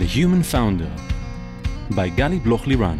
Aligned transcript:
The 0.00 0.06
Human 0.06 0.42
Founder 0.42 0.90
by 1.90 2.08
Gali 2.08 2.42
Bloch 2.42 2.62
Liran. 2.62 2.98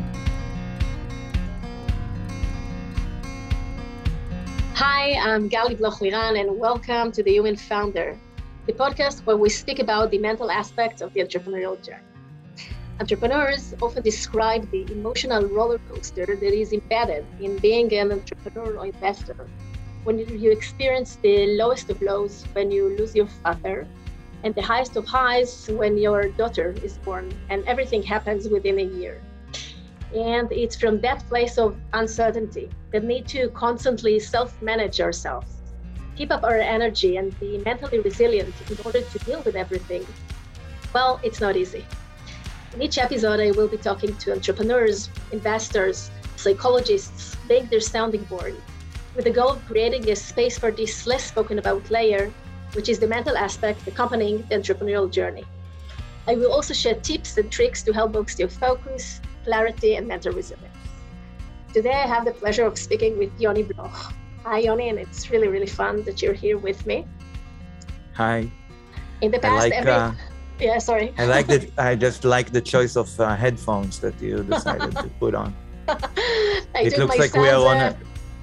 Hi, 4.75 5.15
I'm 5.15 5.49
Gali 5.49 5.79
Bloch 5.79 6.01
Liran, 6.01 6.39
and 6.39 6.61
welcome 6.61 7.11
to 7.13 7.23
The 7.23 7.33
Human 7.33 7.57
Founder, 7.57 8.19
the 8.67 8.75
podcast 8.75 9.25
where 9.25 9.39
we 9.39 9.49
speak 9.49 9.79
about 9.79 10.11
the 10.11 10.19
mental 10.19 10.51
aspects 10.51 11.01
of 11.01 11.15
the 11.15 11.21
entrepreneurial 11.21 11.83
journey. 11.83 12.05
Entrepreneurs 13.01 13.73
often 13.81 14.03
describe 14.03 14.71
the 14.71 14.83
emotional 14.93 15.47
roller 15.47 15.81
coaster 15.89 16.27
that 16.27 16.53
is 16.53 16.75
embedded 16.75 17.25
in 17.41 17.57
being 17.61 17.91
an 17.95 18.13
entrepreneur 18.13 18.77
or 18.77 18.85
investor. 18.85 19.49
When 20.05 20.19
you 20.19 20.51
experience 20.51 21.17
the 21.23 21.47
lowest 21.57 21.89
of 21.89 22.03
lows 22.03 22.45
when 22.53 22.71
you 22.71 22.95
lose 22.99 23.15
your 23.15 23.29
father, 23.43 23.89
and 24.43 24.55
the 24.55 24.63
highest 24.63 24.97
of 24.97 25.07
highs 25.07 25.69
when 25.69 25.99
your 25.99 26.29
daughter 26.29 26.75
is 26.83 26.99
born, 26.99 27.33
and 27.51 27.65
everything 27.67 28.03
happens 28.03 28.49
within 28.49 28.79
a 28.79 28.85
year. 28.85 29.21
And 30.15 30.51
it's 30.51 30.77
from 30.77 31.01
that 31.01 31.21
place 31.29 31.59
of 31.59 31.77
uncertainty 31.93 32.69
that 32.93 33.03
we 33.03 33.09
need 33.09 33.29
to 33.29 33.49
constantly 33.51 34.19
self 34.19 34.61
manage 34.61 35.01
ourselves, 35.01 35.51
keep 36.17 36.33
up 36.33 36.43
our 36.43 36.57
energy, 36.57 37.17
and 37.17 37.39
be 37.39 37.59
mentally 37.59 38.01
resilient 38.01 38.55
in 38.71 38.77
order 38.85 39.03
to 39.03 39.19
deal 39.21 39.41
with 39.43 39.55
everything. 39.55 40.07
Well, 40.93 41.21
it's 41.23 41.41
not 41.41 41.57
easy. 41.57 41.85
In 42.75 42.83
each 42.83 42.99
episode, 42.99 43.41
I 43.41 43.51
will 43.53 43.69
be 43.69 43.77
talking 43.77 44.17
to 44.17 44.33
entrepreneurs, 44.33 45.11
investors, 45.33 46.11
psychologists, 46.37 47.37
being 47.47 47.67
their 47.67 47.81
sounding 47.81 48.25
board, 48.25 48.55
with 49.15 49.25
the 49.25 49.31
goal 49.31 49.51
of 49.51 49.67
creating 49.67 50.09
a 50.11 50.17
space 50.17 50.59
for 50.59 50.71
this 50.71 51.07
less 51.07 51.25
spoken 51.25 51.59
about 51.59 51.91
layer 51.91 52.33
which 52.75 52.89
is 52.89 52.99
the 52.99 53.07
mental 53.07 53.37
aspect 53.37 53.87
accompanying 53.87 54.39
the 54.49 54.57
entrepreneurial 54.57 55.11
journey. 55.11 55.45
I 56.27 56.35
will 56.35 56.53
also 56.53 56.75
share 56.75 56.95
tips 56.95 57.37
and 57.39 57.51
tricks 57.51 57.83
to 57.83 57.93
help 57.93 58.13
boost 58.13 58.39
your 58.39 58.49
focus, 58.49 59.21
clarity, 59.45 59.97
and 59.97 60.07
mental 60.07 60.33
resilience. 60.33 60.77
Today, 61.73 61.93
I 61.93 62.07
have 62.07 62.25
the 62.25 62.33
pleasure 62.33 62.65
of 62.65 62.79
speaking 62.79 63.19
with 63.19 63.31
Yoni 63.41 63.63
Bloch. 63.63 64.13
Hi, 64.45 64.59
Yoni, 64.59 64.89
and 64.89 64.99
it's 64.99 65.31
really, 65.31 65.49
really 65.49 65.67
fun 65.67 66.03
that 66.05 66.21
you're 66.21 66.35
here 66.35 66.59
with 66.59 66.87
me. 66.87 67.07
Hi. 68.15 68.51
In 69.21 69.31
the 69.31 69.39
past, 69.39 69.57
like, 69.57 69.73
every... 69.73 69.93
uh, 69.93 70.13
yeah, 70.61 70.79
sorry. 70.79 71.15
I 71.19 71.25
like 71.27 71.47
that. 71.47 71.71
I 71.79 71.95
just 71.95 72.25
like 72.25 72.51
the 72.53 72.61
choice 72.61 72.97
of 72.97 73.09
uh, 73.21 73.37
headphones 73.37 74.01
that 74.01 74.21
you 74.21 74.43
decided 74.43 74.97
to 74.97 75.09
put 75.21 75.35
on. 75.35 75.55
it 76.75 76.99
looks 76.99 77.19
like 77.19 77.35
we 77.35 77.49
are 77.49 77.67
on 77.67 77.77
a 77.77 77.97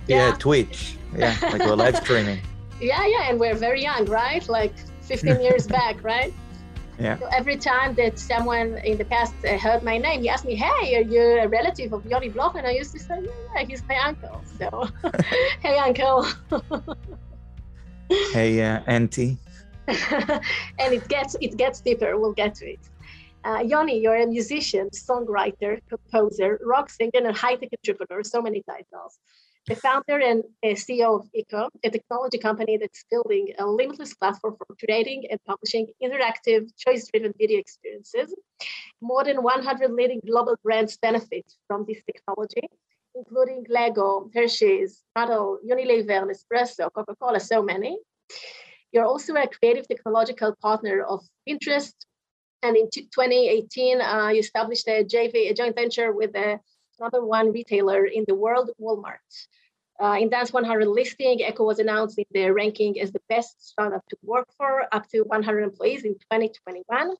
yeah, 0.07 0.29
yeah 0.29 0.31
Twitch. 0.37 0.97
Yeah, 1.15 1.35
like 1.41 1.65
we're 1.65 1.75
live 1.75 1.97
streaming. 1.97 2.39
Yeah, 2.79 3.05
yeah, 3.05 3.29
and 3.29 3.39
we're 3.39 3.55
very 3.55 3.81
young, 3.81 4.05
right? 4.05 4.47
Like 4.47 4.73
15 5.01 5.41
years 5.41 5.67
back, 5.77 6.03
right? 6.03 6.33
Yeah. 6.99 7.17
So 7.19 7.27
every 7.27 7.57
time 7.57 7.93
that 7.95 8.17
someone 8.17 8.77
in 8.83 8.97
the 8.97 9.05
past 9.05 9.33
uh, 9.45 9.57
heard 9.57 9.83
my 9.83 9.97
name, 9.97 10.21
he 10.21 10.29
asked 10.29 10.45
me, 10.45 10.55
"Hey, 10.55 10.95
are 10.97 11.01
you 11.01 11.21
a 11.21 11.47
relative 11.47 11.93
of 11.93 12.03
Yoni 12.05 12.29
Bloch?" 12.29 12.55
And 12.55 12.65
I 12.65 12.71
used 12.71 12.91
to 12.93 12.99
say, 12.99 13.19
"Yeah, 13.21 13.65
he's 13.65 13.83
my 13.87 13.97
uncle." 13.97 14.41
So, 14.57 14.89
hey, 15.61 15.77
uncle. 15.77 16.25
hey, 18.33 18.63
uh, 18.63 18.81
auntie. 18.87 19.37
and 19.87 20.93
it 20.93 21.07
gets 21.07 21.35
it 21.39 21.55
gets 21.55 21.81
deeper. 21.81 22.17
We'll 22.17 22.33
get 22.33 22.55
to 22.55 22.65
it. 22.65 22.79
Uh, 23.45 23.59
Yoni, 23.59 23.99
you're 23.99 24.15
a 24.15 24.27
musician, 24.27 24.89
songwriter, 24.89 25.79
composer, 25.87 26.59
rock 26.65 26.89
singer, 26.89 27.21
and 27.23 27.37
high-tech 27.37 27.69
entrepreneur. 27.77 28.23
So 28.23 28.41
many 28.41 28.63
titles 28.63 29.19
the 29.67 29.75
founder 29.75 30.19
and 30.19 30.43
CEO 30.63 31.19
of 31.19 31.29
Eko, 31.35 31.69
a 31.83 31.89
technology 31.89 32.37
company 32.37 32.77
that's 32.77 33.03
building 33.11 33.53
a 33.59 33.65
limitless 33.65 34.13
platform 34.13 34.55
for 34.57 34.75
creating 34.79 35.25
and 35.29 35.39
publishing 35.45 35.87
interactive, 36.01 36.71
choice-driven 36.77 37.33
video 37.37 37.59
experiences. 37.59 38.33
More 39.01 39.25
than 39.25 39.43
100 39.43 39.91
leading 39.91 40.21
global 40.25 40.55
brands 40.63 40.97
benefit 40.97 41.45
from 41.67 41.85
this 41.85 42.01
technology, 42.05 42.69
including 43.13 43.65
Lego, 43.67 44.31
Hershey's, 44.33 45.03
Mattel, 45.17 45.57
Unilever, 45.69 46.25
Nespresso, 46.25 46.89
Coca-Cola, 46.93 47.41
so 47.41 47.61
many. 47.61 47.99
You're 48.93 49.05
also 49.05 49.35
a 49.35 49.47
creative 49.47 49.85
technological 49.87 50.55
partner 50.61 51.03
of 51.03 51.25
Pinterest, 51.47 51.93
and 52.63 52.77
in 52.77 52.89
2018, 52.89 54.01
uh, 54.01 54.29
you 54.29 54.39
established 54.39 54.87
a 54.87 55.03
JV, 55.03 55.51
a 55.51 55.53
joint 55.53 55.75
venture 55.75 56.11
with 56.13 56.33
the 56.33 56.59
number 56.99 57.23
one 57.23 57.51
retailer 57.51 58.05
in 58.05 58.23
the 58.27 58.33
world, 58.33 58.71
Walmart. 58.81 59.19
Uh, 59.99 60.17
in 60.19 60.29
Dun's 60.29 60.53
100 60.53 60.87
listing, 60.87 61.39
Eko 61.39 61.65
was 61.65 61.79
announced 61.79 62.19
in 62.19 62.25
the 62.31 62.49
ranking 62.51 62.99
as 63.01 63.11
the 63.11 63.21
best 63.29 63.67
startup 63.67 64.05
to 64.09 64.17
work 64.21 64.47
for, 64.55 64.83
up 64.91 65.07
to 65.09 65.21
100 65.21 65.61
employees 65.61 66.03
in 66.03 66.13
2021. 66.13 67.15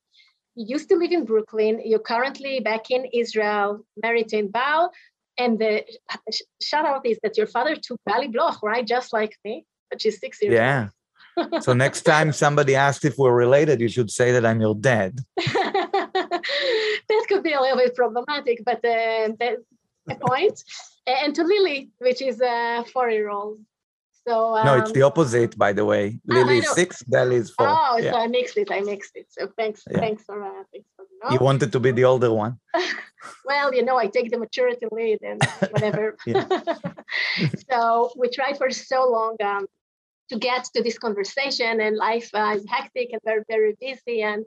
You 0.55 0.65
used 0.67 0.89
to 0.89 0.95
live 0.95 1.11
in 1.11 1.25
Brooklyn. 1.25 1.81
You're 1.83 1.99
currently 1.99 2.59
back 2.59 2.91
in 2.91 3.05
Israel, 3.13 3.85
married 4.01 4.29
to 4.29 4.43
Bao. 4.43 4.89
And 5.39 5.59
the 5.59 5.83
shout 6.61 6.85
out 6.85 7.05
is 7.05 7.17
that 7.23 7.37
your 7.37 7.47
father 7.47 7.75
took 7.75 7.99
Gali 8.07 8.31
Bloch, 8.31 8.61
right? 8.63 8.85
Just 8.85 9.13
like 9.13 9.35
me, 9.43 9.65
but 9.89 10.01
she's 10.01 10.19
six 10.19 10.41
years 10.41 10.53
Yeah. 10.53 10.89
so 11.61 11.73
next 11.73 12.01
time 12.01 12.31
somebody 12.31 12.75
asks 12.75 13.05
if 13.05 13.17
we're 13.17 13.35
related, 13.35 13.79
you 13.79 13.87
should 13.87 14.09
say 14.09 14.31
that 14.31 14.45
I'm 14.45 14.59
your 14.61 14.75
dad. 14.75 15.19
that 15.37 17.25
could 17.27 17.43
be 17.43 17.53
a 17.53 17.61
little 17.61 17.77
bit 17.77 17.95
problematic, 17.95 18.63
but 18.65 18.83
uh, 18.83 19.29
that's 19.39 19.61
a 20.09 20.15
point 20.15 20.63
and 21.05 21.33
to 21.35 21.43
Lily, 21.43 21.89
which 21.99 22.21
is 22.21 22.41
a 22.41 22.85
four-year-old. 22.93 23.59
So 24.27 24.55
um, 24.55 24.65
no, 24.65 24.77
it's 24.77 24.91
the 24.91 25.03
um, 25.03 25.07
opposite, 25.07 25.57
by 25.57 25.71
the 25.71 25.85
way. 25.85 26.19
Ah, 26.29 26.33
Lily 26.33 26.57
is 26.57 26.69
six, 26.71 27.01
Dali 27.03 27.35
is 27.35 27.49
four. 27.51 27.67
Oh, 27.69 27.97
yeah. 27.97 28.11
so 28.11 28.17
I 28.17 28.27
mixed 28.27 28.57
it. 28.57 28.69
I 28.69 28.81
mixed 28.81 29.15
it. 29.15 29.27
So 29.29 29.47
thanks, 29.57 29.83
yeah. 29.89 29.99
thanks 29.99 30.23
for 30.23 30.43
uh, 30.43 30.63
thanks 30.73 30.89
for 30.97 31.05
you, 31.09 31.33
you 31.33 31.39
wanted 31.39 31.71
to 31.71 31.79
be 31.79 31.91
the 31.91 32.03
older 32.03 32.31
one. 32.33 32.59
well, 33.45 33.73
you 33.73 33.83
know, 33.85 33.97
I 33.97 34.07
take 34.07 34.29
the 34.29 34.37
maturity 34.37 34.85
lead 34.91 35.19
and 35.21 35.41
whatever. 35.71 36.17
so 37.71 38.11
we 38.17 38.27
tried 38.29 38.57
for 38.57 38.69
so 38.69 39.09
long 39.09 39.37
um, 39.41 39.65
to 40.29 40.37
get 40.37 40.65
to 40.75 40.83
this 40.83 40.97
conversation, 40.97 41.79
and 41.79 41.95
life 41.95 42.29
uh, 42.33 42.53
is 42.57 42.65
hectic 42.67 43.11
and 43.13 43.21
very 43.23 43.43
very 43.47 43.77
busy, 43.79 44.23
and 44.23 44.43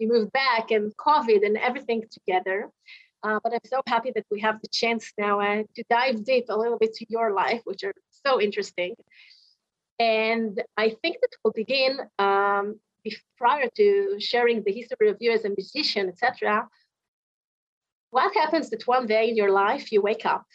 we 0.00 0.06
moved 0.06 0.32
back 0.32 0.72
and 0.72 0.92
COVID 0.96 1.46
and 1.46 1.56
everything 1.56 2.02
together. 2.10 2.68
Uh, 3.22 3.38
but 3.42 3.52
I'm 3.52 3.60
so 3.64 3.82
happy 3.86 4.12
that 4.14 4.24
we 4.30 4.40
have 4.40 4.60
the 4.62 4.68
chance 4.68 5.12
now 5.18 5.40
uh, 5.40 5.62
to 5.74 5.84
dive 5.90 6.24
deep 6.24 6.46
a 6.48 6.56
little 6.56 6.78
bit 6.78 6.94
to 6.94 7.06
your 7.08 7.32
life, 7.32 7.60
which 7.64 7.84
are 7.84 7.94
so 8.26 8.40
interesting. 8.40 8.94
And 9.98 10.62
I 10.76 10.90
think 11.02 11.18
that 11.20 11.30
we'll 11.44 11.52
begin 11.52 12.00
um, 12.18 12.80
prior 13.36 13.68
to 13.76 14.16
sharing 14.18 14.62
the 14.62 14.72
history 14.72 15.10
of 15.10 15.18
you 15.20 15.32
as 15.32 15.44
a 15.44 15.50
musician, 15.50 16.08
etc. 16.08 16.66
What 18.10 18.34
happens 18.34 18.70
that 18.70 18.86
one 18.86 19.06
day 19.06 19.28
in 19.28 19.36
your 19.36 19.50
life 19.50 19.92
you 19.92 20.00
wake 20.00 20.24
up 20.24 20.46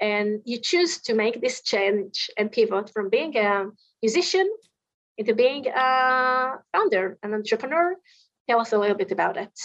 and 0.00 0.40
you 0.44 0.58
choose 0.58 1.00
to 1.02 1.14
make 1.14 1.40
this 1.40 1.62
change 1.62 2.28
and 2.36 2.50
pivot 2.50 2.90
from 2.92 3.08
being 3.08 3.36
a 3.36 3.66
musician 4.02 4.50
into 5.16 5.34
being 5.34 5.66
a 5.68 6.54
founder, 6.72 7.18
an 7.22 7.34
entrepreneur? 7.34 7.94
Tell 8.48 8.60
us 8.60 8.72
a 8.72 8.78
little 8.78 8.96
bit 8.96 9.12
about 9.12 9.36
it 9.36 9.56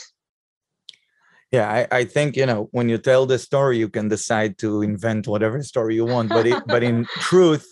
yeah 1.55 1.67
I, 1.91 1.99
I 1.99 2.03
think 2.15 2.29
you 2.35 2.45
know 2.45 2.61
when 2.71 2.87
you 2.91 2.97
tell 2.97 3.25
the 3.25 3.39
story 3.39 3.75
you 3.83 3.89
can 3.97 4.07
decide 4.15 4.53
to 4.63 4.69
invent 4.81 5.27
whatever 5.27 5.57
story 5.63 5.93
you 5.95 6.05
want 6.15 6.29
but 6.29 6.45
it, 6.51 6.61
but 6.73 6.83
in 6.83 7.05
truth 7.29 7.67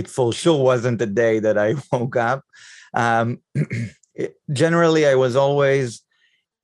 it 0.00 0.06
for 0.16 0.32
sure 0.32 0.62
wasn't 0.72 0.98
the 0.98 1.10
day 1.24 1.38
that 1.46 1.56
i 1.66 1.74
woke 1.92 2.16
up. 2.16 2.40
Um, 2.94 3.26
it, 4.22 4.30
generally 4.62 5.06
i 5.06 5.14
was 5.24 5.34
always 5.44 6.02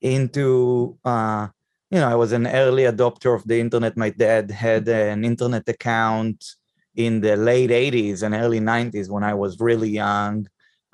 into 0.01 0.97
uh, 1.03 1.47
you 1.91 1.99
know 1.99 2.09
i 2.15 2.17
was 2.23 2.31
an 2.39 2.47
early 2.47 2.83
adopter 2.83 3.31
of 3.35 3.43
the 3.47 3.59
internet. 3.59 3.97
My 3.97 4.11
dad 4.11 4.45
had 4.51 4.87
an 4.87 5.25
internet 5.25 5.67
account 5.67 6.39
in 6.95 7.21
the 7.21 7.35
late 7.35 7.71
80s 7.71 8.23
and 8.23 8.33
early 8.43 8.59
90s 8.59 9.09
when 9.09 9.23
i 9.23 9.33
was 9.33 9.59
really 9.59 9.91
young 10.05 10.47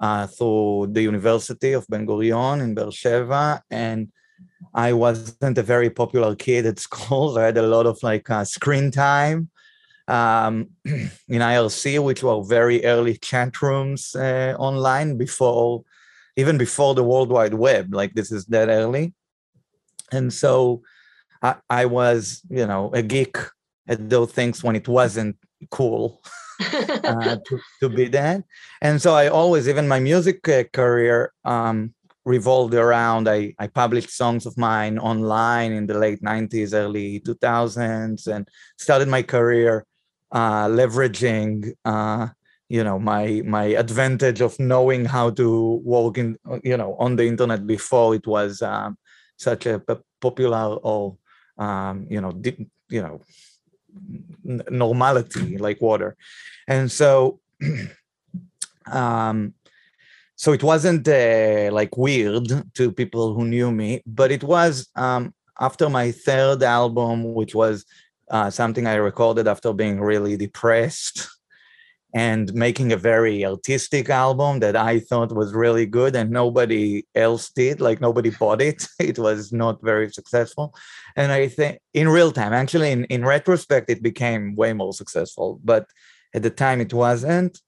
uh, 0.05 0.27
through 0.27 0.87
the 0.95 1.01
university 1.01 1.71
of 1.73 1.87
ben 1.91 2.05
gurion 2.09 2.61
in 2.65 2.75
beersheba 2.75 3.61
and 3.71 4.11
I 4.73 4.93
wasn't 4.93 5.57
a 5.57 5.63
very 5.63 5.89
popular 5.89 6.35
kid 6.35 6.65
at 6.65 6.79
school. 6.79 7.37
I 7.37 7.43
had 7.43 7.57
a 7.57 7.67
lot 7.67 7.85
of 7.85 8.01
like 8.03 8.29
uh, 8.29 8.43
screen 8.43 8.91
time 8.91 9.49
um, 10.07 10.69
in 10.85 11.41
IRC, 11.41 12.03
which 12.03 12.23
were 12.23 12.43
very 12.43 12.83
early 12.85 13.17
chat 13.17 13.61
rooms 13.61 14.15
uh, 14.15 14.55
online 14.59 15.17
before, 15.17 15.83
even 16.35 16.57
before 16.57 16.93
the 16.93 17.03
World 17.03 17.29
Wide 17.29 17.53
Web. 17.53 17.93
Like 17.93 18.13
this 18.13 18.31
is 18.31 18.45
that 18.47 18.69
early, 18.69 19.13
and 20.11 20.31
so 20.31 20.81
I, 21.41 21.55
I 21.69 21.85
was, 21.85 22.41
you 22.49 22.67
know, 22.67 22.91
a 22.93 23.01
geek 23.01 23.37
at 23.87 24.09
those 24.09 24.31
things 24.31 24.63
when 24.63 24.75
it 24.75 24.87
wasn't 24.87 25.37
cool. 25.71 26.21
uh, 27.03 27.35
to, 27.45 27.59
to 27.81 27.89
be 27.89 28.07
that 28.07 28.41
and 28.81 29.01
so 29.01 29.13
i 29.13 29.27
always 29.27 29.67
even 29.67 29.89
my 29.89 29.99
music 29.99 30.47
uh, 30.47 30.63
career 30.71 31.33
um, 31.43 31.93
revolved 32.25 32.73
around 32.73 33.29
I, 33.29 33.53
I 33.59 33.67
published 33.67 34.09
songs 34.09 34.45
of 34.45 34.57
mine 34.57 34.97
online 34.97 35.71
in 35.71 35.85
the 35.85 35.97
late 35.97 36.21
90s 36.23 36.73
early 36.73 37.19
2000s 37.19 38.27
and 38.27 38.47
started 38.77 39.07
my 39.07 39.21
career 39.21 39.85
uh, 40.31 40.67
leveraging 40.67 41.73
uh, 41.85 42.27
you 42.67 42.83
know 42.83 42.97
my 42.97 43.41
my 43.45 43.65
advantage 43.65 44.41
of 44.41 44.59
knowing 44.59 45.05
how 45.05 45.29
to 45.29 45.81
work 45.83 46.17
in 46.17 46.35
you 46.63 46.77
know 46.77 46.95
on 46.99 47.15
the 47.15 47.27
internet 47.27 47.65
before 47.67 48.15
it 48.15 48.25
was 48.25 48.61
um, 48.61 48.97
such 49.37 49.65
a 49.67 49.81
popular 50.19 50.75
or 50.81 51.17
um, 51.57 52.07
you 52.09 52.19
know 52.19 52.31
di- 52.31 52.67
you 52.89 53.01
know 53.01 53.21
normality 54.69 55.57
like 55.57 55.81
water. 55.81 56.15
And 56.67 56.91
so 56.91 57.39
um 58.91 59.53
so 60.35 60.51
it 60.51 60.63
wasn't 60.63 61.07
uh, 61.07 61.69
like 61.71 61.95
weird 61.97 62.47
to 62.73 62.91
people 62.91 63.33
who 63.33 63.45
knew 63.45 63.71
me 63.71 64.01
but 64.05 64.31
it 64.31 64.43
was 64.43 64.89
um 64.95 65.33
after 65.59 65.89
my 65.89 66.11
third 66.11 66.61
album 66.63 67.33
which 67.33 67.55
was 67.55 67.85
uh, 68.31 68.49
something 68.49 68.87
i 68.87 68.95
recorded 68.95 69.47
after 69.47 69.71
being 69.73 69.99
really 70.01 70.35
depressed 70.35 71.27
and 72.15 72.53
making 72.53 72.93
a 72.93 72.97
very 72.97 73.45
artistic 73.45 74.09
album 74.09 74.61
that 74.61 74.77
I 74.77 75.01
thought 75.01 75.35
was 75.35 75.53
really 75.53 75.85
good 75.85 76.15
and 76.15 76.31
nobody 76.31 77.03
else 77.13 77.49
did, 77.49 77.81
like 77.81 77.99
nobody 77.99 78.29
bought 78.29 78.61
it. 78.61 78.87
It 78.99 79.19
was 79.19 79.51
not 79.51 79.83
very 79.83 80.09
successful. 80.09 80.73
And 81.17 81.33
I 81.33 81.49
think 81.49 81.79
in 81.93 82.07
real 82.07 82.31
time, 82.31 82.53
actually, 82.53 82.91
in, 82.91 83.03
in 83.05 83.25
retrospect, 83.25 83.89
it 83.89 84.01
became 84.01 84.55
way 84.55 84.71
more 84.71 84.93
successful. 84.93 85.59
But 85.61 85.87
at 86.33 86.41
the 86.41 86.49
time, 86.49 86.79
it 86.79 86.93
wasn't. 86.93 87.59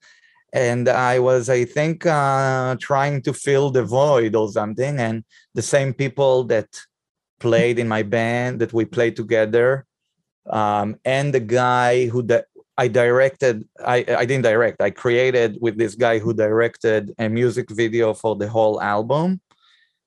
And 0.52 0.88
I 0.88 1.18
was, 1.18 1.48
I 1.48 1.64
think, 1.64 2.06
uh, 2.06 2.76
trying 2.80 3.22
to 3.22 3.32
fill 3.32 3.70
the 3.70 3.82
void 3.82 4.34
or 4.34 4.50
something. 4.50 4.98
And 4.98 5.24
the 5.54 5.62
same 5.62 5.92
people 5.92 6.44
that 6.44 6.68
played 7.38 7.78
in 7.78 7.86
my 7.86 8.02
band 8.02 8.60
that 8.60 8.72
we 8.72 8.84
played 8.84 9.14
together 9.14 9.86
um, 10.48 10.96
and 11.04 11.32
the 11.32 11.40
guy 11.40 12.06
who 12.06 12.26
I 12.76 12.88
directed, 12.88 13.68
I, 13.84 14.04
I 14.08 14.24
didn't 14.24 14.44
direct, 14.44 14.80
I 14.80 14.90
created 14.90 15.58
with 15.60 15.76
this 15.76 15.94
guy 15.94 16.18
who 16.18 16.32
directed 16.32 17.14
a 17.18 17.28
music 17.28 17.70
video 17.70 18.14
for 18.14 18.36
the 18.36 18.48
whole 18.48 18.80
album. 18.80 19.40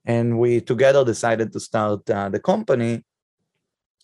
And 0.05 0.39
we 0.39 0.61
together 0.61 1.05
decided 1.05 1.53
to 1.53 1.59
start 1.59 2.09
uh, 2.09 2.29
the 2.29 2.39
company 2.39 3.03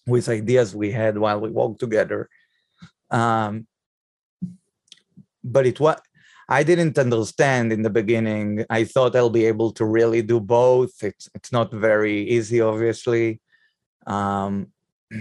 with 0.05 0.29
ideas 0.29 0.75
we 0.75 0.91
had 0.91 1.17
while 1.17 1.39
we 1.39 1.49
worked 1.49 1.79
together. 1.79 2.29
Um, 3.09 3.67
but 5.43 5.65
it 5.65 5.79
was, 5.79 5.97
I 6.49 6.63
didn't 6.63 6.97
understand 6.97 7.73
in 7.73 7.81
the 7.81 7.89
beginning. 7.89 8.65
I 8.69 8.85
thought 8.85 9.15
I'll 9.15 9.29
be 9.29 9.45
able 9.45 9.71
to 9.73 9.85
really 9.85 10.21
do 10.21 10.39
both. 10.39 11.03
It's, 11.03 11.29
it's 11.35 11.51
not 11.51 11.73
very 11.73 12.21
easy, 12.29 12.61
obviously. 12.61 13.41
Um, 14.05 14.67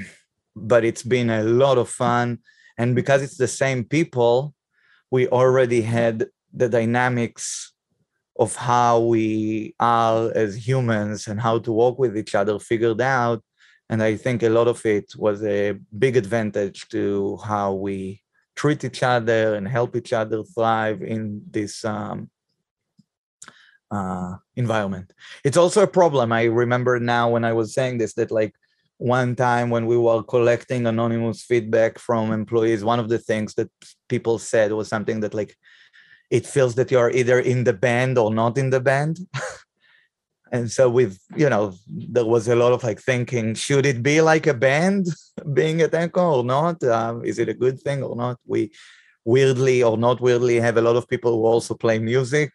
but 0.57 0.85
it's 0.85 1.03
been 1.03 1.29
a 1.29 1.43
lot 1.43 1.77
of 1.77 1.89
fun 1.89 2.39
and 2.79 2.95
because 2.95 3.23
it's 3.23 3.37
the 3.37 3.49
same 3.49 3.85
people 3.85 4.55
we 5.11 5.29
already 5.29 5.83
had 5.83 6.27
the 6.53 6.69
dynamics 6.69 7.73
of 8.39 8.57
how 8.57 9.01
we 9.01 9.75
are 9.81 10.31
as 10.35 10.67
humans 10.67 11.27
and 11.27 11.41
how 11.41 11.59
to 11.59 11.73
work 11.73 11.99
with 11.99 12.17
each 12.17 12.35
other 12.35 12.59
figured 12.59 13.01
out 13.03 13.43
and 13.91 14.03
i 14.03 14.17
think 14.17 14.43
a 14.43 14.49
lot 14.49 14.67
of 14.67 14.85
it 14.87 15.13
was 15.17 15.43
a 15.45 15.73
big 15.99 16.17
advantage 16.17 16.89
to 16.89 17.37
how 17.45 17.75
we 17.75 18.21
treat 18.57 18.85
each 18.85 19.03
other 19.03 19.55
and 19.55 19.69
help 19.69 19.95
each 19.95 20.13
other 20.13 20.43
thrive 20.43 21.03
in 21.03 21.43
this 21.51 21.85
um, 21.85 22.31
uh, 23.91 24.37
environment. 24.57 25.13
It's 25.45 25.57
also 25.57 25.83
a 25.83 25.87
problem. 25.87 26.33
I 26.33 26.45
remember 26.45 26.99
now 26.99 27.31
when 27.31 27.45
i 27.45 27.53
was 27.53 27.75
saying 27.75 27.99
this 27.99 28.15
that 28.15 28.31
like 28.31 28.55
one 28.99 29.37
time 29.37 29.69
when 29.71 29.87
we 29.87 29.97
were 29.97 30.23
collecting 30.23 30.87
anonymous 30.87 31.43
feedback 31.43 31.99
from 31.99 32.33
employees 32.33 32.83
one 32.83 32.99
of 32.99 33.09
the 33.09 33.19
things 33.19 33.55
that 33.55 33.71
people 34.09 34.39
said 34.39 34.73
was 34.73 34.89
something 34.89 35.21
that 35.21 35.35
like 35.35 35.55
it 36.31 36.47
feels 36.47 36.75
that 36.77 36.91
you're 36.91 37.11
either 37.11 37.39
in 37.39 37.65
the 37.65 37.73
band 37.73 38.17
or 38.17 38.33
not 38.33 38.57
in 38.57 38.71
the 38.71 38.81
band 38.81 39.19
and 40.53 40.71
so 40.71 40.89
with 40.89 41.19
you 41.37 41.49
know 41.49 41.75
there 41.89 42.25
was 42.25 42.49
a 42.49 42.57
lot 42.57 42.73
of 42.73 42.83
like 42.85 43.01
thinking 43.01 43.55
should 43.55 43.85
it 43.85 44.03
be 44.03 44.21
like 44.21 44.47
a 44.47 44.55
band 44.55 45.07
being 45.53 45.83
a 45.83 45.89
Eko 45.89 46.39
or 46.39 46.45
not 46.45 46.83
um, 46.85 47.25
is 47.25 47.39
it 47.39 47.49
a 47.49 47.55
good 47.55 47.81
thing 47.81 48.03
or 48.03 48.17
not 48.17 48.39
we 48.47 48.71
weirdly 49.25 49.83
or 49.83 49.97
not 49.99 50.21
weirdly 50.21 50.57
have 50.57 50.77
a 50.77 50.83
lot 50.83 50.97
of 50.97 51.09
people 51.09 51.33
who 51.33 51.45
also 51.45 51.75
play 51.75 51.99
music 51.99 52.53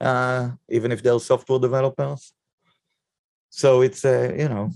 uh, 0.00 0.50
even 0.68 0.92
if 0.92 1.02
they're 1.02 1.18
software 1.18 1.58
developers 1.58 2.32
so 3.48 3.80
it's 3.80 4.04
a 4.04 4.30
uh, 4.30 4.34
you 4.34 4.48
know 4.48 4.70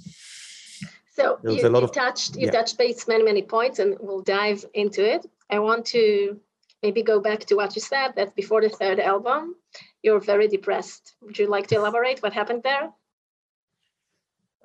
so 1.15 1.39
you, 1.45 1.53
you 1.53 1.77
of, 1.77 1.93
touched 1.93 2.37
you 2.37 2.47
yeah. 2.47 2.53
touched 2.53 2.79
base 2.79 3.07
many 3.07 3.23
many 3.23 3.43
points, 3.43 3.79
and 3.79 3.97
we'll 4.01 4.23
dive 4.23 4.65
into 4.73 5.05
it. 5.05 5.27
I 5.51 5.59
want 5.59 5.85
to 5.87 6.41
maybe 6.83 7.03
go 7.03 7.21
back 7.21 7.41
to 7.47 7.55
what 7.55 7.75
you 7.77 7.83
said 7.83 8.13
that 8.17 8.35
before 8.35 8.61
the 8.61 8.69
third 8.69 8.99
album, 9.01 9.55
you're 10.03 10.21
very 10.21 10.49
depressed. 10.49 11.15
Would 11.23 11.39
you 11.39 11.47
like 11.47 11.67
to 11.69 11.77
elaborate 11.77 12.23
what 12.23 12.33
happened 12.33 12.63
there? 12.63 12.91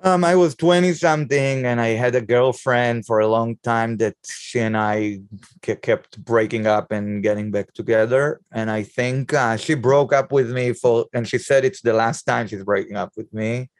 Um, 0.00 0.22
I 0.22 0.36
was 0.36 0.54
20 0.54 0.92
something 0.92 1.66
and 1.66 1.80
I 1.80 1.88
had 1.88 2.14
a 2.14 2.20
girlfriend 2.20 3.04
for 3.04 3.18
a 3.18 3.26
long 3.26 3.56
time 3.64 3.96
that 3.96 4.14
she 4.24 4.60
and 4.60 4.76
I 4.76 5.20
kept 5.62 6.24
breaking 6.24 6.68
up 6.68 6.92
and 6.92 7.20
getting 7.20 7.50
back 7.50 7.72
together. 7.72 8.40
And 8.52 8.70
I 8.70 8.84
think 8.84 9.34
uh, 9.34 9.56
she 9.56 9.74
broke 9.74 10.12
up 10.12 10.30
with 10.30 10.50
me 10.52 10.72
for, 10.72 11.06
and 11.12 11.26
she 11.26 11.38
said 11.38 11.64
it's 11.64 11.80
the 11.80 11.94
last 11.94 12.22
time 12.22 12.46
she's 12.46 12.62
breaking 12.62 12.96
up 12.96 13.12
with 13.16 13.32
me 13.32 13.70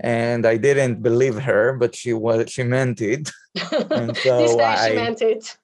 and 0.00 0.46
I 0.46 0.56
didn't 0.56 1.02
believe 1.02 1.36
her, 1.40 1.72
but 1.72 1.94
she 1.94 2.12
was 2.12 2.50
she 2.50 2.62
meant 2.62 3.00
it. 3.00 3.30
And 3.90 4.16
so 4.16 4.38
this 4.38 4.56
time 4.56 4.78
I, 4.78 4.88
she 4.88 4.94
meant 4.94 5.22
it. 5.22 5.57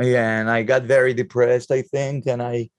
Yeah, 0.00 0.40
and 0.40 0.50
I 0.50 0.62
got 0.62 0.82
very 0.82 1.14
depressed, 1.14 1.70
I 1.70 1.82
think, 1.82 2.26
and 2.26 2.42
I 2.42 2.70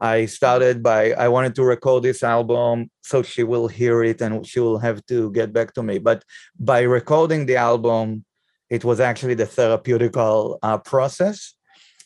I 0.00 0.26
started 0.26 0.82
by 0.82 1.12
I 1.12 1.28
wanted 1.28 1.54
to 1.54 1.64
record 1.64 2.02
this 2.02 2.22
album 2.22 2.90
so 3.02 3.22
she 3.22 3.42
will 3.42 3.66
hear 3.66 4.04
it 4.04 4.20
and 4.20 4.46
she 4.46 4.60
will 4.60 4.78
have 4.78 5.04
to 5.06 5.30
get 5.32 5.52
back 5.52 5.72
to 5.74 5.82
me. 5.82 5.98
But 5.98 6.22
by 6.58 6.80
recording 6.82 7.46
the 7.46 7.56
album, 7.56 8.24
it 8.68 8.84
was 8.84 9.00
actually 9.00 9.34
the 9.34 9.46
therapeutical 9.46 10.58
uh, 10.62 10.78
process. 10.78 11.54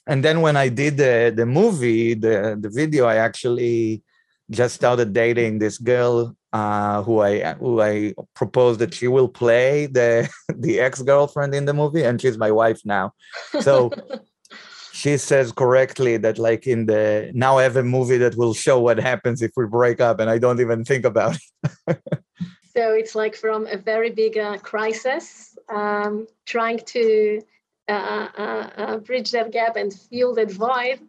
And 0.07 0.25
then 0.25 0.41
when 0.41 0.57
I 0.57 0.69
did 0.69 0.97
the 0.97 1.33
the 1.35 1.47
movie, 1.47 2.15
the 2.15 2.57
the 2.61 2.71
video, 2.71 3.07
I 3.07 3.17
actually 3.17 4.03
just 4.51 4.75
started 4.75 5.13
dating 5.13 5.59
this 5.59 5.79
girl 5.79 6.37
uh, 6.53 7.03
who 7.03 7.21
I 7.21 7.55
who 7.55 7.81
I 7.81 8.15
proposed 8.35 8.81
that 8.81 8.95
she 8.95 9.09
will 9.09 9.29
play 9.29 9.87
the 9.87 10.29
the 10.57 10.81
ex 10.81 11.03
girlfriend 11.03 11.55
in 11.55 11.65
the 11.65 11.75
movie, 11.75 12.03
and 12.03 12.21
she's 12.21 12.39
my 12.39 12.51
wife 12.51 12.81
now. 12.85 13.13
So 13.61 13.91
she 14.93 15.17
says 15.17 15.53
correctly 15.53 16.17
that 16.19 16.39
like 16.39 16.67
in 16.67 16.87
the 16.87 17.31
now 17.35 17.59
I 17.59 17.63
have 17.63 17.77
a 17.77 17.83
movie 17.83 18.19
that 18.19 18.37
will 18.37 18.55
show 18.55 18.81
what 18.81 18.99
happens 18.99 19.43
if 19.43 19.53
we 19.57 19.67
break 19.67 20.01
up, 20.01 20.21
and 20.21 20.29
I 20.29 20.39
don't 20.39 20.61
even 20.61 20.85
think 20.85 21.05
about 21.05 21.37
it. 21.37 21.99
so 22.77 22.93
it's 22.93 23.15
like 23.15 23.37
from 23.37 23.67
a 23.67 23.77
very 23.77 24.11
big 24.11 24.37
uh, 24.37 24.59
crisis, 24.59 25.57
um, 25.69 26.27
trying 26.47 26.81
to 26.87 27.41
uh, 27.89 28.29
uh, 28.37 28.71
uh 28.77 28.97
bridge 28.99 29.31
that 29.31 29.53
gap 29.53 29.77
and 29.77 29.93
fill 29.93 30.35
that 30.35 30.51
void. 30.51 31.01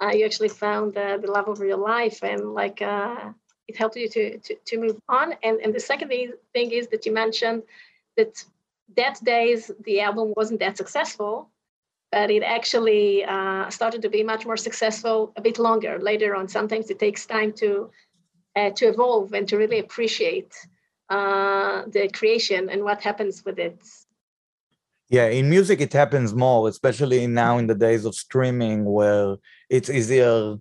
Uh, 0.00 0.10
you 0.10 0.24
actually 0.24 0.48
found 0.48 0.94
the 0.94 1.20
love 1.26 1.48
of 1.48 1.58
your 1.60 1.76
life 1.76 2.22
and 2.22 2.54
like 2.54 2.80
it 3.68 3.76
helped 3.76 3.96
you 3.96 4.08
to, 4.08 4.38
to, 4.38 4.54
to 4.64 4.78
move 4.78 4.98
on. 5.08 5.34
And, 5.42 5.60
and 5.60 5.74
the 5.74 5.80
second 5.80 6.08
thing 6.08 6.70
is 6.72 6.88
that 6.88 7.06
you 7.06 7.12
mentioned 7.12 7.62
that 8.16 8.42
that 8.96 9.22
days 9.22 9.70
the 9.84 10.00
album 10.00 10.32
wasn't 10.34 10.60
that 10.60 10.78
successful, 10.78 11.50
but 12.10 12.30
it 12.30 12.42
actually 12.42 13.24
uh, 13.24 13.68
started 13.68 14.00
to 14.02 14.08
be 14.08 14.22
much 14.22 14.46
more 14.46 14.56
successful 14.56 15.32
a 15.36 15.42
bit 15.42 15.58
longer 15.58 15.98
later 15.98 16.34
on. 16.34 16.48
Sometimes 16.48 16.88
it 16.90 16.98
takes 16.98 17.26
time 17.26 17.52
to 17.54 17.90
uh, 18.56 18.70
to 18.70 18.88
evolve 18.88 19.34
and 19.34 19.46
to 19.46 19.56
really 19.56 19.78
appreciate 19.78 20.52
uh, 21.10 21.82
the 21.86 22.08
creation 22.08 22.70
and 22.70 22.82
what 22.82 23.02
happens 23.02 23.44
with 23.44 23.58
it. 23.58 23.78
Yeah, 25.10 25.26
in 25.26 25.48
music 25.48 25.80
it 25.80 25.92
happens 25.92 26.34
more, 26.34 26.68
especially 26.68 27.26
now 27.26 27.58
in 27.58 27.66
the 27.66 27.74
days 27.74 28.04
of 28.04 28.14
streaming, 28.14 28.84
where 28.84 29.36
it's 29.70 29.90
easier 29.90 30.58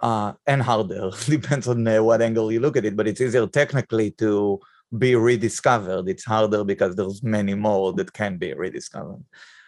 uh, 0.00 0.32
and 0.46 0.62
harder 0.62 1.10
depends 1.26 1.68
on 1.68 1.86
uh, 1.86 2.02
what 2.02 2.22
angle 2.22 2.50
you 2.52 2.60
look 2.60 2.76
at 2.76 2.84
it 2.84 2.96
but 2.96 3.06
it's 3.06 3.20
easier 3.20 3.46
technically 3.46 4.10
to 4.12 4.58
be 4.96 5.14
rediscovered 5.14 6.08
it's 6.08 6.24
harder 6.24 6.64
because 6.64 6.96
there's 6.96 7.22
many 7.22 7.54
more 7.54 7.92
that 7.92 8.12
can 8.12 8.36
be 8.36 8.52
rediscovered 8.54 9.22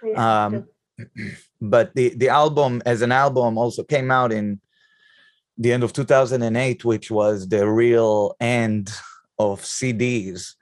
yeah. 0.05 0.45
um, 0.45 0.67
but 1.61 1.95
the 1.95 2.11
the 2.17 2.29
album 2.29 2.83
as 2.87 3.03
an 3.03 3.13
album 3.13 3.57
also 3.57 3.83
came 3.85 4.11
out 4.11 4.33
in 4.33 4.61
the 5.59 5.73
end 5.73 5.85
of 5.85 5.93
2008 5.93 6.85
which 6.85 7.11
was 7.11 7.49
the 7.49 7.69
real 7.69 8.35
end 8.41 8.91
of 9.39 9.61
cds 9.61 10.55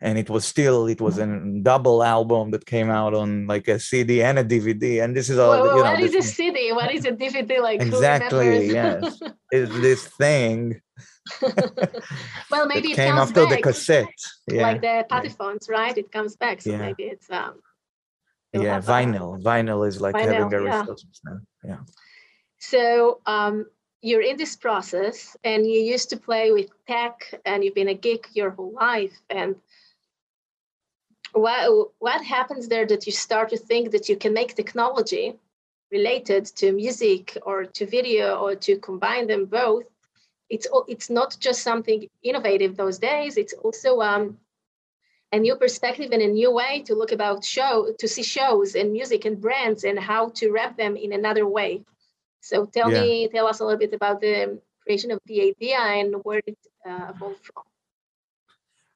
and 0.00 0.18
it 0.18 0.30
was 0.30 0.44
still 0.44 0.86
it 0.86 1.00
was 1.00 1.18
a 1.18 1.26
double 1.62 2.02
album 2.02 2.50
that 2.52 2.64
came 2.64 2.88
out 2.88 3.14
on 3.14 3.46
like 3.46 3.66
a 3.66 3.80
CD 3.80 4.22
and 4.22 4.38
a 4.38 4.44
DVD. 4.44 5.02
And 5.02 5.16
this 5.16 5.28
is 5.28 5.38
all. 5.38 5.50
Whoa, 5.50 5.76
you 5.76 5.82
know, 5.82 5.90
what 5.92 6.00
What 6.72 6.92
is 6.92 7.04
a 7.04 7.12
DVD? 7.12 7.60
Like 7.60 7.80
exactly, 7.80 8.68
yes, 8.68 9.20
is 9.52 9.70
this 9.80 10.06
thing. 10.06 10.80
well, 12.50 12.66
maybe 12.66 12.92
it 12.92 12.96
came 12.96 13.14
comes 13.14 13.30
after 13.30 13.44
back, 13.44 13.56
the 13.56 13.62
cassette, 13.62 14.08
yeah. 14.50 14.62
like 14.62 14.80
the 14.80 15.06
Patiphones, 15.10 15.68
right? 15.68 15.96
It 15.96 16.10
comes 16.10 16.36
back, 16.36 16.62
so 16.62 16.70
yeah. 16.70 16.78
maybe 16.78 17.04
it's 17.04 17.30
um. 17.30 17.60
Yeah, 18.54 18.80
vinyl. 18.80 19.38
A, 19.38 19.42
vinyl 19.42 19.86
is 19.86 20.00
like 20.00 20.14
vinyl, 20.14 20.32
having 20.32 20.54
a 20.54 20.64
yeah. 20.64 20.80
resurgence 20.80 21.20
now. 21.22 21.38
Yeah. 21.62 21.76
So 22.58 23.20
um, 23.26 23.66
you're 24.02 24.22
in 24.22 24.36
this 24.36 24.56
process 24.56 25.36
and 25.44 25.66
you 25.66 25.80
used 25.80 26.10
to 26.10 26.16
play 26.16 26.52
with 26.52 26.70
tech 26.86 27.34
and 27.44 27.64
you've 27.64 27.74
been 27.74 27.88
a 27.88 27.94
geek 27.94 28.28
your 28.34 28.50
whole 28.50 28.72
life 28.72 29.16
and 29.30 29.56
what, 31.32 31.90
what 31.98 32.24
happens 32.24 32.68
there 32.68 32.86
that 32.86 33.06
you 33.06 33.12
start 33.12 33.50
to 33.50 33.56
think 33.56 33.90
that 33.90 34.08
you 34.08 34.16
can 34.16 34.32
make 34.32 34.54
technology 34.54 35.34
related 35.90 36.44
to 36.44 36.72
music 36.72 37.36
or 37.42 37.64
to 37.64 37.86
video 37.86 38.36
or 38.36 38.54
to 38.54 38.78
combine 38.78 39.26
them 39.26 39.46
both 39.46 39.84
it's 40.50 40.66
it's 40.86 41.10
not 41.10 41.36
just 41.38 41.62
something 41.62 42.08
innovative 42.22 42.76
those 42.76 42.98
days. 42.98 43.36
It's 43.36 43.52
also 43.52 44.00
um, 44.00 44.38
a 45.32 45.38
new 45.38 45.56
perspective 45.56 46.10
and 46.12 46.22
a 46.22 46.26
new 46.26 46.50
way 46.50 46.82
to 46.86 46.94
look 46.94 47.12
about 47.12 47.44
show 47.44 47.92
to 47.98 48.08
see 48.08 48.22
shows 48.22 48.74
and 48.74 48.92
music 48.92 49.24
and 49.24 49.40
brands 49.40 49.84
and 49.84 49.98
how 49.98 50.30
to 50.36 50.50
wrap 50.50 50.76
them 50.76 50.96
in 50.96 51.12
another 51.12 51.46
way. 51.46 51.84
So 52.40 52.66
tell 52.66 52.90
yeah. 52.90 53.00
me 53.00 53.28
tell 53.28 53.46
us 53.46 53.60
a 53.60 53.64
little 53.64 53.78
bit 53.78 53.92
about 53.92 54.20
the 54.20 54.58
creation 54.82 55.10
of 55.10 55.20
the 55.26 55.42
idea 55.42 55.78
and 55.78 56.14
where 56.22 56.40
it 56.46 56.58
uh, 56.88 57.12
evolved 57.14 57.44
from. 57.44 57.64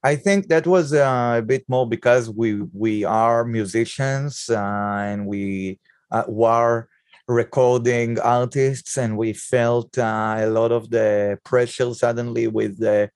I 0.04 0.16
think 0.16 0.49
that 0.49 0.66
was 0.66 0.92
uh, 0.92 1.37
a 1.38 1.42
bit 1.42 1.64
more 1.68 1.87
because 1.87 2.30
we 2.30 2.62
we 2.72 3.04
are 3.04 3.44
musicians 3.44 4.49
uh, 4.49 4.56
and 4.58 5.26
we 5.26 5.78
uh, 6.12 6.25
were 6.28 6.88
recording 7.26 8.21
artists, 8.21 8.97
and 8.97 9.16
we 9.16 9.33
felt 9.33 9.99
uh, 9.99 10.37
a 10.38 10.47
lot 10.47 10.71
of 10.71 10.90
the 10.90 11.38
pressure 11.45 11.92
suddenly 11.95 12.47
with 12.47 12.78
the. 12.78 13.11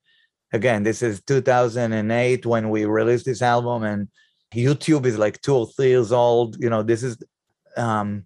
Again, 0.53 0.83
this 0.83 1.01
is 1.01 1.21
2008 1.23 2.45
when 2.45 2.69
we 2.69 2.85
released 2.85 3.25
this 3.25 3.41
album, 3.41 3.83
and 3.83 4.07
YouTube 4.55 5.05
is 5.05 5.17
like 5.17 5.41
two 5.41 5.55
or 5.55 5.67
three 5.67 5.89
years 5.89 6.13
old. 6.13 6.55
You 6.57 6.69
know, 6.69 6.83
this 6.83 7.03
is 7.03 7.17
um, 7.75 8.23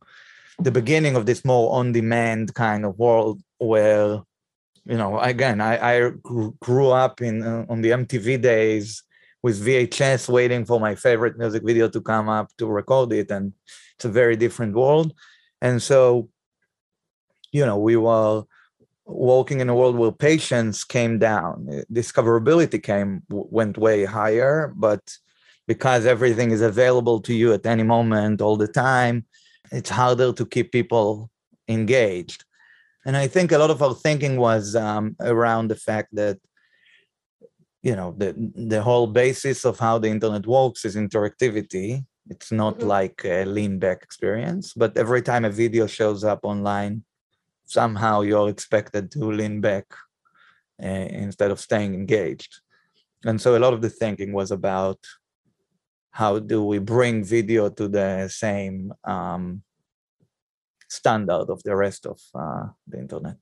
the 0.60 0.72
beginning 0.72 1.16
of 1.16 1.26
this 1.26 1.44
more 1.44 1.74
on-demand 1.74 2.54
kind 2.54 2.86
of 2.86 2.98
world 3.00 3.42
where 3.58 4.22
you 4.86 4.98
know 4.98 5.20
again 5.20 5.62
i, 5.62 6.06
I 6.06 6.10
grew 6.60 6.90
up 6.90 7.22
in 7.22 7.44
uh, 7.44 7.66
on 7.70 7.82
the 7.82 7.90
mtv 7.90 8.42
days 8.42 9.04
with 9.44 9.66
vhs 9.66 10.30
waiting 10.30 10.66
for 10.66 10.80
my 10.80 10.94
favorite 10.96 11.38
music 11.38 11.64
video 11.64 11.90
to 11.90 12.02
come 12.02 12.30
up 12.30 12.50
to 12.58 12.68
record 12.68 13.12
it 13.14 13.32
and 13.32 13.54
it's 13.96 14.06
a 14.06 14.10
very 14.10 14.36
different 14.36 14.76
world. 14.76 15.14
And 15.62 15.82
so 15.82 16.30
you 17.52 17.66
know 17.66 17.78
we 17.78 17.96
were 17.96 18.44
walking 19.06 19.60
in 19.60 19.70
a 19.70 19.76
world 19.76 19.96
where 19.98 20.12
patience 20.12 20.84
came 20.84 21.20
down. 21.20 21.84
Discoverability 21.92 22.82
came 22.82 23.24
went 23.30 23.78
way 23.78 24.06
higher 24.06 24.74
but 24.76 25.02
because 25.68 26.06
everything 26.06 26.52
is 26.52 26.62
available 26.62 27.20
to 27.22 27.34
you 27.34 27.54
at 27.54 27.66
any 27.66 27.84
moment 27.84 28.42
all 28.42 28.58
the 28.58 28.68
time 28.68 29.26
it's 29.72 29.90
harder 29.90 30.34
to 30.34 30.46
keep 30.46 30.72
people 30.72 31.30
engaged. 31.68 32.44
And 33.06 33.18
I 33.18 33.28
think 33.28 33.52
a 33.52 33.58
lot 33.58 33.72
of 33.72 33.82
our 33.82 33.96
thinking 33.96 34.38
was 34.38 34.76
um, 34.76 35.16
around 35.20 35.70
the 35.70 35.76
fact 35.76 36.10
that 36.14 36.38
you 37.82 37.96
know 37.96 38.14
the 38.18 38.36
the 38.56 38.82
whole 38.82 39.08
basis 39.08 39.66
of 39.66 39.80
how 39.80 39.98
the 39.98 40.10
internet 40.10 40.46
works 40.46 40.86
is 40.86 40.96
interactivity. 40.96 42.06
It's 42.30 42.52
not 42.52 42.78
mm-hmm. 42.78 42.88
like 42.88 43.22
a 43.26 43.46
lean 43.46 43.80
back 43.80 44.04
experience, 44.04 44.74
but 44.74 44.96
every 44.98 45.22
time 45.22 45.44
a 45.46 45.50
video 45.50 45.88
shows 45.88 46.24
up 46.24 46.42
online, 46.44 47.04
somehow 47.66 48.22
you're 48.22 48.50
expected 48.50 49.12
to 49.12 49.32
lean 49.32 49.60
back 49.62 49.86
uh, 50.82 51.08
instead 51.26 51.52
of 51.52 51.60
staying 51.60 51.94
engaged. 51.94 52.62
And 53.26 53.42
so 53.42 53.58
a 53.58 53.60
lot 53.60 53.74
of 53.74 53.82
the 53.82 53.90
thinking 53.90 54.34
was 54.34 54.52
about 54.52 55.00
how 56.12 56.40
do 56.40 56.64
we 56.64 56.80
bring 56.80 57.24
video 57.24 57.70
to 57.70 57.88
the 57.88 58.28
same 58.28 58.94
um, 59.04 59.64
standard 60.90 61.50
of 61.50 61.64
the 61.64 61.76
rest 61.76 62.06
of 62.06 62.20
uh, 62.36 62.68
the 62.88 63.00
internet. 63.00 63.38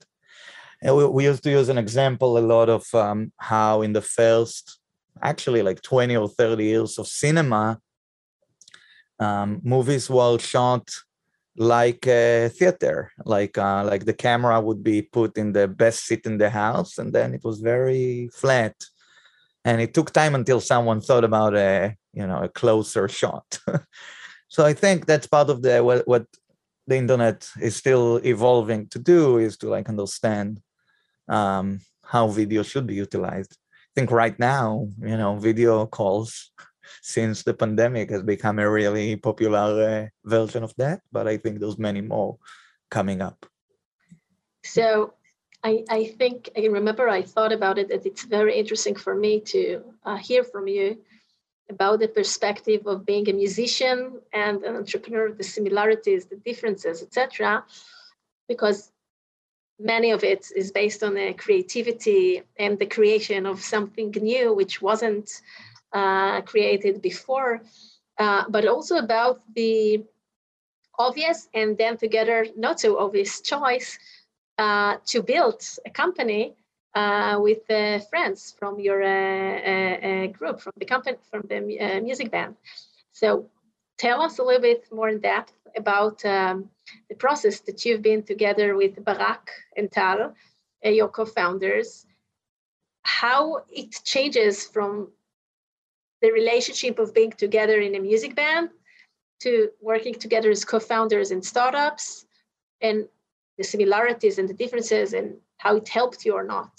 And 0.81 0.95
we, 0.95 1.05
we, 1.05 1.23
used 1.25 1.43
to 1.43 1.51
use 1.51 1.69
an 1.69 1.77
example 1.77 2.37
a 2.37 2.39
lot 2.39 2.69
of 2.69 2.85
um, 2.93 3.31
how 3.37 3.81
in 3.81 3.93
the 3.93 4.01
first, 4.01 4.79
actually 5.21 5.61
like 5.61 5.81
20 5.81 6.15
or 6.15 6.29
30 6.29 6.63
years 6.63 6.97
of 6.97 7.07
cinema, 7.07 7.79
um, 9.19 9.59
movies 9.63 10.09
were 10.09 10.39
shot 10.39 10.89
like 11.57 12.07
a 12.07 12.49
theater, 12.49 13.11
like 13.25 13.57
uh, 13.57 13.83
like 13.83 14.05
the 14.05 14.13
camera 14.13 14.61
would 14.61 14.81
be 14.81 15.01
put 15.01 15.37
in 15.37 15.51
the 15.51 15.67
best 15.67 16.05
seat 16.05 16.25
in 16.25 16.37
the 16.37 16.49
house, 16.49 16.97
and 16.97 17.11
then 17.11 17.33
it 17.33 17.43
was 17.43 17.59
very 17.59 18.29
flat. 18.33 18.75
And 19.65 19.81
it 19.81 19.93
took 19.93 20.11
time 20.11 20.35
until 20.35 20.61
someone 20.61 21.01
thought 21.01 21.25
about 21.25 21.55
a 21.55 21.95
you 22.13 22.25
know 22.25 22.41
a 22.43 22.49
closer 22.49 23.09
shot. 23.09 23.59
so 24.47 24.65
I 24.65 24.73
think 24.73 25.05
that's 25.05 25.27
part 25.27 25.49
of 25.49 25.61
the 25.61 25.83
what, 25.83 26.07
what 26.07 26.25
the 26.87 26.95
internet 26.95 27.47
is 27.61 27.75
still 27.75 28.21
evolving 28.25 28.87
to 28.87 28.99
do 28.99 29.37
is 29.37 29.57
to 29.57 29.69
like 29.69 29.89
understand 29.89 30.61
um, 31.29 31.79
how 32.03 32.27
video 32.27 32.63
should 32.63 32.87
be 32.87 32.95
utilized. 32.95 33.57
I 33.71 33.93
think 33.95 34.11
right 34.11 34.37
now, 34.39 34.87
you 35.01 35.17
know, 35.17 35.35
video 35.37 35.85
calls 35.85 36.51
since 37.01 37.43
the 37.43 37.53
pandemic 37.53 38.09
has 38.09 38.23
become 38.23 38.59
a 38.59 38.69
really 38.69 39.15
popular 39.15 39.67
uh, 39.89 40.07
version 40.27 40.63
of 40.63 40.73
that, 40.77 41.01
but 41.11 41.27
I 41.27 41.37
think 41.37 41.59
there's 41.59 41.77
many 41.77 42.01
more 42.01 42.37
coming 42.89 43.21
up. 43.21 43.45
So 44.63 45.13
I, 45.63 45.83
I 45.89 46.05
think 46.05 46.49
I 46.57 46.65
remember 46.67 47.09
I 47.09 47.21
thought 47.21 47.51
about 47.51 47.77
it 47.77 47.89
that 47.89 48.05
it's 48.05 48.23
very 48.23 48.57
interesting 48.57 48.95
for 48.95 49.15
me 49.15 49.39
to 49.41 49.83
uh, 50.03 50.17
hear 50.17 50.43
from 50.43 50.67
you 50.67 50.97
about 51.69 51.99
the 51.99 52.07
perspective 52.07 52.87
of 52.87 53.05
being 53.05 53.29
a 53.29 53.33
musician 53.33 54.19
and 54.33 54.63
an 54.63 54.75
entrepreneur, 54.75 55.31
the 55.31 55.43
similarities, 55.43 56.25
the 56.25 56.37
differences, 56.37 57.03
etc. 57.03 57.63
Because 58.47 58.91
many 59.79 60.11
of 60.11 60.23
it 60.23 60.51
is 60.55 60.71
based 60.71 61.03
on 61.03 61.13
the 61.13 61.33
creativity 61.33 62.43
and 62.57 62.77
the 62.77 62.85
creation 62.85 63.45
of 63.45 63.61
something 63.61 64.11
new 64.21 64.53
which 64.53 64.81
wasn't 64.81 65.41
uh, 65.93 66.41
created 66.41 67.01
before, 67.01 67.61
uh, 68.17 68.43
but 68.49 68.67
also 68.67 68.97
about 68.97 69.41
the 69.55 70.03
obvious 70.97 71.47
and 71.53 71.77
then 71.77 71.97
together 71.97 72.45
not 72.57 72.79
so 72.79 72.99
obvious 72.99 73.41
choice 73.41 73.97
uh, 74.57 74.97
to 75.05 75.23
build 75.23 75.63
a 75.85 75.89
company 75.89 76.53
uh, 76.95 77.39
with 77.39 77.69
uh, 77.69 77.99
friends 78.09 78.53
from 78.59 78.79
your 78.79 79.01
uh, 79.01 80.27
group, 80.27 80.59
from 80.59 80.73
the 80.77 80.85
company, 80.85 81.17
from 81.31 81.43
the 81.47 81.59
music 82.03 82.29
band. 82.31 82.55
So 83.13 83.49
tell 83.97 84.21
us 84.21 84.39
a 84.39 84.43
little 84.43 84.61
bit 84.61 84.85
more 84.91 85.09
in 85.09 85.19
depth 85.19 85.53
about 85.77 86.25
um, 86.25 86.69
the 87.09 87.15
process 87.15 87.59
that 87.61 87.85
you've 87.85 88.01
been 88.01 88.23
together 88.23 88.75
with 88.75 89.03
Barak 89.03 89.49
and 89.77 89.91
Tal, 89.91 90.33
uh, 90.85 90.89
your 90.89 91.09
co-founders, 91.09 92.05
how 93.03 93.63
it 93.69 94.01
changes 94.03 94.65
from 94.65 95.09
the 96.21 96.31
relationship 96.31 96.99
of 96.99 97.13
being 97.13 97.31
together 97.31 97.79
in 97.79 97.95
a 97.95 97.99
music 97.99 98.35
band 98.35 98.69
to 99.39 99.69
working 99.81 100.13
together 100.13 100.49
as 100.49 100.65
co-founders 100.65 101.31
in 101.31 101.41
startups 101.41 102.25
and 102.81 103.07
the 103.57 103.63
similarities 103.63 104.37
and 104.37 104.47
the 104.49 104.53
differences 104.53 105.13
and 105.13 105.35
how 105.57 105.75
it 105.75 105.87
helped 105.87 106.25
you 106.25 106.33
or 106.33 106.43
not. 106.43 106.71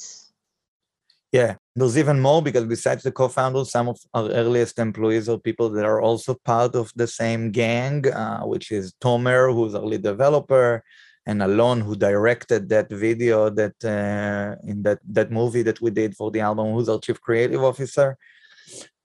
Yeah, 1.32 1.56
there's 1.80 1.98
even 1.98 2.20
more 2.20 2.42
because 2.42 2.64
besides 2.64 3.02
the 3.02 3.12
co-founders, 3.12 3.70
some 3.70 3.88
of 3.88 3.98
our 4.14 4.30
earliest 4.30 4.78
employees 4.78 5.28
are 5.28 5.38
people 5.38 5.68
that 5.70 5.84
are 5.84 6.00
also 6.00 6.34
part 6.44 6.74
of 6.74 6.92
the 6.96 7.06
same 7.06 7.50
gang, 7.50 8.06
uh, 8.12 8.42
which 8.42 8.70
is 8.70 8.94
Tomer, 9.00 9.52
who's 9.52 9.74
our 9.74 9.82
lead 9.82 10.02
developer, 10.02 10.84
and 11.26 11.42
Alon, 11.42 11.80
who 11.80 11.96
directed 11.96 12.68
that 12.68 12.90
video 12.90 13.50
that 13.50 13.76
uh, 13.84 14.56
in 14.68 14.82
that 14.82 14.98
that 15.08 15.30
movie 15.30 15.62
that 15.62 15.80
we 15.80 15.90
did 15.90 16.16
for 16.16 16.30
the 16.30 16.40
album, 16.40 16.72
who's 16.72 16.88
our 16.88 17.00
chief 17.00 17.20
creative 17.20 17.62
officer. 17.62 18.16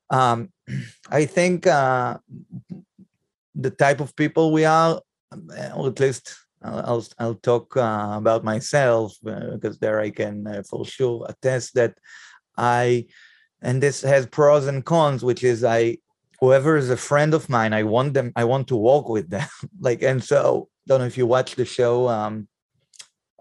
Um, 0.10 0.52
I 1.10 1.26
think 1.26 1.68
uh, 1.68 2.18
the 3.54 3.72
type 3.72 4.00
of 4.00 4.16
people 4.16 4.52
we 4.52 4.66
are, 4.66 5.02
or 5.76 5.88
at 5.88 6.00
least 6.00 6.36
I'll 6.62 7.06
I'll 7.20 7.36
talk 7.36 7.78
uh, 7.78 8.14
about 8.16 8.44
myself 8.44 9.14
uh, 9.28 9.52
because 9.54 9.78
there 9.80 10.00
I 10.00 10.10
can 10.10 10.48
uh, 10.48 10.64
for 10.70 10.86
sure 10.86 11.26
attest 11.30 11.76
that 11.76 11.96
I 12.58 13.08
and 13.62 13.82
this 13.82 14.02
has 14.02 14.26
pros 14.28 14.68
and 14.68 14.84
cons, 14.86 15.24
which 15.24 15.44
is 15.44 15.64
I 15.64 15.98
whoever 16.40 16.78
is 16.78 16.90
a 16.90 16.98
friend 16.98 17.34
of 17.34 17.50
mine, 17.50 17.74
I 17.74 17.84
want 17.84 18.14
them, 18.14 18.32
I 18.36 18.44
want 18.44 18.68
to 18.68 18.76
walk 18.76 19.10
with 19.10 19.30
them. 19.30 19.48
like 19.80 20.02
and 20.02 20.24
so 20.24 20.70
don't 20.88 21.00
know 21.00 21.06
if 21.06 21.18
you 21.18 21.26
watch 21.26 21.56
the 21.56 21.66
show 21.66 22.08
um, 22.08 22.48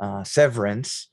uh, 0.01 0.25
Severance, 0.25 1.09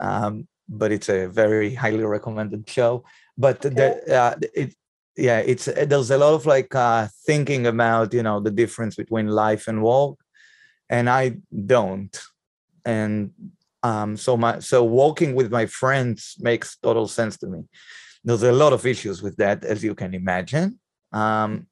um, 0.00 0.46
but 0.68 0.92
it's 0.92 1.08
a 1.08 1.26
very 1.26 1.74
highly 1.74 2.04
recommended 2.04 2.68
show. 2.68 3.04
But 3.36 3.64
okay. 3.64 3.74
the, 3.74 4.14
uh, 4.14 4.34
it 4.54 4.74
yeah, 5.16 5.38
it's 5.38 5.64
there's 5.64 6.12
a 6.12 6.18
lot 6.18 6.34
of 6.34 6.46
like 6.46 6.74
uh, 6.74 7.08
thinking 7.26 7.66
about 7.66 8.14
you 8.14 8.22
know 8.22 8.38
the 8.40 8.52
difference 8.52 8.94
between 8.94 9.26
life 9.26 9.66
and 9.66 9.82
work 9.82 10.18
and 10.88 11.08
I 11.08 11.36
don't. 11.66 12.16
And 12.84 13.32
um, 13.82 14.16
so 14.16 14.36
my 14.36 14.58
so 14.58 14.82
walking 14.84 15.34
with 15.34 15.50
my 15.50 15.66
friends 15.66 16.36
makes 16.40 16.76
total 16.78 17.06
sense 17.06 17.36
to 17.38 17.46
me. 17.46 17.60
There's 18.24 18.42
a 18.42 18.52
lot 18.52 18.72
of 18.72 18.84
issues 18.84 19.22
with 19.22 19.36
that, 19.36 19.64
as 19.64 19.84
you 19.84 19.94
can 19.94 20.14
imagine. 20.14 20.78
Um, 21.12 21.66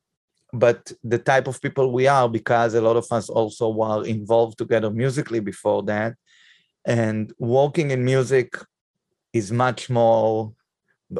but 0.53 0.93
the 1.03 1.19
type 1.19 1.49
of 1.49 1.61
people 1.61 1.93
we 1.93 2.07
are, 2.07 2.29
because 2.29 2.75
a 2.75 2.81
lot 2.81 2.97
of 2.97 3.07
us 3.11 3.29
also 3.29 3.69
were 3.69 4.05
involved 4.07 4.59
together 4.59 4.91
musically 4.91 5.41
before 5.41 5.83
that, 5.85 6.15
and 6.85 7.33
walking 7.39 7.91
in 7.91 8.05
music 8.05 8.57
is 9.33 9.51
much 9.53 9.91
more 9.91 10.53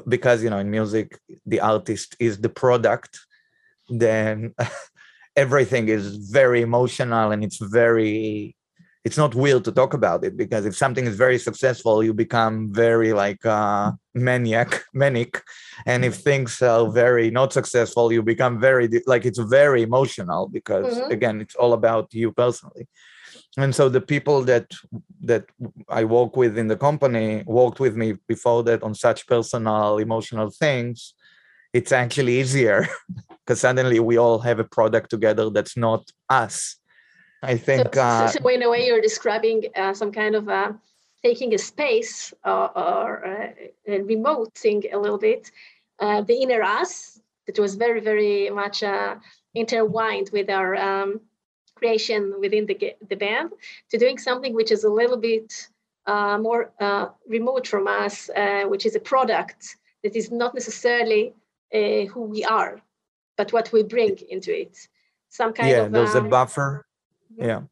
because 0.09 0.43
you 0.43 0.51
know 0.51 0.59
in 0.59 0.71
music 0.71 1.19
the 1.45 1.61
artist 1.61 2.17
is 2.19 2.39
the 2.39 2.49
product 2.49 3.21
then 3.89 4.53
everything 5.37 5.89
is 5.89 6.17
very 6.17 6.61
emotional 6.63 7.31
and 7.31 7.45
it's 7.45 7.59
very 7.59 8.56
it's 9.07 9.17
not 9.17 9.37
weird 9.37 9.65
to 9.65 9.71
talk 9.71 9.95
about 9.95 10.25
it 10.25 10.37
because 10.37 10.67
if 10.67 10.77
something 10.77 11.07
is 11.07 11.17
very 11.17 11.39
successful 11.39 12.03
you 12.03 12.13
become 12.13 12.55
very 12.75 13.13
like 13.13 13.43
uh 13.47 13.93
maniac 14.15 14.71
manic. 15.03 15.43
And 15.91 16.05
if 16.05 16.15
things 16.17 16.61
are 16.61 16.91
very 16.91 17.31
not 17.31 17.53
successful 17.53 18.13
you 18.13 18.21
become 18.35 18.55
very 18.69 18.87
like 19.07 19.25
it's 19.25 19.39
very 19.39 19.83
emotional 19.83 20.49
because 20.49 20.93
mm-hmm. 20.93 21.13
again 21.17 21.37
it's 21.41 21.55
all 21.55 21.73
about 21.73 22.13
you 22.21 22.33
personally. 22.33 22.89
And 23.57 23.73
so 23.79 23.89
the 23.89 24.07
people 24.15 24.39
that 24.51 24.67
that 25.31 25.45
i 26.01 26.03
work 26.19 26.33
with 26.43 26.59
in 26.63 26.69
the 26.73 26.81
company 26.89 27.29
worked 27.61 27.79
with 27.85 27.95
me 28.03 28.09
before 28.33 28.63
that 28.69 28.83
on 28.83 28.93
such 29.07 29.21
personal 29.35 29.99
emotional 30.07 30.51
things. 30.51 31.15
It's 31.79 31.93
actually 31.93 32.41
easier 32.41 32.79
because 33.41 33.61
suddenly 33.61 34.01
we 34.01 34.17
all 34.25 34.41
have 34.49 34.59
a 34.59 34.71
product 34.77 35.11
together 35.11 35.45
that's 35.57 35.77
not 35.77 36.03
us 36.43 36.57
i 37.47 37.57
think 37.57 37.95
so, 37.95 38.01
uh, 38.01 38.29
so 38.29 38.49
in 38.49 38.63
a 38.63 38.71
way 38.71 38.87
you're 38.87 39.01
describing 39.01 39.65
uh, 39.77 39.93
some 39.93 40.13
kind 40.13 40.35
of 40.35 40.49
uh, 40.49 40.73
taking 41.23 41.55
a 41.55 41.59
space 41.59 42.35
uh, 42.45 42.69
or 42.75 43.27
uh, 43.27 43.49
a 43.89 44.47
thing 44.55 44.83
a 44.93 44.99
little 44.99 45.19
bit 45.19 45.51
uh, 46.01 46.21
the 46.23 46.35
inner 46.35 46.63
us 46.63 47.21
that 47.47 47.59
was 47.59 47.75
very 47.75 48.01
very 48.01 48.51
much 48.51 48.83
intertwined 49.55 50.29
with 50.33 50.51
our 50.51 50.77
um, 50.77 51.21
creation 51.77 52.35
within 52.41 52.67
the, 52.67 52.95
the 53.09 53.17
band 53.17 53.53
to 53.91 53.99
doing 53.99 54.19
something 54.19 54.55
which 54.55 54.73
is 54.73 54.85
a 54.85 54.89
little 54.89 55.17
bit 55.17 55.69
uh, 56.07 56.39
more 56.39 56.73
uh, 56.81 57.09
remote 57.29 57.67
from 57.67 57.87
us, 57.89 58.31
uh, 58.31 58.63
which 58.65 58.87
is 58.87 58.95
a 58.95 59.01
product 59.01 59.77
that 60.03 60.15
is 60.17 60.31
not 60.31 60.55
necessarily 60.55 61.35
uh, 61.75 62.05
who 62.13 62.23
we 62.23 62.45
are, 62.45 62.81
but 63.37 63.53
what 63.53 63.73
we 63.73 63.83
bring 63.83 64.17
into 64.31 64.57
it. 64.57 64.89
Some 65.29 65.53
kind 65.53 65.69
yeah, 65.69 65.77
of. 65.79 65.93
Yeah, 65.93 65.99
there's 65.99 66.15
a 66.15 66.21
um, 66.21 66.31
buffer. 66.31 66.87
Yeah. 67.37 67.63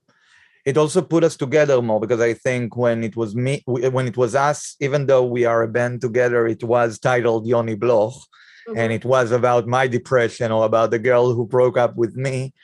It 0.65 0.79
also 0.79 1.03
put 1.03 1.25
us 1.25 1.37
together 1.37 1.83
more 1.83 2.01
because 2.01 2.21
I 2.21 2.33
think 2.33 2.75
when 2.75 3.05
it 3.05 3.17
was 3.17 3.37
me, 3.37 3.63
when 3.67 4.09
it 4.09 4.17
was 4.17 4.35
us, 4.35 4.77
even 4.81 5.07
though 5.07 5.25
we 5.25 5.45
are 5.45 5.63
a 5.63 5.69
band 5.69 6.01
together, 6.01 6.47
it 6.47 6.65
was 6.65 6.99
titled 6.99 7.47
Yoni 7.47 7.75
Bloch. 7.75 8.15
Mm-hmm. 8.15 8.79
And 8.79 8.93
it 8.93 9.05
was 9.05 9.31
about 9.31 9.67
my 9.67 9.87
depression 9.87 10.51
or 10.51 10.65
about 10.65 10.91
the 10.91 10.99
girl 10.99 11.35
who 11.35 11.47
broke 11.47 11.77
up 11.77 11.97
with 11.97 12.17
me 12.17 12.55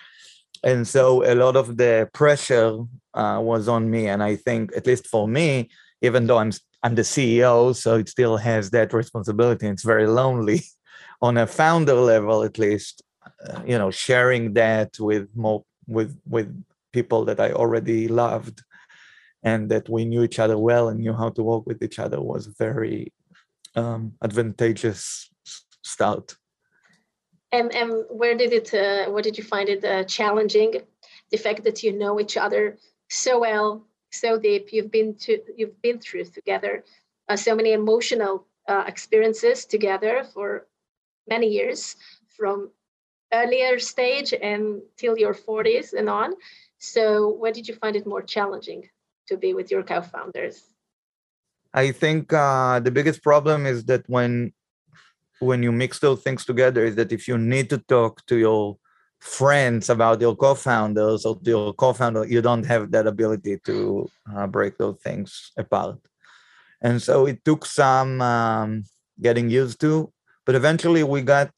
and 0.62 0.86
so 0.86 1.24
a 1.24 1.34
lot 1.34 1.56
of 1.56 1.76
the 1.76 2.08
pressure 2.12 2.78
uh, 3.14 3.40
was 3.42 3.68
on 3.68 3.90
me 3.90 4.06
and 4.08 4.22
i 4.22 4.36
think 4.36 4.70
at 4.76 4.86
least 4.86 5.06
for 5.06 5.26
me 5.26 5.68
even 6.02 6.26
though 6.26 6.38
i'm 6.38 6.52
i'm 6.82 6.94
the 6.94 7.02
ceo 7.02 7.74
so 7.74 7.96
it 7.96 8.08
still 8.08 8.36
has 8.36 8.70
that 8.70 8.92
responsibility 8.92 9.66
it's 9.66 9.84
very 9.84 10.06
lonely 10.06 10.62
on 11.22 11.36
a 11.36 11.46
founder 11.46 11.94
level 11.94 12.42
at 12.42 12.58
least 12.58 13.02
uh, 13.48 13.60
you 13.66 13.76
know 13.76 13.90
sharing 13.90 14.52
that 14.52 14.98
with 14.98 15.28
more 15.34 15.64
with 15.86 16.18
with 16.26 16.64
people 16.92 17.24
that 17.24 17.40
i 17.40 17.52
already 17.52 18.08
loved 18.08 18.62
and 19.42 19.70
that 19.70 19.88
we 19.88 20.04
knew 20.04 20.22
each 20.22 20.38
other 20.38 20.58
well 20.58 20.88
and 20.88 21.00
knew 21.00 21.14
how 21.14 21.30
to 21.30 21.42
work 21.42 21.66
with 21.66 21.82
each 21.82 21.98
other 21.98 22.20
was 22.20 22.46
very 22.46 23.12
um, 23.74 24.12
advantageous 24.22 25.30
start. 25.82 26.36
And 27.52 27.74
and 27.74 28.04
where 28.10 28.36
did 28.36 28.52
it 28.52 28.72
uh, 28.74 29.10
what 29.10 29.24
did 29.24 29.38
you 29.38 29.44
find 29.44 29.68
it 29.68 29.84
uh, 29.84 30.04
challenging? 30.04 30.82
The 31.30 31.38
fact 31.38 31.64
that 31.64 31.82
you 31.82 31.92
know 31.92 32.20
each 32.20 32.36
other 32.36 32.76
so 33.08 33.40
well 33.40 33.86
so 34.10 34.38
deep 34.38 34.72
you've 34.72 34.90
been 34.90 35.14
to 35.14 35.40
you've 35.56 35.80
been 35.82 35.98
through 35.98 36.24
together 36.24 36.84
uh, 37.28 37.36
so 37.36 37.54
many 37.54 37.72
emotional 37.72 38.46
uh, 38.68 38.84
experiences 38.86 39.64
together 39.64 40.24
for 40.34 40.66
many 41.28 41.48
years 41.48 41.96
from 42.36 42.70
earlier 43.32 43.78
stage 43.78 44.32
and 44.32 44.80
till 44.96 45.16
your 45.16 45.34
40s 45.34 45.92
and 45.92 46.08
on 46.08 46.32
so 46.80 47.28
where 47.28 47.52
did 47.52 47.68
you 47.68 47.74
find 47.74 47.94
it 47.94 48.06
more 48.06 48.22
challenging 48.22 48.88
to 49.28 49.36
be 49.36 49.52
with 49.54 49.70
your 49.70 49.82
co-founders? 49.82 50.64
I 51.74 51.92
think 51.92 52.32
uh, 52.32 52.80
the 52.80 52.90
biggest 52.90 53.22
problem 53.22 53.66
is 53.66 53.84
that 53.84 54.02
when 54.08 54.52
when 55.38 55.62
you 55.62 55.72
mix 55.72 56.00
those 56.00 56.22
things 56.22 56.44
together 56.44 56.84
is 56.84 56.96
that 56.96 57.12
if 57.12 57.26
you 57.28 57.38
need 57.38 57.70
to 57.70 57.78
talk 57.78 58.24
to 58.26 58.36
your 58.36 58.76
friends 59.20 59.88
about 59.88 60.20
your 60.20 60.36
co-founders 60.36 61.24
or 61.24 61.38
your 61.42 61.72
co-founder 61.74 62.26
you 62.26 62.42
don't 62.42 62.64
have 62.64 62.90
that 62.90 63.06
ability 63.06 63.58
to 63.64 64.08
uh, 64.34 64.46
break 64.46 64.76
those 64.78 64.98
things 65.02 65.52
apart. 65.56 65.98
And 66.82 67.00
so 67.00 67.26
it 67.26 67.44
took 67.44 67.64
some 67.66 68.20
um, 68.20 68.84
getting 69.20 69.48
used 69.50 69.80
to 69.82 70.12
but 70.44 70.54
eventually 70.54 71.02
we 71.04 71.22
got 71.22 71.52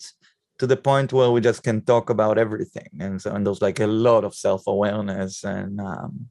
to 0.63 0.67
the 0.69 0.77
point 0.77 1.13
where 1.13 1.33
we 1.33 1.41
just 1.41 1.65
can 1.65 1.81
talk 1.83 2.09
about 2.09 2.39
everything 2.39 2.89
and 3.01 3.21
so 3.21 3.35
and 3.35 3.45
there's 3.45 3.61
like 3.61 3.81
a 3.81 3.87
lot 4.09 4.23
of 4.23 4.33
self-awareness 4.33 5.43
and 5.43 5.81
um, 5.81 6.29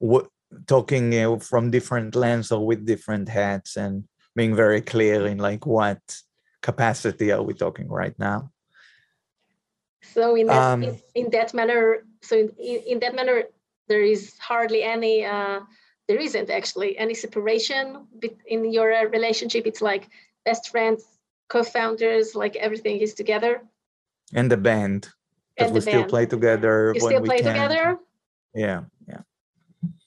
w- 0.00 0.28
talking 0.68 1.12
uh, 1.18 1.36
from 1.38 1.68
different 1.68 2.14
lens 2.14 2.52
or 2.52 2.64
with 2.64 2.86
different 2.86 3.28
hats 3.28 3.76
and 3.76 4.04
being 4.36 4.54
very 4.54 4.80
clear 4.80 5.26
in 5.26 5.38
like 5.38 5.66
what 5.66 5.98
capacity 6.62 7.32
are 7.32 7.42
we 7.42 7.54
talking 7.54 7.88
right 7.88 8.16
now? 8.20 8.52
So 10.14 10.36
in 10.36 10.46
that 10.46 10.72
um, 10.72 10.84
in, 10.84 11.00
in, 11.16 11.30
that 11.30 11.54
manner, 11.54 12.04
so 12.22 12.36
in, 12.36 12.50
in 12.86 13.00
that 13.00 13.16
manner, 13.16 13.42
there 13.88 14.02
is 14.02 14.38
hardly 14.38 14.84
any. 14.84 15.24
Uh, 15.24 15.60
there 16.06 16.20
isn't 16.20 16.50
actually 16.50 16.98
any 16.98 17.14
separation 17.14 18.06
in 18.46 18.70
your 18.70 19.08
relationship. 19.08 19.66
It's 19.66 19.80
like 19.80 20.08
best 20.44 20.68
friends, 20.68 21.02
co-founders, 21.48 22.34
like 22.34 22.56
everything 22.56 22.98
is 22.98 23.14
together. 23.14 23.62
And 24.32 24.50
the 24.50 24.56
band, 24.56 25.08
because 25.56 25.72
we 25.72 25.80
still 25.80 26.04
play 26.04 26.26
together. 26.26 26.92
You 26.94 27.00
still 27.00 27.22
play 27.22 27.38
together. 27.38 27.98
Yeah, 28.54 28.84
yeah. 29.06 29.20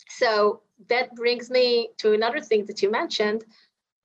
So 0.10 0.62
that 0.90 1.16
brings 1.16 1.50
me 1.50 1.90
to 1.98 2.14
another 2.14 2.42
thing 2.42 2.66
that 2.66 2.82
you 2.82 2.92
mentioned, 2.92 3.44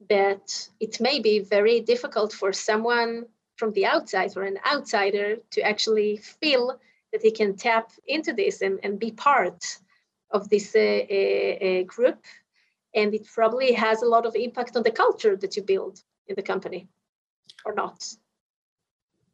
that 0.08 0.68
it 0.80 1.00
may 1.00 1.20
be 1.20 1.40
very 1.40 1.80
difficult 1.80 2.32
for 2.32 2.52
someone 2.52 3.26
from 3.56 3.72
the 3.72 3.86
outside 3.86 4.36
or 4.36 4.42
an 4.42 4.58
outsider 4.70 5.36
to 5.50 5.62
actually 5.62 6.16
feel 6.16 6.78
that 7.12 7.22
he 7.22 7.30
can 7.30 7.56
tap 7.56 7.92
into 8.06 8.32
this 8.32 8.62
and, 8.62 8.80
and 8.82 8.98
be 8.98 9.12
part 9.12 9.78
of 10.30 10.48
this 10.48 10.74
uh, 10.74 10.80
uh, 10.80 11.82
group. 11.82 12.24
And 12.94 13.14
it 13.14 13.26
probably 13.32 13.72
has 13.72 14.02
a 14.02 14.06
lot 14.06 14.26
of 14.26 14.34
impact 14.34 14.76
on 14.76 14.82
the 14.82 14.90
culture 14.90 15.36
that 15.36 15.56
you 15.56 15.62
build 15.62 16.02
in 16.26 16.34
the 16.34 16.42
company, 16.42 16.88
or 17.64 17.74
not. 17.74 18.04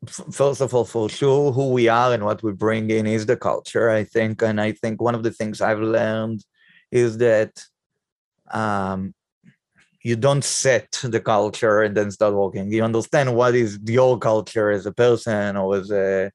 First 0.07 0.61
of 0.61 0.73
all, 0.75 0.85
for 0.85 1.09
sure, 1.09 1.53
who 1.53 1.71
we 1.71 1.89
are 1.89 2.13
and 2.13 2.25
what 2.25 2.43
we 2.43 2.53
bring 2.53 2.89
in 2.91 3.07
is 3.07 3.27
the 3.27 3.37
culture, 3.37 3.91
I 3.91 4.05
think. 4.05 4.43
And 4.43 4.61
I 4.61 4.73
think 4.73 5.03
one 5.03 5.15
of 5.15 5.25
the 5.25 5.33
things 5.33 5.61
I've 5.61 5.81
learned 5.81 6.45
is 6.93 7.19
that 7.19 7.65
um, 8.51 9.15
you 10.03 10.15
don't 10.17 10.45
set 10.45 11.01
the 11.03 11.21
culture 11.21 11.83
and 11.83 11.97
then 11.97 12.11
start 12.11 12.35
working. 12.35 12.73
You 12.73 12.85
understand 12.85 13.35
what 13.35 13.55
is 13.55 13.79
your 13.85 14.19
culture 14.19 14.71
as 14.71 14.87
a 14.87 14.93
person 14.93 15.57
or 15.57 15.77
as 15.77 15.91
a 15.91 16.31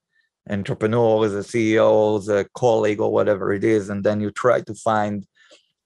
entrepreneur, 0.49 1.25
as 1.25 1.33
a 1.33 1.39
CEO, 1.39 2.19
as 2.19 2.27
a 2.27 2.45
colleague, 2.53 2.99
or 2.99 3.11
whatever 3.11 3.53
it 3.53 3.63
is, 3.63 3.89
and 3.89 4.03
then 4.03 4.19
you 4.19 4.29
try 4.31 4.59
to 4.61 4.73
find 4.75 5.25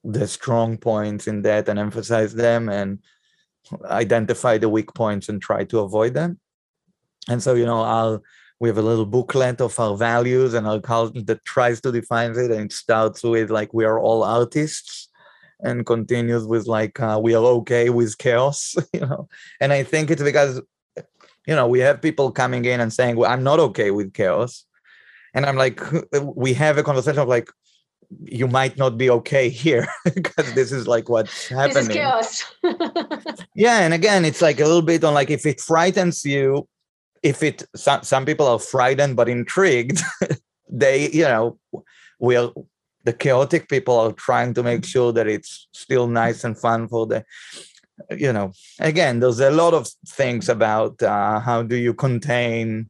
the 0.04 0.26
strong 0.26 0.76
points 0.76 1.26
in 1.28 1.42
that 1.42 1.68
and 1.68 1.78
emphasize 1.78 2.34
them 2.34 2.68
and 2.68 2.98
identify 3.84 4.58
the 4.58 4.68
weak 4.68 4.92
points 4.94 5.28
and 5.28 5.40
try 5.40 5.64
to 5.64 5.80
avoid 5.80 6.14
them. 6.14 6.38
And 7.28 7.42
so, 7.42 7.54
you 7.54 7.66
know, 7.66 7.82
I'll 7.82 8.22
we 8.60 8.68
have 8.68 8.78
a 8.78 8.82
little 8.82 9.06
booklet 9.06 9.60
of 9.60 9.78
our 9.78 9.96
values 9.96 10.54
and 10.54 10.66
our 10.66 10.80
culture 10.80 11.22
that 11.22 11.44
tries 11.44 11.80
to 11.82 11.92
define 11.92 12.32
it, 12.32 12.50
and 12.50 12.66
it 12.66 12.72
starts 12.72 13.22
with 13.22 13.50
like 13.50 13.72
we 13.72 13.84
are 13.84 14.00
all 14.00 14.24
artists 14.24 15.08
and 15.60 15.86
continues 15.86 16.44
with 16.44 16.66
like 16.66 17.00
uh, 17.00 17.18
we 17.22 17.34
are 17.34 17.44
okay 17.44 17.90
with 17.90 18.16
chaos 18.18 18.76
you 18.92 19.00
know 19.00 19.28
and 19.60 19.72
i 19.72 19.82
think 19.82 20.10
it's 20.10 20.22
because 20.22 20.60
you 21.46 21.54
know 21.54 21.66
we 21.66 21.80
have 21.80 22.00
people 22.00 22.30
coming 22.30 22.64
in 22.64 22.80
and 22.80 22.92
saying 22.92 23.16
well 23.16 23.30
i'm 23.30 23.42
not 23.42 23.58
okay 23.58 23.90
with 23.90 24.12
chaos 24.14 24.64
and 25.34 25.44
i'm 25.46 25.56
like 25.56 25.80
we 26.22 26.54
have 26.54 26.78
a 26.78 26.82
conversation 26.82 27.18
of 27.18 27.28
like 27.28 27.50
you 28.24 28.48
might 28.48 28.76
not 28.78 28.96
be 28.96 29.10
okay 29.10 29.48
here 29.48 29.86
because 30.14 30.52
this 30.54 30.72
is 30.72 30.86
like 30.86 31.08
what's 31.08 31.48
happening. 31.48 31.88
chaos. 31.88 32.44
Yeah 33.54 33.80
and 33.80 33.92
again 33.92 34.24
it's 34.24 34.40
like 34.40 34.60
a 34.60 34.64
little 34.64 34.82
bit 34.82 35.04
on 35.04 35.14
like 35.14 35.30
if 35.30 35.44
it 35.44 35.60
frightens 35.60 36.24
you 36.24 36.66
if 37.22 37.42
it 37.42 37.64
some, 37.74 38.02
some 38.02 38.24
people 38.24 38.46
are 38.46 38.58
frightened 38.58 39.16
but 39.16 39.28
intrigued 39.28 40.00
they 40.70 41.10
you 41.10 41.24
know 41.24 41.58
will 42.18 42.66
the 43.04 43.12
chaotic 43.12 43.68
people 43.68 43.98
are 43.98 44.12
trying 44.12 44.54
to 44.54 44.62
make 44.62 44.84
sure 44.84 45.12
that 45.12 45.26
it's 45.26 45.68
still 45.72 46.06
nice 46.06 46.44
and 46.44 46.58
fun 46.58 46.88
for 46.88 47.06
the 47.06 47.24
you 48.10 48.32
know 48.32 48.52
again 48.80 49.20
there's 49.20 49.40
a 49.40 49.50
lot 49.50 49.74
of 49.74 49.88
things 50.06 50.48
about 50.48 51.02
uh, 51.02 51.40
how 51.40 51.62
do 51.62 51.76
you 51.76 51.92
contain 51.92 52.88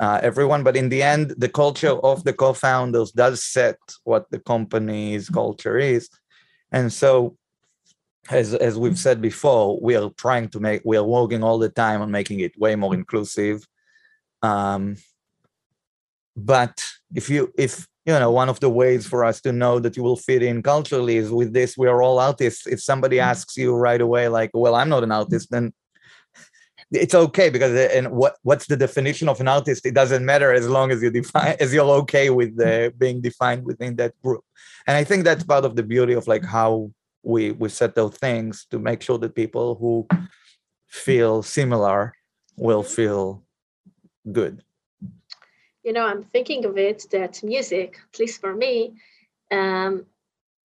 uh, 0.00 0.20
everyone 0.22 0.62
but 0.62 0.76
in 0.76 0.88
the 0.88 1.02
end 1.02 1.34
the 1.38 1.48
culture 1.48 1.96
of 2.04 2.22
the 2.24 2.32
co-founders 2.32 3.10
does 3.10 3.42
set 3.42 3.78
what 4.04 4.30
the 4.30 4.38
company's 4.38 5.28
culture 5.28 5.78
is. 5.78 6.08
And 6.70 6.92
so 6.92 7.36
as 8.30 8.54
as 8.54 8.78
we've 8.78 8.98
said 8.98 9.20
before 9.20 9.78
we 9.80 9.96
are 9.96 10.10
trying 10.16 10.48
to 10.48 10.60
make 10.60 10.82
we 10.84 10.96
are 10.96 11.04
working 11.04 11.42
all 11.42 11.58
the 11.58 11.68
time 11.68 12.00
on 12.00 12.10
making 12.10 12.40
it 12.40 12.58
way 12.58 12.74
more 12.76 12.94
inclusive. 12.94 13.66
Um, 14.42 14.96
but 16.36 16.84
if 17.14 17.28
you 17.28 17.52
if 17.56 17.86
you 18.06 18.12
know 18.12 18.30
one 18.30 18.48
of 18.48 18.60
the 18.60 18.70
ways 18.70 19.06
for 19.06 19.24
us 19.24 19.40
to 19.42 19.52
know 19.52 19.78
that 19.78 19.96
you 19.96 20.02
will 20.02 20.16
fit 20.16 20.42
in 20.42 20.62
culturally 20.62 21.16
is 21.16 21.30
with 21.30 21.52
this 21.52 21.76
we 21.76 21.88
are 21.88 22.02
all 22.02 22.18
artists. 22.18 22.66
If 22.66 22.80
somebody 22.82 23.16
mm-hmm. 23.16 23.30
asks 23.30 23.56
you 23.56 23.74
right 23.74 24.00
away 24.00 24.28
like 24.28 24.50
well 24.54 24.74
i'm 24.74 24.88
not 24.88 25.02
an 25.02 25.12
artist 25.12 25.48
then 25.50 25.72
it's 26.92 27.14
okay 27.14 27.50
because 27.50 27.72
uh, 27.72 27.88
and 27.92 28.10
what 28.10 28.36
what's 28.42 28.66
the 28.66 28.76
definition 28.76 29.28
of 29.28 29.40
an 29.40 29.48
artist 29.48 29.86
it 29.86 29.94
doesn't 29.94 30.24
matter 30.24 30.52
as 30.52 30.68
long 30.68 30.90
as 30.90 31.02
you 31.02 31.10
define 31.10 31.56
as 31.60 31.72
you're 31.72 31.90
okay 32.02 32.30
with 32.30 32.58
uh, 32.60 32.90
being 32.98 33.20
defined 33.20 33.64
within 33.64 33.96
that 33.96 34.12
group. 34.22 34.44
And 34.86 34.96
i 34.96 35.04
think 35.04 35.24
that's 35.24 35.44
part 35.44 35.64
of 35.64 35.76
the 35.76 35.82
beauty 35.82 36.12
of 36.12 36.26
like 36.26 36.44
how 36.44 36.90
we 37.22 37.52
we 37.52 37.68
set 37.68 37.94
those 37.94 38.16
things 38.16 38.66
to 38.70 38.78
make 38.78 39.02
sure 39.02 39.18
that 39.18 39.34
people 39.34 39.76
who 39.76 40.06
feel 40.88 41.42
similar 41.42 42.14
will 42.56 42.82
feel 42.82 43.42
good. 44.30 44.62
You 45.82 45.92
know 45.92 46.06
i'm 46.06 46.24
thinking 46.24 46.64
of 46.64 46.78
it 46.78 47.06
that 47.10 47.42
music 47.42 47.98
at 48.12 48.18
least 48.18 48.40
for 48.40 48.54
me 48.54 48.94
um, 49.50 50.06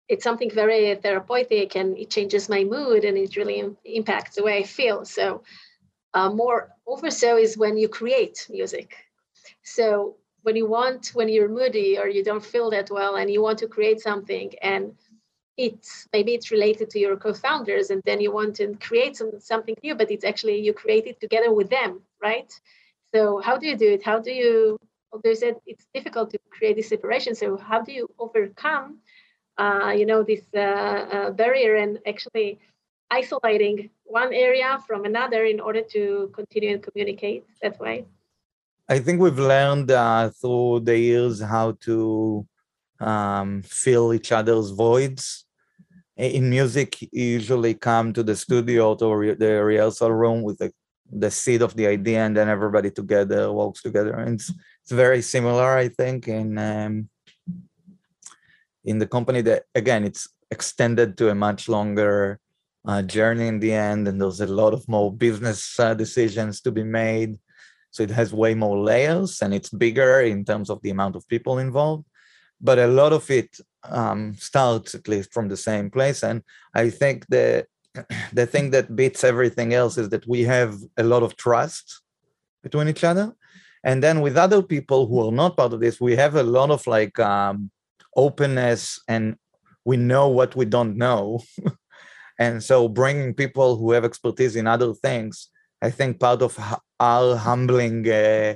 it's 0.08 0.24
something 0.24 0.50
very 0.50 0.96
therapeutic 0.96 1.76
and 1.76 1.98
it 1.98 2.10
changes 2.10 2.48
my 2.50 2.64
mood 2.64 3.04
and 3.04 3.18
it 3.18 3.36
really 3.36 3.64
impacts 3.84 4.36
the 4.36 4.44
way 4.44 4.58
i 4.60 4.64
feel. 4.64 5.04
So 5.04 5.44
uh, 6.18 6.30
more 6.42 6.60
over 6.88 7.12
so 7.12 7.38
is 7.38 7.58
when 7.64 7.78
you 7.78 7.88
create 7.88 8.38
music. 8.50 8.90
So 9.62 10.16
when 10.46 10.56
you 10.56 10.68
want, 10.78 11.12
when 11.14 11.30
you're 11.30 11.58
moody 11.60 12.00
or 12.00 12.08
you 12.16 12.24
don't 12.24 12.46
feel 12.54 12.70
that 12.72 12.90
well 12.90 13.14
and 13.20 13.30
you 13.30 13.42
want 13.48 13.60
to 13.60 13.68
create 13.68 14.00
something 14.10 14.50
and 14.72 14.84
it's 15.66 16.08
maybe 16.14 16.32
it's 16.38 16.50
related 16.58 16.88
to 16.92 17.00
your 17.00 17.18
co-founders 17.18 17.90
and 17.92 18.02
then 18.06 18.20
you 18.26 18.32
want 18.40 18.56
to 18.56 18.66
create 18.88 19.14
some, 19.20 19.32
something 19.40 19.76
new, 19.84 19.94
but 19.96 20.10
it's 20.10 20.28
actually 20.32 20.58
you 20.68 20.74
create 20.74 21.06
it 21.12 21.20
together 21.20 21.52
with 21.60 21.70
them, 21.70 21.92
right? 22.30 22.52
So 23.14 23.20
how 23.48 23.56
do 23.58 23.66
you 23.68 23.78
do 23.78 23.90
it? 23.96 24.04
How 24.04 24.20
do 24.20 24.32
you, 24.32 24.78
there's 25.24 25.44
a, 25.44 25.52
it's 25.66 25.86
difficult 25.94 26.32
to 26.32 26.40
create 26.50 26.76
this 26.78 26.90
separation. 26.90 27.36
So 27.36 27.58
how 27.58 27.82
do 27.82 27.92
you 27.92 28.06
overcome, 28.18 29.00
uh, 29.58 29.94
you 30.00 30.06
know, 30.06 30.24
this 30.24 30.44
uh, 30.56 30.60
uh, 31.16 31.30
barrier 31.32 31.76
and 31.76 32.00
actually 32.08 32.60
isolating 33.12 33.90
one 34.04 34.34
area 34.34 34.80
from 34.88 35.06
another 35.06 35.46
in 35.46 35.60
order 35.60 35.82
to 35.82 36.30
continue 36.34 36.74
and 36.74 36.84
communicate 36.84 37.46
that 37.62 37.80
way? 37.80 38.06
I 38.90 39.00
think 39.00 39.20
we've 39.20 39.40
learned 39.40 39.92
uh, 39.92 40.30
through 40.30 40.82
the 40.82 40.98
years 40.98 41.42
how 41.42 41.74
to 41.82 42.48
um, 43.00 43.62
fill 43.64 44.14
each 44.14 44.32
other's 44.32 44.72
voids. 44.72 45.46
In 46.16 46.50
music, 46.50 47.02
you 47.02 47.10
usually 47.12 47.74
come 47.74 48.12
to 48.14 48.24
the 48.24 48.36
studio 48.36 48.96
or 48.96 49.36
the 49.36 49.64
rehearsal 49.64 50.12
room 50.12 50.42
with 50.42 50.58
the, 50.58 50.72
the 51.12 51.30
seed 51.30 51.62
of 51.62 51.76
the 51.76 51.86
idea, 51.86 52.26
and 52.26 52.36
then 52.36 52.50
everybody 52.50 52.90
together 52.90 53.52
works 53.52 53.84
together. 53.84 54.14
And 54.16 54.36
it's, 54.36 54.52
it's 54.82 54.92
very 54.92 55.22
similar, 55.22 55.78
I 55.78 55.90
think, 55.90 56.28
in 56.28 56.58
um, 56.58 57.10
in 58.84 58.98
the 58.98 59.06
company. 59.06 59.42
That 59.42 59.66
again, 59.76 60.06
it's 60.06 60.28
extended 60.50 61.18
to 61.18 61.30
a 61.30 61.36
much 61.36 61.70
longer 61.70 62.40
uh, 62.88 63.02
journey 63.02 63.48
in 63.48 63.60
the 63.60 63.74
end, 63.74 64.08
and 64.08 64.20
there's 64.22 64.42
a 64.42 64.48
lot 64.48 64.74
of 64.74 64.88
more 64.88 65.12
business 65.12 65.80
uh, 65.80 65.94
decisions 65.94 66.62
to 66.62 66.72
be 66.72 66.84
made. 66.84 67.38
So 67.92 68.04
it 68.04 68.12
has 68.12 68.34
way 68.34 68.54
more 68.54 68.78
layers 68.78 69.42
and 69.42 69.54
it's 69.54 69.70
bigger 69.70 70.22
in 70.22 70.46
terms 70.46 70.70
of 70.70 70.82
the 70.82 70.92
amount 70.92 71.16
of 71.16 71.28
people 71.28 71.58
involved. 71.58 72.06
But 72.62 72.80
a 72.80 72.88
lot 72.88 73.14
of 73.14 73.30
it 73.32 73.58
um, 73.84 74.36
starts 74.36 74.94
at 74.96 75.08
least 75.08 75.34
from 75.34 75.48
the 75.48 75.58
same 75.58 75.90
place. 75.90 76.24
And 76.24 76.44
I 76.74 76.90
think 76.90 77.26
the 77.28 77.66
the 78.34 78.46
thing 78.46 78.72
that 78.72 78.96
beats 78.96 79.24
everything 79.24 79.74
else 79.74 79.98
is 79.98 80.10
that 80.10 80.28
we 80.28 80.44
have 80.44 80.76
a 80.98 81.04
lot 81.04 81.24
of 81.24 81.36
trust 81.38 82.02
between 82.62 82.88
each 82.88 83.04
other. 83.04 83.34
And 83.84 84.04
then 84.04 84.22
with 84.22 84.38
other 84.38 84.62
people 84.62 85.08
who 85.08 85.28
are 85.28 85.32
not 85.32 85.58
part 85.58 85.74
of 85.74 85.80
this, 85.80 86.00
we 86.00 86.16
have 86.16 86.36
a 86.36 86.44
lot 86.44 86.70
of 86.70 86.86
like 86.88 87.18
um, 87.20 87.72
openness 88.16 89.02
and 89.08 89.38
we 89.86 89.98
know 89.98 90.28
what 90.28 90.56
we 90.56 90.66
don't 90.66 90.98
know. 90.98 91.40
And 92.40 92.64
so 92.64 92.88
bringing 92.88 93.34
people 93.34 93.78
who 93.78 93.92
have 93.92 94.06
expertise 94.06 94.56
in 94.56 94.68
other 94.68 94.94
things, 94.94 95.50
I 95.82 95.90
think 95.90 96.20
part 96.20 96.42
of 96.42 96.58
our 97.00 97.36
humbling 97.36 98.08
uh, 98.10 98.56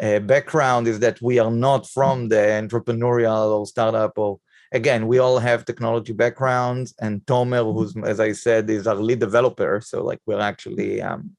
uh, 0.00 0.20
background 0.20 0.88
is 0.88 0.98
that 1.00 1.20
we 1.22 1.38
are 1.38 1.50
not 1.50 1.88
from 1.88 2.28
the 2.28 2.36
entrepreneurial 2.36 3.58
or 3.58 3.66
startup 3.66 4.12
or 4.16 4.38
again, 4.72 5.06
we 5.06 5.18
all 5.18 5.38
have 5.38 5.64
technology 5.64 6.12
backgrounds 6.12 6.94
and 7.00 7.24
Tomer, 7.26 7.72
who's, 7.72 7.96
as 8.04 8.20
I 8.20 8.32
said, 8.32 8.68
is 8.68 8.86
our 8.86 8.96
lead 8.96 9.20
developer. 9.20 9.80
So 9.80 10.02
like 10.02 10.20
we're 10.26 10.40
actually, 10.40 11.00
um, 11.00 11.36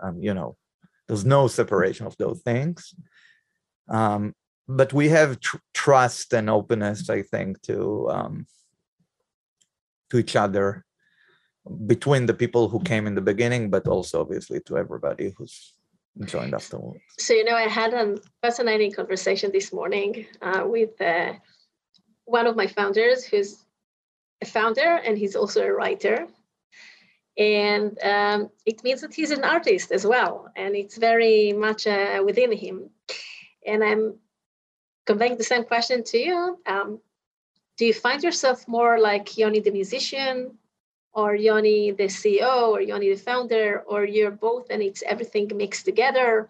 um, 0.00 0.22
you 0.22 0.34
know, 0.34 0.56
there's 1.08 1.24
no 1.24 1.48
separation 1.48 2.06
of 2.06 2.16
those 2.18 2.40
things. 2.40 2.94
Um, 3.88 4.34
but 4.68 4.92
we 4.92 5.08
have 5.08 5.40
tr- 5.40 5.56
trust 5.74 6.32
and 6.32 6.48
openness, 6.48 7.10
I 7.10 7.22
think, 7.22 7.60
to 7.62 8.08
um, 8.10 8.46
to 10.10 10.18
each 10.18 10.36
other 10.36 10.84
between 11.86 12.26
the 12.26 12.34
people 12.34 12.68
who 12.68 12.80
came 12.80 13.06
in 13.06 13.14
the 13.14 13.20
beginning, 13.20 13.70
but 13.70 13.86
also 13.86 14.20
obviously 14.20 14.60
to 14.60 14.76
everybody 14.76 15.32
who's 15.36 15.74
joined 16.24 16.54
afterwards. 16.54 17.00
So, 17.18 17.34
you 17.34 17.44
know, 17.44 17.54
I 17.54 17.68
had 17.68 17.94
a 17.94 18.16
fascinating 18.42 18.92
conversation 18.92 19.50
this 19.52 19.72
morning 19.72 20.26
uh, 20.42 20.64
with 20.66 21.00
uh, 21.00 21.34
one 22.24 22.46
of 22.46 22.56
my 22.56 22.66
founders 22.66 23.24
who's 23.24 23.64
a 24.42 24.46
founder 24.46 25.00
and 25.04 25.16
he's 25.16 25.36
also 25.36 25.62
a 25.62 25.72
writer. 25.72 26.26
And 27.38 27.98
um, 28.02 28.50
it 28.66 28.82
means 28.82 29.00
that 29.02 29.14
he's 29.14 29.30
an 29.30 29.44
artist 29.44 29.92
as 29.92 30.06
well. 30.06 30.50
And 30.56 30.74
it's 30.74 30.98
very 30.98 31.52
much 31.52 31.86
uh, 31.86 32.22
within 32.24 32.52
him. 32.52 32.90
And 33.66 33.84
I'm 33.84 34.18
conveying 35.06 35.36
the 35.36 35.44
same 35.44 35.64
question 35.64 36.02
to 36.04 36.18
you. 36.18 36.58
Um, 36.66 37.00
do 37.80 37.86
you 37.86 37.94
find 37.94 38.22
yourself 38.22 38.68
more 38.68 39.00
like 39.00 39.38
Yoni 39.38 39.60
the 39.60 39.70
musician 39.70 40.58
or 41.14 41.34
Yoni 41.34 41.92
the 41.92 42.08
CEO 42.18 42.68
or 42.72 42.82
Yoni 42.82 43.08
the 43.08 43.16
founder, 43.16 43.82
or 43.86 44.04
you're 44.04 44.30
both 44.30 44.66
and 44.68 44.82
it's 44.82 45.02
everything 45.02 45.50
mixed 45.54 45.86
together? 45.86 46.46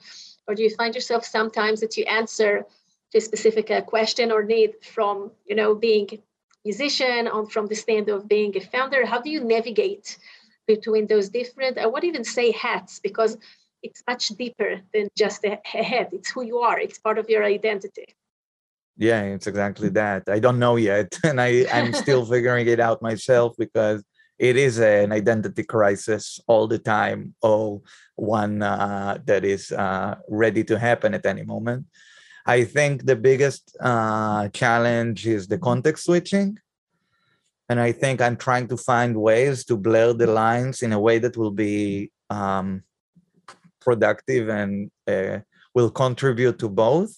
Or 0.49 0.57
do 0.57 0.64
you 0.64 0.71
find 0.71 0.93
yourself 0.93 1.25
sometimes 1.25 1.79
that 1.83 1.97
you 1.97 2.05
answer 2.07 2.66
to 3.12 3.19
a 3.19 3.21
specific 3.21 3.71
uh, 3.71 3.83
question 3.83 4.33
or 4.33 4.43
need 4.43 4.73
from, 4.83 5.31
you 5.47 5.55
know, 5.55 5.77
being 5.77 6.09
musician 6.64 7.29
on 7.29 7.47
from 7.47 7.69
the 7.69 7.77
stand 7.77 8.09
of 8.09 8.27
being 8.27 8.57
a 8.57 8.61
founder? 8.61 9.07
How 9.07 9.21
do 9.21 9.31
you 9.31 9.45
navigate 9.45 10.19
between 10.66 11.07
those 11.07 11.29
different, 11.29 11.79
I 11.79 11.87
would 11.87 12.03
even 12.03 12.25
say 12.25 12.51
hats, 12.51 12.99
because 12.99 13.38
it's 13.85 14.03
much 14.09 14.31
deeper 14.31 14.81
than 14.93 15.09
just 15.16 15.45
a 15.45 15.61
head. 15.62 16.09
It's 16.11 16.33
who 16.33 16.43
you 16.43 16.59
are. 16.59 16.81
It's 16.81 16.99
part 16.99 17.19
of 17.19 17.31
your 17.31 17.45
identity 17.45 18.16
yeah 19.01 19.23
it's 19.23 19.47
exactly 19.47 19.89
that. 19.89 20.29
I 20.29 20.39
don't 20.39 20.59
know 20.59 20.77
yet 20.77 21.19
and 21.25 21.41
i 21.41 21.67
i'm 21.73 21.93
still 21.93 22.25
figuring 22.25 22.67
it 22.69 22.79
out 22.79 23.03
myself 23.03 23.57
because 23.59 24.05
it 24.39 24.57
is 24.57 24.79
an 24.79 25.13
identity 25.13 25.65
crisis 25.65 26.41
all 26.47 26.67
the 26.67 26.79
time 26.79 27.35
or 27.43 27.83
one 28.17 28.63
uh, 28.63 29.19
that 29.27 29.45
is 29.45 29.73
uh, 29.73 30.15
ready 30.29 30.65
to 30.65 30.79
happen 30.79 31.13
at 31.13 31.27
any 31.27 31.45
moment. 31.45 31.85
I 32.47 32.65
think 32.65 33.05
the 33.05 33.17
biggest 33.17 33.77
uh, 33.81 34.49
challenge 34.49 35.27
is 35.27 35.47
the 35.47 35.59
context 35.59 36.05
switching 36.05 36.59
and 37.71 37.79
i 37.81 37.93
think 37.93 38.21
i'm 38.21 38.37
trying 38.37 38.67
to 38.69 38.77
find 38.77 39.17
ways 39.17 39.65
to 39.65 39.77
blur 39.77 40.13
the 40.13 40.27
lines 40.27 40.83
in 40.83 40.93
a 40.93 41.01
way 41.01 41.19
that 41.19 41.37
will 41.37 41.57
be 41.69 42.11
um, 42.29 42.83
productive 43.81 44.49
and 44.49 44.91
uh, 45.07 45.39
will 45.75 45.91
contribute 45.91 46.59
to 46.59 46.69
both 46.69 47.13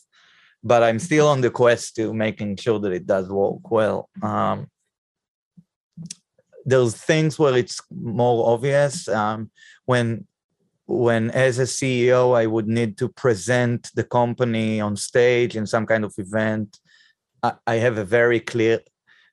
but 0.62 0.82
I'm 0.82 0.98
still 0.98 1.28
on 1.28 1.40
the 1.40 1.50
quest 1.50 1.96
to 1.96 2.14
making 2.14 2.56
sure 2.56 2.78
that 2.80 2.92
it 2.92 3.06
does 3.06 3.28
work 3.28 3.70
well. 3.70 4.08
Um, 4.22 4.68
there's 6.64 6.94
things 6.94 7.38
where 7.38 7.56
it's 7.56 7.80
more 7.90 8.52
obvious 8.52 9.08
um, 9.08 9.50
when 9.86 10.26
when 10.86 11.30
as 11.30 11.58
a 11.58 11.62
ceo 11.62 12.36
i 12.36 12.44
would 12.44 12.66
need 12.66 12.98
to 12.98 13.08
present 13.08 13.90
the 13.94 14.02
company 14.02 14.80
on 14.80 14.96
stage 14.96 15.56
in 15.56 15.66
some 15.66 15.86
kind 15.86 16.04
of 16.04 16.12
event 16.18 16.78
i, 17.42 17.52
I 17.66 17.74
have 17.76 17.98
a 17.98 18.04
very 18.04 18.40
clear 18.40 18.80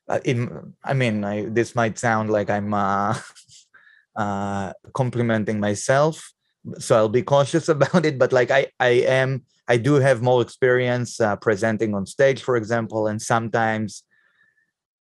uh, 0.08 0.20
in, 0.24 0.74
i 0.84 0.94
mean 0.94 1.24
I, 1.24 1.46
this 1.46 1.74
might 1.74 1.98
sound 1.98 2.30
like 2.30 2.50
i'm 2.50 2.72
uh, 2.72 3.18
uh, 4.16 4.72
complimenting 4.94 5.60
myself 5.60 6.32
so 6.78 6.96
i'll 6.96 7.08
be 7.08 7.22
cautious 7.22 7.68
about 7.76 8.06
it 8.06 8.18
but 8.18 8.32
like 8.32 8.50
i 8.50 8.68
i 8.78 8.88
am 8.88 9.42
I 9.68 9.76
do 9.76 9.94
have 9.94 10.22
more 10.22 10.42
experience 10.42 11.20
uh, 11.20 11.36
presenting 11.36 11.94
on 11.94 12.06
stage, 12.06 12.42
for 12.42 12.56
example, 12.56 13.06
and 13.06 13.20
sometimes 13.20 14.02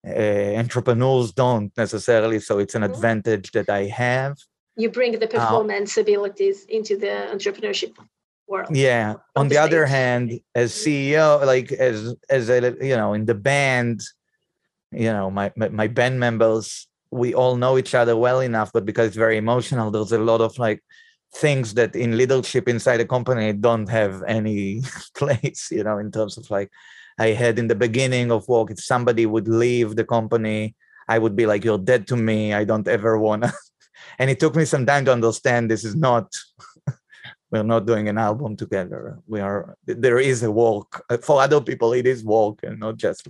uh, 0.07 0.55
entrepreneurs 0.57 1.33
don't 1.33 1.75
necessarily. 1.77 2.40
So 2.40 2.59
it's 2.59 2.75
an 2.75 2.83
mm-hmm. 2.83 2.92
advantage 2.92 3.53
that 3.53 3.68
I 3.68 3.85
have. 3.85 4.37
You 4.77 4.90
bring 4.90 5.18
the 5.18 5.27
uh, 5.27 5.38
performance 5.38 5.97
uh, 5.99 6.03
abilities 6.03 6.64
into 6.68 6.97
the 6.97 7.29
entrepreneurship 7.33 7.97
world. 8.47 8.68
Yeah. 8.75 9.14
On, 9.37 9.42
on 9.42 9.49
the, 9.49 9.55
the 9.57 9.61
other 9.61 9.87
hand, 9.87 10.40
as 10.55 10.73
CEO, 10.73 11.44
like 11.44 11.73
as 11.73 12.14
as 12.31 12.49
a 12.49 12.77
you 12.81 12.97
know 12.97 13.14
in 13.14 13.25
the 13.27 13.35
band, 13.35 14.03
you 14.92 15.12
know 15.12 15.31
my, 15.31 15.53
my 15.57 15.68
my 15.68 15.87
band 15.87 16.18
members 16.18 16.87
we 17.11 17.35
all 17.35 17.57
know 17.57 17.79
each 17.79 17.94
other 17.94 18.16
well 18.16 18.40
enough 18.40 18.71
but 18.73 18.85
because 18.85 19.09
it's 19.09 19.16
very 19.16 19.37
emotional 19.37 19.90
there's 19.90 20.12
a 20.12 20.18
lot 20.18 20.40
of 20.40 20.59
like 20.59 20.83
things 21.35 21.75
that 21.75 21.95
in 21.95 22.17
leadership 22.17 22.69
inside 22.69 23.01
a 23.01 23.05
company 23.05 23.53
don't 23.53 23.88
have 23.88 24.23
any 24.27 24.83
place 25.14 25.69
you 25.71 25.85
know 25.85 25.99
in 25.99 26.11
terms 26.11 26.38
of 26.38 26.51
like 26.51 26.71
i 27.19 27.29
had 27.29 27.59
in 27.59 27.69
the 27.69 27.75
beginning 27.75 28.33
of 28.33 28.49
work 28.49 28.71
if 28.71 28.81
somebody 28.81 29.27
would 29.27 29.47
leave 29.47 29.95
the 29.95 30.05
company 30.05 30.75
i 31.09 31.19
would 31.19 31.37
be 31.37 31.47
like 31.47 31.64
you're 31.64 31.79
dead 31.79 32.07
to 32.07 32.17
me. 32.17 32.53
I 32.53 32.64
don't 32.64 32.87
ever 32.87 33.19
want 33.19 33.45
to 33.45 33.53
and 34.19 34.31
it 34.31 34.41
took 34.41 34.55
me 34.55 34.64
some 34.64 34.87
time 34.87 35.05
to 35.07 35.12
understand 35.12 35.71
this 35.71 35.85
is 35.85 35.97
not 35.97 36.35
we're 37.51 37.62
not 37.62 37.87
doing 37.87 38.09
an 38.09 38.19
album 38.19 38.57
together. 38.57 39.19
We 39.27 39.41
are 39.41 39.77
there 39.87 40.19
is 40.19 40.43
a 40.43 40.51
work 40.51 41.03
for 41.23 41.41
other 41.41 41.61
people 41.61 41.93
it 41.93 42.07
is 42.07 42.25
work 42.25 42.61
and 42.62 42.79
not 42.79 42.97
just 42.97 43.27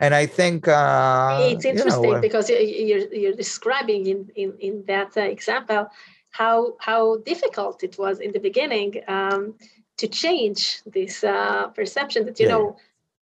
and 0.00 0.14
i 0.14 0.26
think 0.26 0.66
uh, 0.66 1.38
it's 1.52 1.64
interesting 1.64 2.04
you 2.04 2.14
know, 2.14 2.20
because 2.20 2.50
you're, 2.50 3.12
you're 3.12 3.32
describing 3.44 4.06
in 4.06 4.28
in, 4.34 4.52
in 4.58 4.84
that 4.86 5.16
uh, 5.16 5.20
example 5.20 5.86
how 6.34 6.74
how 6.80 7.16
difficult 7.32 7.84
it 7.84 7.96
was 7.96 8.18
in 8.18 8.32
the 8.32 8.40
beginning 8.48 8.90
um, 9.06 9.54
to 10.00 10.06
change 10.08 10.60
this 10.84 11.22
uh, 11.22 11.68
perception 11.68 12.26
that 12.26 12.38
you 12.40 12.46
yeah. 12.46 12.54
know 12.54 12.76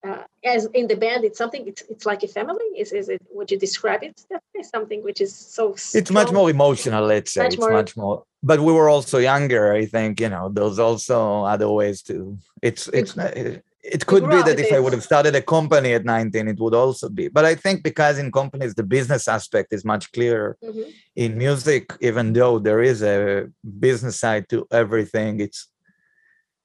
uh, 0.06 0.22
as 0.44 0.66
in 0.78 0.86
the 0.86 0.96
band 1.04 1.24
it's 1.24 1.36
something 1.36 1.66
it's, 1.66 1.82
it's 1.92 2.06
like 2.06 2.22
a 2.22 2.28
family 2.28 2.68
is, 2.82 2.92
is 2.92 3.08
it 3.08 3.20
would 3.32 3.50
you 3.50 3.58
describe 3.58 4.02
it 4.04 4.16
that 4.30 4.42
way 4.54 4.62
something 4.62 5.02
which 5.02 5.20
is 5.20 5.34
so 5.34 5.74
strong? 5.74 6.00
it's 6.00 6.12
much 6.20 6.30
more 6.30 6.48
emotional 6.48 7.04
let's 7.04 7.32
say 7.32 7.42
much 7.42 7.54
it's 7.54 7.60
more, 7.60 7.72
much 7.72 7.96
more 7.96 8.22
but 8.44 8.60
we 8.60 8.72
were 8.72 8.88
also 8.88 9.18
younger 9.18 9.72
i 9.72 9.84
think 9.84 10.20
you 10.20 10.28
know 10.28 10.48
there's 10.48 10.78
also 10.78 11.42
other 11.54 11.68
ways 11.68 12.02
to 12.02 12.38
it's 12.62 12.86
it's, 12.98 13.16
it's 13.16 13.58
it 13.82 14.06
could 14.06 14.28
be 14.28 14.42
that 14.42 14.58
if 14.58 14.72
I 14.72 14.78
would 14.78 14.92
have 14.92 15.02
started 15.02 15.34
a 15.34 15.42
company 15.42 15.94
at 15.94 16.04
19, 16.04 16.48
it 16.48 16.58
would 16.58 16.74
also 16.74 17.08
be. 17.08 17.28
But 17.28 17.44
I 17.44 17.54
think 17.54 17.82
because 17.82 18.18
in 18.18 18.30
companies, 18.30 18.74
the 18.74 18.82
business 18.82 19.26
aspect 19.26 19.72
is 19.72 19.84
much 19.84 20.12
clearer. 20.12 20.58
Mm-hmm. 20.62 20.90
In 21.16 21.38
music, 21.38 21.92
even 22.00 22.32
though 22.32 22.58
there 22.58 22.82
is 22.82 23.02
a 23.02 23.48
business 23.78 24.20
side 24.20 24.48
to 24.50 24.66
everything, 24.70 25.40
it's 25.40 25.68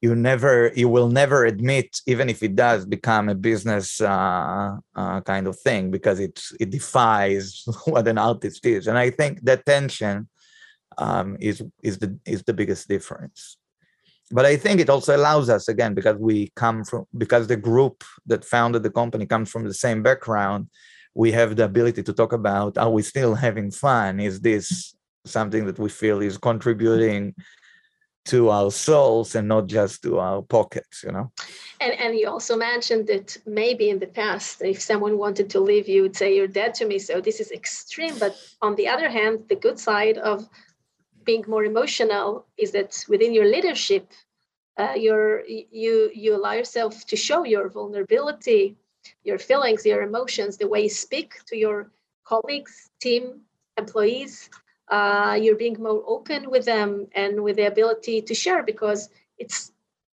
you 0.02 0.14
never, 0.14 0.72
you 0.76 0.90
will 0.90 1.08
never 1.08 1.46
admit, 1.46 2.00
even 2.06 2.28
if 2.28 2.42
it 2.42 2.54
does 2.54 2.84
become 2.84 3.30
a 3.30 3.34
business 3.34 4.00
uh, 4.00 4.76
uh, 4.94 5.20
kind 5.22 5.46
of 5.46 5.58
thing, 5.58 5.90
because 5.90 6.20
it 6.20 6.38
it 6.60 6.68
defies 6.70 7.64
what 7.86 8.06
an 8.06 8.18
artist 8.18 8.66
is. 8.66 8.86
And 8.86 8.98
I 8.98 9.08
think 9.10 9.42
that 9.44 9.64
tension 9.64 10.28
um, 10.98 11.38
is 11.40 11.62
is 11.82 11.98
the 11.98 12.18
is 12.26 12.42
the 12.42 12.52
biggest 12.52 12.88
difference 12.88 13.56
but 14.30 14.44
I 14.44 14.56
think 14.56 14.80
it 14.80 14.90
also 14.90 15.16
allows 15.16 15.48
us 15.48 15.68
again 15.68 15.94
because 15.94 16.16
we 16.16 16.50
come 16.56 16.84
from 16.84 17.06
because 17.16 17.46
the 17.46 17.56
group 17.56 18.02
that 18.26 18.44
founded 18.44 18.82
the 18.82 18.90
company 18.90 19.26
comes 19.26 19.50
from 19.50 19.64
the 19.64 19.74
same 19.74 20.02
background. 20.02 20.68
We 21.14 21.32
have 21.32 21.56
the 21.56 21.64
ability 21.64 22.02
to 22.02 22.12
talk 22.12 22.32
about 22.32 22.76
are 22.76 22.90
we 22.90 23.02
still 23.02 23.34
having 23.34 23.70
fun? 23.70 24.20
Is 24.20 24.40
this 24.40 24.94
something 25.24 25.66
that 25.66 25.78
we 25.78 25.88
feel 25.88 26.20
is 26.20 26.38
contributing 26.38 27.34
to 28.26 28.50
our 28.50 28.72
souls 28.72 29.36
and 29.36 29.46
not 29.46 29.68
just 29.68 30.02
to 30.02 30.18
our 30.18 30.42
pockets, 30.42 31.04
you 31.04 31.12
know? 31.12 31.30
And 31.80 31.92
and 31.92 32.18
you 32.18 32.28
also 32.28 32.56
mentioned 32.56 33.06
that 33.06 33.36
maybe 33.46 33.90
in 33.90 34.00
the 34.00 34.08
past, 34.08 34.60
if 34.62 34.80
someone 34.80 35.18
wanted 35.18 35.48
to 35.50 35.60
leave 35.60 35.88
you, 35.88 36.02
would 36.02 36.16
say 36.16 36.34
you're 36.34 36.48
dead 36.48 36.74
to 36.74 36.86
me. 36.86 36.98
So 36.98 37.20
this 37.20 37.38
is 37.38 37.52
extreme. 37.52 38.18
But 38.18 38.34
on 38.60 38.74
the 38.74 38.88
other 38.88 39.08
hand, 39.08 39.44
the 39.48 39.56
good 39.56 39.78
side 39.78 40.18
of 40.18 40.48
being 41.26 41.44
more 41.48 41.64
emotional 41.64 42.46
is 42.56 42.72
that 42.72 43.04
within 43.08 43.34
your 43.34 43.46
leadership 43.46 44.12
uh, 44.78 44.94
you 44.96 46.10
you 46.12 46.36
allow 46.36 46.52
yourself 46.52 47.06
to 47.06 47.16
show 47.16 47.44
your 47.44 47.68
vulnerability 47.68 48.76
your 49.24 49.38
feelings 49.38 49.84
your 49.86 50.02
emotions 50.02 50.56
the 50.56 50.68
way 50.68 50.82
you 50.82 50.88
speak 50.90 51.34
to 51.46 51.56
your 51.56 51.90
colleagues 52.24 52.90
team 53.00 53.42
employees. 53.78 54.50
Uh, 54.88 55.38
you're 55.40 55.56
being 55.56 55.76
more 55.80 56.02
open 56.06 56.50
with 56.50 56.64
them 56.64 57.06
and 57.14 57.42
with 57.42 57.56
the 57.56 57.66
ability 57.66 58.22
to 58.22 58.34
share 58.34 58.62
because 58.62 59.08
it's 59.38 59.72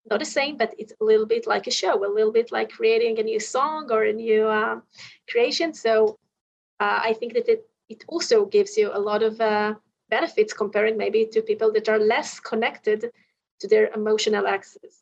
not 0.10 0.20
the 0.20 0.26
same 0.26 0.58
but 0.58 0.74
it's 0.78 0.94
a 1.00 1.04
little 1.04 1.26
bit 1.26 1.48
like 1.48 1.68
a 1.68 1.72
show 1.72 1.96
a 2.06 2.14
little 2.18 2.32
bit 2.32 2.52
like 2.52 2.70
creating 2.72 3.20
a 3.20 3.24
new 3.24 3.40
song 3.40 3.90
or 3.92 4.04
a 4.04 4.14
new 4.14 4.48
uh, 4.48 4.80
creation. 5.30 5.74
So 5.74 6.18
uh, 6.80 7.00
i 7.10 7.14
think 7.14 7.34
that 7.34 7.48
it, 7.48 7.66
it 7.90 8.04
also 8.08 8.46
gives 8.46 8.78
you 8.78 8.92
a 8.94 9.00
lot 9.00 9.24
of 9.24 9.40
uh, 9.42 9.76
benefits 10.16 10.54
comparing 10.62 10.96
maybe 11.04 11.22
to 11.34 11.40
people 11.42 11.70
that 11.76 11.88
are 11.94 12.02
less 12.14 12.30
connected 12.52 13.00
to 13.60 13.66
their 13.72 13.86
emotional 14.00 14.46
axis. 14.56 14.94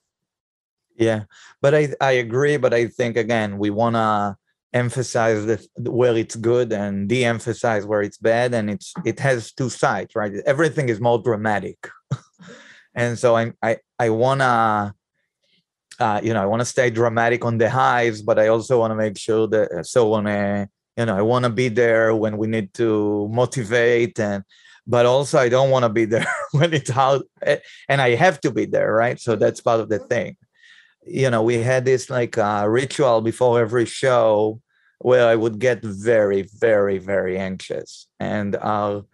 Yeah, 1.08 1.22
but 1.64 1.72
I 1.80 1.84
I 2.10 2.14
agree. 2.26 2.58
But 2.64 2.74
I 2.80 2.84
think 2.98 3.14
again 3.26 3.50
we 3.64 3.70
want 3.82 3.96
to 4.04 4.36
emphasize 4.74 5.42
the, 5.50 5.58
where 6.00 6.16
it's 6.24 6.38
good 6.52 6.70
and 6.82 6.94
de-emphasize 7.12 7.84
where 7.90 8.04
it's 8.08 8.20
bad, 8.32 8.50
and 8.58 8.66
it's 8.74 8.90
it 9.12 9.18
has 9.28 9.40
two 9.60 9.72
sides, 9.84 10.12
right? 10.22 10.34
Everything 10.54 10.88
is 10.94 11.00
more 11.08 11.20
dramatic, 11.30 11.80
and 13.02 13.12
so 13.22 13.28
I 13.42 13.44
I 13.70 13.72
I 14.06 14.08
wanna. 14.24 14.94
Uh, 16.06 16.20
you 16.26 16.34
know, 16.34 16.42
I 16.42 16.48
want 16.52 16.62
to 16.66 16.74
stay 16.76 16.90
dramatic 16.90 17.42
on 17.46 17.60
the 17.60 17.70
highs, 17.70 18.18
but 18.28 18.40
I 18.44 18.48
also 18.48 18.74
want 18.82 18.90
to 18.90 19.00
make 19.06 19.18
sure 19.28 19.46
that 19.54 19.86
so 19.86 20.14
on 20.18 20.26
a 20.26 20.68
you 20.98 21.06
know, 21.06 21.18
I 21.18 21.22
want 21.22 21.46
to 21.46 21.50
be 21.50 21.70
there 21.70 22.16
when 22.16 22.38
we 22.38 22.48
need 22.48 22.74
to 22.76 23.28
motivate 23.32 24.20
and 24.20 24.44
but 24.92 25.06
also 25.06 25.40
I 25.40 25.48
don't 25.48 25.72
want 25.72 25.84
to 25.84 25.90
be 25.90 26.04
there 26.04 26.28
when 26.52 26.74
it's 26.74 26.92
out 26.92 27.26
eh, 27.44 27.60
and 27.88 28.02
I 28.02 28.16
have 28.16 28.42
to 28.42 28.52
be 28.52 28.66
there, 28.66 28.94
right? 28.94 29.18
So 29.20 29.38
that's 29.38 29.62
part 29.62 29.80
of 29.80 29.88
the 29.88 30.00
thing. 30.00 30.36
You 31.08 31.30
know, 31.32 31.42
we 31.42 31.56
had 31.64 31.86
this 31.86 32.10
like 32.10 32.38
uh, 32.38 32.66
ritual 32.68 33.22
before 33.22 33.62
every 33.62 33.86
show 33.86 34.62
where 35.00 35.28
I 35.28 35.36
would 35.36 35.60
get 35.60 35.82
very, 35.82 36.42
very, 36.60 36.98
very 36.98 37.40
anxious. 37.40 38.08
And 38.20 38.58
our 38.58 39.06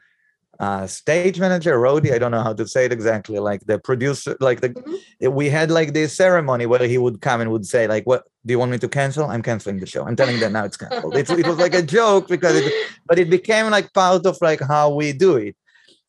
uh, 0.60 0.88
stage 0.88 1.40
manager, 1.40 1.80
Rody, 1.80 2.12
I 2.12 2.18
don't 2.18 2.32
know 2.32 2.42
how 2.42 2.54
to 2.54 2.68
say 2.68 2.86
it 2.86 2.92
exactly, 2.92 3.38
like 3.38 3.62
the 3.68 3.78
producer, 3.78 4.36
like 4.40 4.62
the, 4.62 4.70
mm-hmm. 4.70 5.32
we 5.32 5.48
had 5.50 5.70
like 5.70 5.94
this 5.94 6.18
ceremony 6.18 6.66
where 6.66 6.88
he 6.88 6.98
would 6.98 7.22
come 7.22 7.40
and 7.40 7.52
would 7.52 7.68
say 7.68 7.88
like, 7.88 8.06
what, 8.06 8.24
do 8.46 8.52
you 8.52 8.60
want 8.60 8.72
me 8.72 8.80
to 8.80 8.90
cancel? 8.90 9.26
I'm 9.26 9.44
canceling 9.44 9.80
the 9.80 9.86
show. 9.86 10.08
I'm 10.08 10.16
telling 10.16 10.40
them 10.40 10.54
now 10.54 10.66
it's 10.66 10.78
canceled. 10.78 11.16
it, 11.16 11.30
it 11.30 11.46
was 11.46 11.60
like 11.60 11.76
a 11.76 11.84
joke 11.84 12.28
because 12.28 12.56
it, 12.56 12.74
but 13.06 13.20
it 13.20 13.30
became 13.30 13.70
like 13.70 13.94
part 13.94 14.26
of 14.26 14.40
like 14.42 14.62
how 14.62 14.90
we 14.90 15.13
do 15.13 15.36
it. 15.36 15.56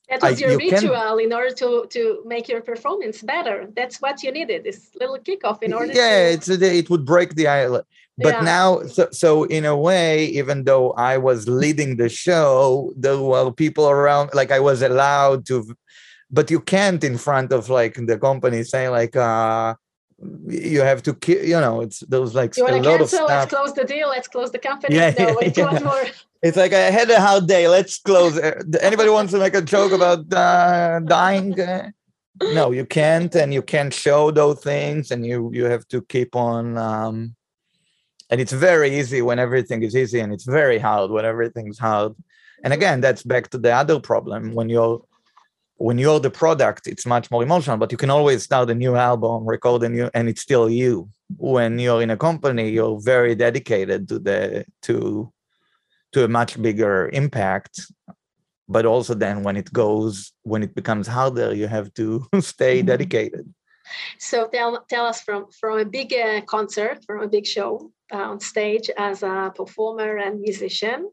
That 0.08 0.22
was 0.22 0.42
I, 0.42 0.46
your 0.46 0.50
you 0.52 0.70
ritual 0.70 0.94
can, 0.94 1.20
in 1.20 1.32
order 1.32 1.54
to 1.54 1.86
to 1.90 2.22
make 2.24 2.48
your 2.48 2.62
performance 2.62 3.20
better. 3.22 3.68
That's 3.76 4.00
what 4.00 4.22
you 4.22 4.32
needed. 4.32 4.64
This 4.64 4.90
little 4.98 5.18
kickoff 5.18 5.62
in 5.62 5.72
order. 5.74 5.92
Yeah, 5.92 6.28
to... 6.28 6.34
it's 6.34 6.48
it 6.48 6.88
would 6.90 7.04
break 7.04 7.34
the 7.34 7.46
island. 7.46 7.84
But 8.20 8.34
yeah. 8.34 8.40
now, 8.40 8.82
so, 8.82 9.08
so 9.12 9.44
in 9.44 9.64
a 9.64 9.76
way, 9.76 10.24
even 10.26 10.64
though 10.64 10.90
I 10.92 11.18
was 11.18 11.46
leading 11.46 11.96
the 11.96 12.08
show, 12.08 12.92
there 12.96 13.18
were 13.18 13.52
people 13.52 13.88
around. 13.88 14.30
Like 14.34 14.50
I 14.50 14.58
was 14.58 14.82
allowed 14.82 15.46
to, 15.46 15.76
but 16.28 16.50
you 16.50 16.58
can't 16.58 17.02
in 17.04 17.16
front 17.16 17.52
of 17.52 17.68
like 17.68 17.94
the 17.94 18.18
company 18.18 18.64
say 18.64 18.88
like, 18.88 19.14
uh, 19.14 19.74
you 20.46 20.80
have 20.80 21.02
to 21.02 21.16
you 21.28 21.60
know 21.60 21.80
it's 21.80 22.00
those 22.00 22.34
like 22.34 22.56
you 22.56 22.64
want 22.64 22.82
to 22.82 22.82
cancel 22.82 23.26
let's 23.26 23.52
close 23.52 23.72
the 23.72 23.84
deal 23.84 24.08
let's 24.08 24.26
close 24.26 24.50
the 24.50 24.58
company 24.58 24.96
yeah, 24.96 25.14
no 25.18 25.38
it's 25.40 25.56
yeah. 25.56 25.78
more. 25.78 26.04
It's 26.42 26.56
like 26.56 26.72
i 26.72 26.90
had 26.90 27.10
a 27.10 27.20
hard 27.20 27.46
day 27.46 27.68
let's 27.68 27.98
close 27.98 28.38
anybody 28.80 29.10
wants 29.10 29.32
to 29.32 29.38
make 29.38 29.54
a 29.54 29.62
joke 29.62 29.92
about 29.92 30.32
uh, 30.32 31.00
dying? 31.00 31.56
No 32.40 32.70
you 32.70 32.86
can't 32.86 33.34
and 33.34 33.52
you 33.52 33.62
can't 33.62 33.92
show 33.92 34.30
those 34.30 34.60
things 34.60 35.10
and 35.10 35.26
you 35.26 35.50
you 35.52 35.64
have 35.64 35.88
to 35.88 36.02
keep 36.02 36.36
on 36.36 36.78
um, 36.78 37.34
and 38.30 38.40
it's 38.40 38.52
very 38.52 38.96
easy 38.96 39.22
when 39.22 39.40
everything 39.40 39.82
is 39.82 39.96
easy 39.96 40.20
and 40.20 40.32
it's 40.32 40.44
very 40.44 40.78
hard 40.78 41.10
when 41.10 41.24
everything's 41.24 41.80
hard. 41.80 42.14
And 42.62 42.72
again 42.72 43.00
that's 43.00 43.24
back 43.24 43.50
to 43.50 43.58
the 43.58 43.72
other 43.72 43.98
problem 43.98 44.54
when 44.54 44.68
you're 44.68 45.02
when 45.78 45.96
you're 45.96 46.20
the 46.20 46.30
product, 46.30 46.86
it's 46.86 47.06
much 47.06 47.30
more 47.30 47.42
emotional, 47.42 47.76
but 47.76 47.92
you 47.92 47.98
can 47.98 48.10
always 48.10 48.42
start 48.42 48.68
a 48.68 48.74
new 48.74 48.96
album, 48.96 49.44
record 49.44 49.84
a 49.84 49.88
new, 49.88 50.10
and 50.12 50.28
it's 50.28 50.42
still 50.42 50.68
you. 50.68 51.08
When 51.36 51.78
you're 51.78 52.02
in 52.02 52.10
a 52.10 52.16
company, 52.16 52.70
you're 52.70 53.00
very 53.00 53.34
dedicated 53.34 54.08
to 54.08 54.18
the 54.18 54.64
to 54.82 55.32
to 56.12 56.24
a 56.24 56.28
much 56.28 56.60
bigger 56.60 57.08
impact. 57.12 57.80
But 58.68 58.86
also 58.86 59.14
then 59.14 59.44
when 59.44 59.56
it 59.56 59.72
goes, 59.72 60.32
when 60.42 60.62
it 60.62 60.74
becomes 60.74 61.06
harder, 61.06 61.54
you 61.54 61.68
have 61.68 61.94
to 61.94 62.26
stay 62.40 62.78
mm-hmm. 62.78 62.88
dedicated. 62.88 63.54
So 64.18 64.48
tell 64.48 64.84
tell 64.88 65.06
us 65.06 65.20
from 65.22 65.46
from 65.60 65.78
a 65.78 65.84
big 65.84 66.12
uh, 66.12 66.40
concert, 66.42 67.04
from 67.06 67.22
a 67.22 67.28
big 67.28 67.46
show 67.46 67.92
uh, 68.12 68.30
on 68.32 68.40
stage 68.40 68.90
as 68.98 69.22
a 69.22 69.52
performer 69.54 70.16
and 70.16 70.40
musician, 70.40 71.10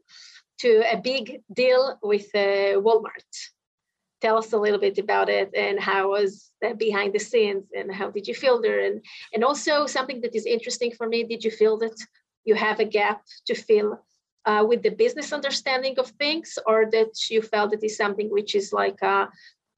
to 0.58 0.82
a 0.92 0.96
big 1.00 1.42
deal 1.54 1.98
with 2.02 2.26
uh, 2.34 2.80
Walmart 2.84 3.30
tell 4.20 4.38
us 4.38 4.52
a 4.52 4.58
little 4.58 4.80
bit 4.80 4.98
about 4.98 5.28
it 5.28 5.50
and 5.54 5.78
how 5.78 6.10
was 6.10 6.50
that 6.62 6.78
behind 6.78 7.12
the 7.12 7.18
scenes 7.18 7.64
and 7.76 7.94
how 7.94 8.10
did 8.10 8.26
you 8.26 8.34
feel 8.34 8.60
there? 8.60 8.80
And 8.86 9.04
and 9.34 9.44
also 9.44 9.86
something 9.86 10.20
that 10.22 10.34
is 10.34 10.46
interesting 10.46 10.92
for 10.92 11.06
me 11.08 11.24
did 11.24 11.44
you 11.44 11.50
feel 11.50 11.76
that 11.78 11.96
you 12.44 12.54
have 12.54 12.80
a 12.80 12.84
gap 12.84 13.22
to 13.46 13.54
fill 13.54 14.00
uh, 14.46 14.64
with 14.66 14.82
the 14.82 14.90
business 14.90 15.32
understanding 15.32 15.98
of 15.98 16.08
things 16.10 16.58
or 16.66 16.88
that 16.92 17.12
you 17.28 17.42
felt 17.42 17.72
that 17.72 17.84
is 17.84 17.96
something 17.96 18.30
which 18.30 18.54
is 18.54 18.72
like 18.72 19.02
uh, 19.02 19.26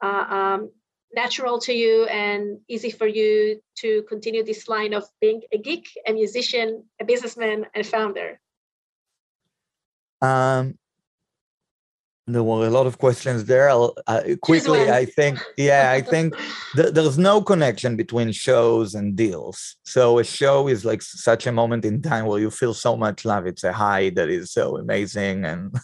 uh, 0.02 0.26
um, 0.38 0.70
natural 1.14 1.58
to 1.58 1.72
you 1.72 2.04
and 2.04 2.58
easy 2.68 2.90
for 2.90 3.06
you 3.06 3.60
to 3.78 4.02
continue 4.08 4.44
this 4.44 4.68
line 4.68 4.92
of 4.92 5.04
being 5.20 5.40
a 5.52 5.58
geek 5.58 5.88
a 6.06 6.12
musician 6.12 6.84
a 7.00 7.04
businessman 7.04 7.66
and 7.74 7.86
founder? 7.86 8.40
Um, 10.20 10.78
there 12.28 12.42
were 12.42 12.66
a 12.66 12.70
lot 12.70 12.86
of 12.86 12.98
questions 12.98 13.44
there. 13.46 13.70
I'll, 13.70 13.94
uh, 14.06 14.22
quickly, 14.42 14.90
I 14.90 15.06
think, 15.06 15.38
yeah, 15.56 15.90
I 15.92 16.02
think 16.02 16.34
th- 16.76 16.92
there's 16.92 17.18
no 17.18 17.40
connection 17.40 17.96
between 17.96 18.32
shows 18.32 18.94
and 18.94 19.16
deals. 19.16 19.76
So 19.84 20.18
a 20.18 20.24
show 20.24 20.68
is 20.68 20.84
like 20.84 21.02
such 21.02 21.46
a 21.46 21.52
moment 21.52 21.84
in 21.84 22.02
time 22.02 22.26
where 22.26 22.38
you 22.38 22.50
feel 22.50 22.74
so 22.74 22.96
much 22.96 23.24
love. 23.24 23.46
It's 23.46 23.64
a 23.64 23.72
high 23.72 24.10
that 24.10 24.28
is 24.28 24.52
so 24.52 24.76
amazing. 24.76 25.44
And 25.44 25.74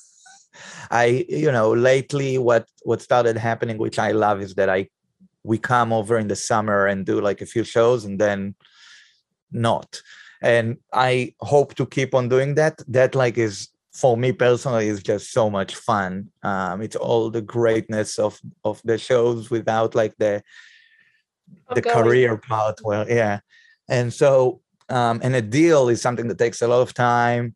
I, 0.90 1.24
you 1.28 1.50
know, 1.50 1.72
lately 1.72 2.38
what 2.38 2.68
what 2.82 3.00
started 3.00 3.36
happening, 3.36 3.78
which 3.78 3.98
I 3.98 4.12
love, 4.12 4.40
is 4.42 4.54
that 4.56 4.68
I 4.68 4.88
we 5.42 5.58
come 5.58 5.92
over 5.92 6.18
in 6.18 6.28
the 6.28 6.36
summer 6.36 6.86
and 6.86 7.06
do 7.06 7.20
like 7.20 7.40
a 7.40 7.46
few 7.46 7.64
shows 7.64 8.04
and 8.04 8.18
then 8.18 8.54
not. 9.50 10.00
And 10.42 10.78
I 10.92 11.34
hope 11.40 11.74
to 11.76 11.86
keep 11.86 12.14
on 12.14 12.28
doing 12.28 12.54
that. 12.56 12.82
That 12.88 13.14
like 13.14 13.38
is 13.38 13.68
for 13.94 14.16
me 14.16 14.32
personally 14.32 14.88
is 14.88 15.02
just 15.02 15.32
so 15.32 15.48
much 15.48 15.76
fun. 15.76 16.28
Um, 16.42 16.82
it's 16.82 16.96
all 16.96 17.30
the 17.30 17.40
greatness 17.40 18.18
of 18.18 18.40
of 18.64 18.82
the 18.84 18.98
shows 18.98 19.50
without 19.50 19.94
like 19.94 20.14
the 20.18 20.42
the 21.74 21.82
career 21.82 22.36
part. 22.36 22.80
Well, 22.82 23.08
yeah, 23.08 23.40
and 23.88 24.12
so 24.12 24.60
um, 24.88 25.20
and 25.22 25.34
a 25.36 25.42
deal 25.42 25.88
is 25.88 26.02
something 26.02 26.28
that 26.28 26.38
takes 26.38 26.60
a 26.60 26.68
lot 26.68 26.82
of 26.82 26.92
time, 26.92 27.54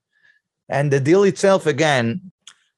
and 0.69 0.93
the 0.93 1.01
deal 1.01 1.25
itself 1.25 1.67
again. 1.67 2.31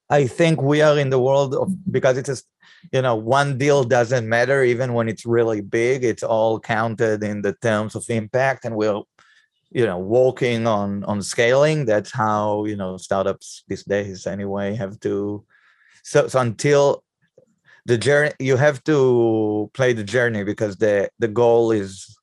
I 0.09 0.27
think 0.27 0.61
we 0.61 0.81
are 0.81 0.99
in 0.99 1.09
the 1.09 1.21
world 1.21 1.55
of 1.55 1.71
because 1.89 2.17
it's 2.17 2.27
just 2.27 2.45
you 2.91 3.01
know 3.01 3.15
one 3.15 3.57
deal 3.57 3.85
doesn't 3.85 4.27
matter 4.27 4.61
even 4.63 4.93
when 4.93 5.07
it's 5.07 5.25
really 5.25 5.61
big. 5.61 6.03
It's 6.03 6.23
all 6.23 6.59
counted 6.59 7.23
in 7.23 7.43
the 7.43 7.53
terms 7.53 7.95
of 7.95 8.09
impact, 8.09 8.65
and 8.65 8.75
we're 8.75 9.03
you 9.71 9.85
know 9.85 9.97
working 9.97 10.67
on 10.67 11.03
on 11.05 11.21
scaling. 11.21 11.85
That's 11.85 12.11
how 12.11 12.65
you 12.65 12.75
know 12.75 12.97
startups 12.97 13.63
these 13.67 13.83
days 13.83 14.27
anyway 14.27 14.75
have 14.75 14.99
to 15.01 15.45
so, 16.03 16.27
so 16.27 16.39
until 16.39 17.03
the 17.85 17.97
journey 17.97 18.31
you 18.39 18.57
have 18.57 18.83
to 18.83 19.69
play 19.73 19.93
the 19.93 20.03
journey 20.03 20.43
because 20.43 20.77
the 20.77 21.09
the 21.19 21.27
goal 21.27 21.71
is 21.71 22.17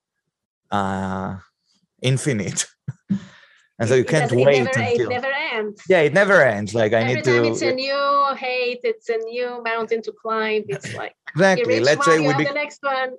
uh 0.71 1.37
infinite. 2.03 2.67
And 3.81 3.89
so 3.89 3.95
you 3.95 4.05
can't 4.05 4.33
it 4.33 4.45
wait 4.45 4.65
never, 4.65 4.81
until 4.81 5.07
it 5.07 5.09
never 5.09 5.33
ends. 5.53 5.83
Yeah 5.89 6.01
it 6.01 6.13
never 6.13 6.43
ends. 6.43 6.75
Like 6.75 6.93
i 6.93 7.01
Every 7.01 7.15
need 7.15 7.25
time 7.25 7.45
to 7.45 7.51
it's 7.51 7.63
a 7.63 7.73
new 7.73 8.35
hate 8.35 8.81
it's 8.83 9.09
a 9.09 9.19
new 9.19 9.63
mountain 9.63 10.03
to 10.03 10.13
climb 10.13 10.65
it's 10.69 10.93
like 10.95 11.15
exactly. 11.29 11.79
let's 11.79 12.05
say 12.05 12.19
we 12.19 12.35
be, 12.35 12.45
the 12.45 12.53
next 12.53 12.83
one 12.83 13.11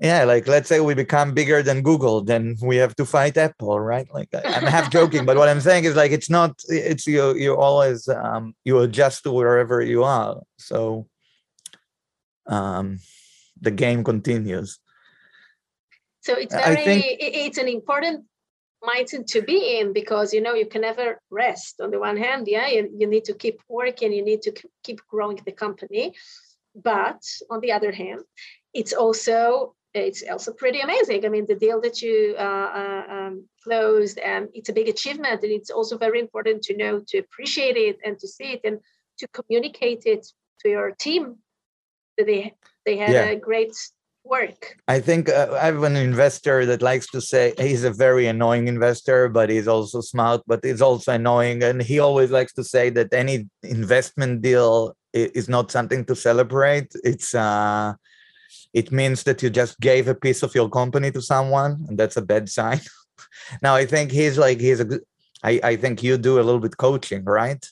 yeah 0.00 0.24
like 0.24 0.48
let's 0.48 0.68
say 0.68 0.80
we 0.80 0.94
become 0.94 1.34
bigger 1.34 1.62
than 1.62 1.82
google 1.82 2.22
then 2.22 2.56
we 2.62 2.76
have 2.76 2.96
to 2.96 3.04
fight 3.04 3.36
apple 3.36 3.78
right? 3.78 4.08
Like 4.12 4.28
i'm 4.32 4.64
half 4.64 4.90
joking 4.98 5.26
but 5.26 5.36
what 5.36 5.48
i'm 5.48 5.60
saying 5.60 5.84
is 5.84 5.96
like 5.96 6.12
it's 6.12 6.30
not 6.30 6.60
it's 6.68 7.06
you 7.06 7.34
you 7.34 7.56
always 7.56 8.08
um 8.08 8.54
you 8.64 8.78
adjust 8.80 9.22
to 9.24 9.32
wherever 9.32 9.80
you 9.82 10.02
are. 10.04 10.40
So 10.58 11.06
um 12.46 12.98
the 13.60 13.70
game 13.70 14.02
continues. 14.02 14.78
So 16.20 16.34
it's 16.34 16.54
very 16.54 16.84
think- 16.84 17.04
it's 17.20 17.58
an 17.58 17.68
important 17.68 18.24
mindset 18.82 19.26
to 19.26 19.42
be 19.42 19.78
in 19.78 19.92
because 19.92 20.34
you 20.34 20.40
know 20.40 20.54
you 20.54 20.66
can 20.66 20.80
never 20.80 21.20
rest 21.30 21.80
on 21.80 21.92
the 21.92 22.00
one 22.00 22.16
hand 22.16 22.48
yeah 22.48 22.66
you, 22.66 22.90
you 22.98 23.06
need 23.06 23.24
to 23.24 23.32
keep 23.32 23.60
working 23.68 24.12
you 24.12 24.24
need 24.24 24.42
to 24.42 24.52
keep 24.82 25.00
growing 25.08 25.38
the 25.44 25.52
company. 25.52 26.14
But 26.74 27.22
on 27.50 27.60
the 27.60 27.70
other 27.72 27.92
hand 27.92 28.20
it's 28.74 28.92
also 28.92 29.74
it's 29.94 30.22
also 30.30 30.52
pretty 30.52 30.80
amazing 30.80 31.24
i 31.24 31.28
mean 31.28 31.46
the 31.46 31.54
deal 31.54 31.80
that 31.80 32.00
you 32.00 32.34
uh, 32.38 32.42
uh, 32.42 33.04
um, 33.10 33.44
closed 33.62 34.18
and 34.18 34.48
it's 34.54 34.68
a 34.68 34.72
big 34.72 34.88
achievement 34.88 35.42
and 35.42 35.52
it's 35.52 35.70
also 35.70 35.98
very 35.98 36.18
important 36.18 36.62
to 36.62 36.76
know 36.76 37.00
to 37.06 37.18
appreciate 37.18 37.76
it 37.76 37.98
and 38.04 38.18
to 38.18 38.26
see 38.26 38.52
it 38.52 38.60
and 38.64 38.78
to 39.18 39.26
communicate 39.28 40.02
it 40.06 40.26
to 40.60 40.68
your 40.70 40.92
team 40.92 41.36
that 42.16 42.26
they 42.26 42.54
they 42.86 42.96
had 42.96 43.12
Yeah. 43.12 43.24
a 43.30 43.36
great 43.36 43.74
work 44.24 44.76
I 44.86 45.00
think 45.00 45.28
uh, 45.28 45.58
I 45.60 45.66
have 45.66 45.82
an 45.82 45.96
investor 45.96 46.64
that 46.66 46.80
likes 46.80 47.08
to 47.08 47.20
say 47.20 47.54
he's 47.58 47.84
a 47.84 47.90
very 47.90 48.26
annoying 48.28 48.68
investor, 48.68 49.28
but 49.28 49.50
he's 49.50 49.66
also 49.66 50.00
smart, 50.00 50.42
but 50.46 50.64
he's 50.64 50.80
also 50.80 51.12
annoying. 51.12 51.62
And 51.64 51.82
he 51.82 51.98
always 51.98 52.30
likes 52.30 52.52
to 52.54 52.62
say 52.62 52.88
that 52.90 53.12
any 53.12 53.48
investment 53.64 54.42
deal 54.42 54.94
is 55.12 55.48
not 55.48 55.72
something 55.72 56.04
to 56.04 56.14
celebrate. 56.14 56.92
It's 57.02 57.34
uh, 57.34 57.94
it 58.72 58.90
means 58.90 59.22
that 59.24 59.42
you 59.42 59.50
just 59.50 59.78
gave 59.80 60.08
a 60.08 60.14
piece 60.14 60.42
of 60.42 60.54
your 60.54 60.68
company 60.68 61.10
to 61.12 61.22
someone, 61.22 61.84
and 61.88 61.98
that's 61.98 62.16
a 62.16 62.22
bad 62.22 62.48
sign. 62.48 62.80
now 63.62 63.74
I 63.74 63.86
think 63.86 64.10
he's 64.10 64.38
like 64.38 64.60
he's 64.60 64.80
a 64.80 64.84
good. 64.84 65.02
I, 65.44 65.60
I 65.64 65.76
think 65.76 66.02
you 66.02 66.16
do 66.18 66.36
a 66.38 66.46
little 66.46 66.60
bit 66.60 66.76
coaching, 66.76 67.24
right? 67.24 67.64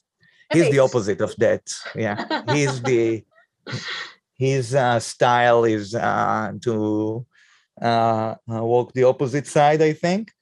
He's 0.53 0.71
the 0.71 0.81
opposite 0.81 1.21
of 1.21 1.35
that. 1.37 1.63
Yeah, 1.95 2.43
he's 2.53 2.83
the 2.83 3.23
his 4.37 4.75
uh, 4.75 4.99
style 4.99 5.65
is 5.65 5.95
uh, 5.95 6.53
to 6.63 7.27
uh, 7.81 7.85
uh, 7.85 8.65
walk 8.65 8.93
the 8.93 9.05
opposite 9.05 9.47
side, 9.47 9.83
I 9.83 9.93
think. 9.93 10.33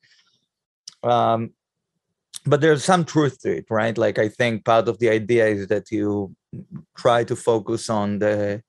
Um, 1.02 1.50
but 2.46 2.60
there's 2.60 2.84
some 2.84 3.04
truth 3.04 3.40
to 3.42 3.58
it, 3.58 3.66
right? 3.70 3.96
Like 3.96 4.18
I 4.18 4.28
think 4.28 4.64
part 4.64 4.88
of 4.88 4.98
the 4.98 5.10
idea 5.10 5.46
is 5.46 5.68
that 5.68 5.90
you 5.90 6.34
try 6.96 7.24
to 7.24 7.36
focus 7.36 7.90
on 7.90 8.20
the 8.20 8.62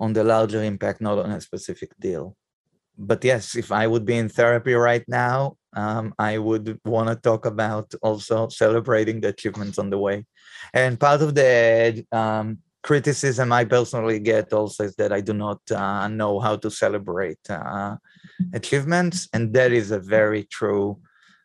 on 0.00 0.14
the 0.14 0.24
larger 0.24 0.62
impact, 0.64 1.00
not 1.00 1.18
on 1.18 1.30
a 1.30 1.40
specific 1.40 1.92
deal. 2.00 2.36
But 2.98 3.24
yes, 3.24 3.54
if 3.54 3.70
I 3.70 3.86
would 3.86 4.04
be 4.04 4.16
in 4.16 4.28
therapy 4.28 4.74
right 4.74 5.04
now, 5.06 5.56
um, 5.74 6.14
I 6.18 6.38
would 6.38 6.80
want 6.84 7.08
to 7.08 7.16
talk 7.16 7.46
about 7.46 7.94
also 8.02 8.48
celebrating 8.48 9.20
the 9.20 9.28
achievements 9.28 9.78
on 9.78 9.90
the 9.90 9.98
way. 9.98 10.26
And 10.74 10.98
part 10.98 11.22
of 11.22 11.34
the 11.34 12.04
um, 12.10 12.58
criticism 12.82 13.52
I 13.52 13.64
personally 13.64 14.18
get 14.18 14.52
also 14.52 14.84
is 14.84 14.96
that 14.96 15.12
I 15.12 15.20
do 15.20 15.32
not 15.32 15.60
uh, 15.70 16.08
know 16.08 16.40
how 16.40 16.56
to 16.56 16.70
celebrate 16.70 17.38
uh, 17.48 17.96
achievements, 18.52 19.28
and 19.32 19.52
that 19.54 19.72
is 19.72 19.90
a 19.90 19.98
very 19.98 20.44
true. 20.44 20.98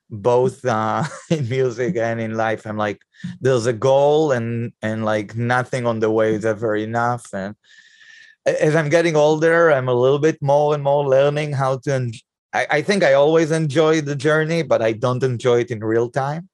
Both 0.09 0.63
uh, 0.65 1.03
in 1.29 1.49
music 1.49 1.97
and 1.97 2.21
in 2.21 2.35
life, 2.35 2.65
I'm 2.65 2.77
like, 2.77 3.01
there's 3.41 3.65
a 3.65 3.73
goal, 3.73 4.31
and 4.31 4.71
and 4.81 5.03
like 5.03 5.35
nothing 5.35 5.85
on 5.85 5.99
the 5.99 6.11
way 6.11 6.35
is 6.35 6.45
ever 6.45 6.75
enough. 6.75 7.25
And 7.33 7.55
as 8.45 8.75
I'm 8.75 8.89
getting 8.89 9.15
older, 9.15 9.71
I'm 9.71 9.89
a 9.89 9.93
little 9.93 10.19
bit 10.19 10.41
more 10.41 10.73
and 10.73 10.83
more 10.83 11.07
learning 11.07 11.53
how 11.53 11.77
to. 11.79 11.93
En- 11.93 12.13
I, 12.53 12.67
I 12.69 12.81
think 12.81 13.03
I 13.03 13.13
always 13.13 13.51
enjoy 13.51 14.01
the 14.01 14.15
journey, 14.15 14.63
but 14.63 14.81
I 14.81 14.93
don't 14.93 15.23
enjoy 15.23 15.61
it 15.61 15.71
in 15.71 15.83
real 15.83 16.09
time. 16.09 16.49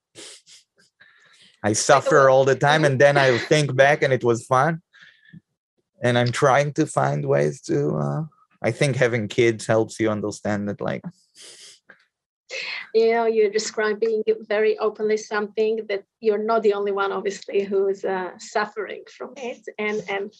I 1.62 1.74
suffer 1.74 2.28
all 2.28 2.44
the 2.44 2.56
time, 2.56 2.84
and 2.84 3.00
then 3.00 3.16
I 3.16 3.38
think 3.50 3.76
back, 3.76 4.02
and 4.02 4.12
it 4.12 4.24
was 4.24 4.46
fun. 4.46 4.82
And 6.02 6.18
I'm 6.18 6.32
trying 6.32 6.72
to 6.74 6.86
find 6.86 7.26
ways 7.26 7.60
to. 7.62 7.96
Uh, 7.96 8.22
I 8.62 8.70
think 8.70 8.96
having 8.96 9.28
kids 9.28 9.66
helps 9.66 10.00
you 10.00 10.10
understand 10.10 10.68
that, 10.68 10.80
like, 10.80 11.02
you 12.94 13.12
know 13.12 13.26
you're 13.26 13.50
describing 13.50 14.22
very 14.48 14.78
openly 14.78 15.16
something 15.16 15.80
that 15.88 16.04
you're 16.20 16.42
not 16.42 16.62
the 16.62 16.74
only 16.74 16.92
one 16.92 17.10
obviously 17.10 17.64
who's 17.64 18.04
uh, 18.04 18.30
suffering 18.38 19.02
from 19.16 19.32
it 19.36 19.66
and 19.78 20.02
and 20.08 20.32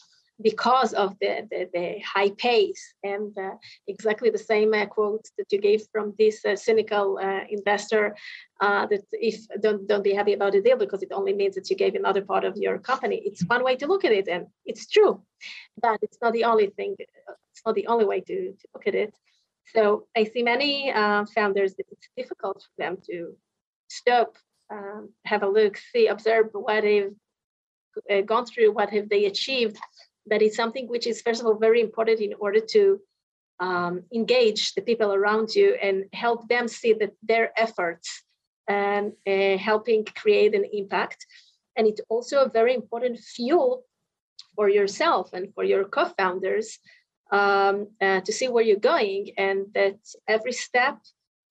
because 0.42 0.92
of 0.94 1.16
the 1.20 1.46
the, 1.50 1.68
the 1.72 2.00
high 2.00 2.30
pace. 2.30 2.82
And 3.02 3.36
uh, 3.38 3.54
exactly 3.86 4.30
the 4.30 4.38
same 4.38 4.74
uh, 4.74 4.86
quote 4.86 5.24
that 5.38 5.50
you 5.52 5.60
gave 5.60 5.82
from 5.92 6.14
this 6.18 6.44
uh, 6.44 6.56
cynical 6.56 7.18
uh, 7.18 7.44
investor 7.48 8.16
uh, 8.60 8.86
that 8.86 9.04
if 9.12 9.36
don't 9.60 9.86
don't 9.86 10.04
be 10.04 10.14
happy 10.14 10.34
about 10.34 10.52
the 10.52 10.62
deal 10.62 10.76
because 10.76 11.02
it 11.02 11.12
only 11.12 11.34
means 11.34 11.54
that 11.54 11.70
you 11.70 11.76
gave 11.76 11.94
another 11.94 12.22
part 12.22 12.44
of 12.44 12.56
your 12.56 12.78
company. 12.78 13.22
It's 13.24 13.44
one 13.46 13.64
way 13.64 13.76
to 13.76 13.86
look 13.86 14.04
at 14.04 14.12
it 14.12 14.28
and 14.28 14.46
it's 14.64 14.86
true 14.88 15.22
but 15.80 15.98
it's 16.02 16.18
not 16.22 16.32
the 16.32 16.44
only 16.44 16.68
thing 16.68 16.94
it's 16.98 17.62
not 17.66 17.74
the 17.74 17.86
only 17.86 18.04
way 18.04 18.20
to, 18.20 18.52
to 18.52 18.68
look 18.74 18.86
at 18.86 18.94
it. 18.94 19.14
So 19.74 20.06
I 20.16 20.24
see 20.24 20.42
many 20.42 20.90
uh, 20.90 21.24
founders 21.34 21.74
that 21.74 21.86
it's 21.90 22.08
difficult 22.16 22.62
for 22.62 22.82
them 22.82 22.98
to 23.10 23.34
stop, 23.88 24.36
um, 24.70 25.10
have 25.24 25.42
a 25.42 25.48
look, 25.48 25.78
see, 25.92 26.08
observe 26.08 26.46
what 26.52 26.82
they've 26.82 28.26
gone 28.26 28.46
through, 28.46 28.72
what 28.72 28.90
have 28.90 29.08
they 29.08 29.26
achieved. 29.26 29.78
That 30.26 30.42
is 30.42 30.54
something 30.54 30.88
which 30.88 31.06
is 31.06 31.22
first 31.22 31.40
of 31.40 31.46
all 31.46 31.58
very 31.58 31.80
important 31.80 32.20
in 32.20 32.34
order 32.38 32.60
to 32.70 33.00
um, 33.60 34.02
engage 34.12 34.74
the 34.74 34.82
people 34.82 35.12
around 35.12 35.54
you 35.54 35.76
and 35.82 36.04
help 36.12 36.48
them 36.48 36.68
see 36.68 36.92
that 36.94 37.12
their 37.22 37.52
efforts 37.56 38.22
and 38.68 39.12
uh, 39.26 39.56
helping 39.58 40.04
create 40.04 40.54
an 40.54 40.64
impact. 40.72 41.26
And 41.76 41.86
it's 41.86 42.00
also 42.08 42.44
a 42.44 42.48
very 42.48 42.74
important 42.74 43.18
fuel 43.18 43.84
for 44.54 44.68
yourself 44.68 45.32
and 45.32 45.52
for 45.54 45.64
your 45.64 45.84
co-founders 45.84 46.78
um, 47.30 47.88
uh, 48.00 48.20
to 48.20 48.32
see 48.32 48.48
where 48.48 48.64
you're 48.64 48.76
going 48.94 49.32
and 49.38 49.66
that 49.74 49.98
every 50.28 50.52
step 50.52 50.98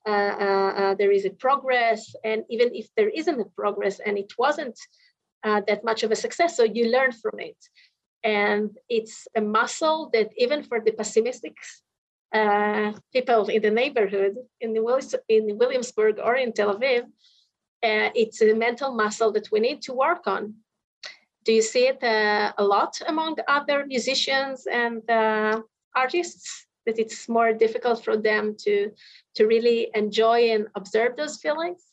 uh, 0.08 0.10
uh, 0.10 0.74
uh, 0.82 0.96
there 0.96 1.12
is 1.12 1.26
a 1.26 1.30
progress 1.30 2.16
and 2.24 2.44
even 2.50 2.74
if 2.74 2.88
there 2.96 3.10
isn't 3.10 3.40
a 3.40 3.46
progress 3.46 4.00
and 4.00 4.18
it 4.18 4.34
wasn't 4.38 4.78
uh, 5.44 5.62
that 5.68 5.84
much 5.84 6.04
of 6.04 6.12
a 6.12 6.16
success 6.16 6.56
so 6.56 6.64
you 6.64 6.90
learn 6.90 7.12
from 7.12 7.40
it 7.40 7.58
and 8.24 8.78
it's 8.90 9.28
a 9.36 9.42
muscle 9.42 10.10
that 10.14 10.30
even 10.38 10.64
for 10.64 10.80
the 10.80 10.92
pessimistic 10.92 11.56
uh, 12.34 12.94
people 13.12 13.48
in 13.48 13.62
the 13.62 13.72
neighborhood 13.72 14.36
in, 14.62 14.74
the 14.74 14.82
Willis- 14.82 15.16
in 15.28 15.58
williamsburg 15.58 16.20
or 16.20 16.36
in 16.36 16.54
tel 16.54 16.76
aviv 16.76 17.04
uh, 17.84 18.10
it's 18.14 18.42
a 18.42 18.54
mental 18.54 18.92
muscle 18.92 19.32
that 19.32 19.52
we 19.52 19.60
need 19.60 19.82
to 19.82 19.94
work 19.94 20.28
on. 20.28 20.54
Do 21.44 21.54
you 21.54 21.62
see 21.64 21.88
it 21.88 22.04
uh, 22.04 22.54
a 22.58 22.64
lot 22.64 23.02
among 23.08 23.38
other 23.48 23.86
musicians 23.88 24.68
and 24.72 25.02
uh, 25.10 25.62
artists 25.96 26.68
that 26.86 27.00
it's 27.00 27.28
more 27.28 27.54
difficult 27.54 28.04
for 28.04 28.18
them 28.18 28.56
to 28.60 28.92
to 29.36 29.46
really 29.48 29.90
enjoy 29.96 30.52
and 30.52 30.68
observe 30.76 31.16
those 31.18 31.38
feelings? 31.38 31.84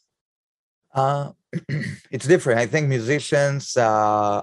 Uh, 0.95 1.33
it's 2.11 2.27
different. 2.27 2.61
I 2.61 2.67
think 2.67 2.89
musicians 2.89 3.77
uh, 3.77 4.43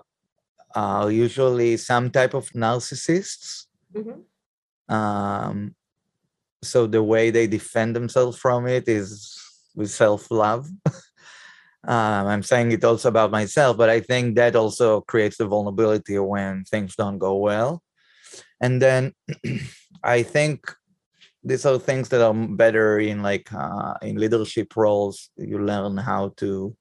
are 0.76 1.12
usually 1.12 1.78
some 1.78 2.10
type 2.12 2.34
of 2.34 2.50
narcissists. 2.50 3.66
Mm-hmm. 3.94 4.94
Um, 4.94 5.76
so 6.64 6.88
the 6.88 7.02
way 7.02 7.32
they 7.32 7.48
defend 7.48 7.96
themselves 7.96 8.38
from 8.38 8.68
it 8.68 8.88
is 8.88 9.40
with 9.76 9.90
self-love. 9.90 10.70
um, 11.88 12.28
I'm 12.28 12.44
saying 12.44 12.72
it 12.72 12.84
also 12.84 13.10
about 13.10 13.32
myself, 13.32 13.78
but 13.78 13.90
I 13.90 14.00
think 14.00 14.36
that 14.36 14.56
also 14.56 15.02
creates 15.02 15.38
the 15.38 15.46
vulnerability 15.46 16.20
when 16.20 16.64
things 16.66 16.96
don't 16.96 17.18
go 17.18 17.36
well. 17.38 17.82
And 18.62 18.82
then 18.82 19.14
I 20.04 20.24
think 20.24 20.72
these 21.44 21.66
are 21.66 21.78
things 21.78 22.10
that 22.10 22.22
are 22.22 22.34
better 22.34 23.00
in 23.00 23.22
like 23.22 23.54
uh, 23.54 23.94
in 24.02 24.18
leadership 24.18 24.76
roles. 24.76 25.30
You 25.38 25.60
learn 25.60 25.98
how 25.98 26.34
to 26.38 26.76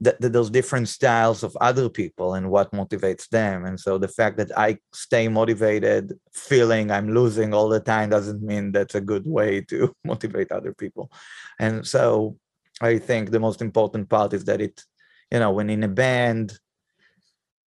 that, 0.00 0.20
those 0.20 0.50
different 0.50 0.88
styles 0.88 1.42
of 1.42 1.56
other 1.60 1.88
people 1.88 2.34
and 2.34 2.50
what 2.50 2.72
motivates 2.72 3.28
them. 3.28 3.64
And 3.64 3.78
so 3.78 3.98
the 3.98 4.08
fact 4.08 4.36
that 4.38 4.56
I 4.56 4.78
stay 4.92 5.28
motivated, 5.28 6.12
feeling 6.32 6.90
I'm 6.90 7.14
losing 7.14 7.54
all 7.54 7.68
the 7.68 7.80
time, 7.80 8.10
doesn't 8.10 8.42
mean 8.42 8.72
that's 8.72 8.94
a 8.94 9.00
good 9.00 9.26
way 9.26 9.60
to 9.62 9.94
motivate 10.04 10.52
other 10.52 10.72
people. 10.72 11.10
And 11.58 11.86
so 11.86 12.36
I 12.80 12.98
think 12.98 13.30
the 13.30 13.40
most 13.40 13.62
important 13.62 14.08
part 14.08 14.32
is 14.32 14.44
that 14.44 14.60
it, 14.60 14.82
you 15.30 15.38
know, 15.38 15.52
when 15.52 15.70
in 15.70 15.84
a 15.84 15.88
band, 15.88 16.58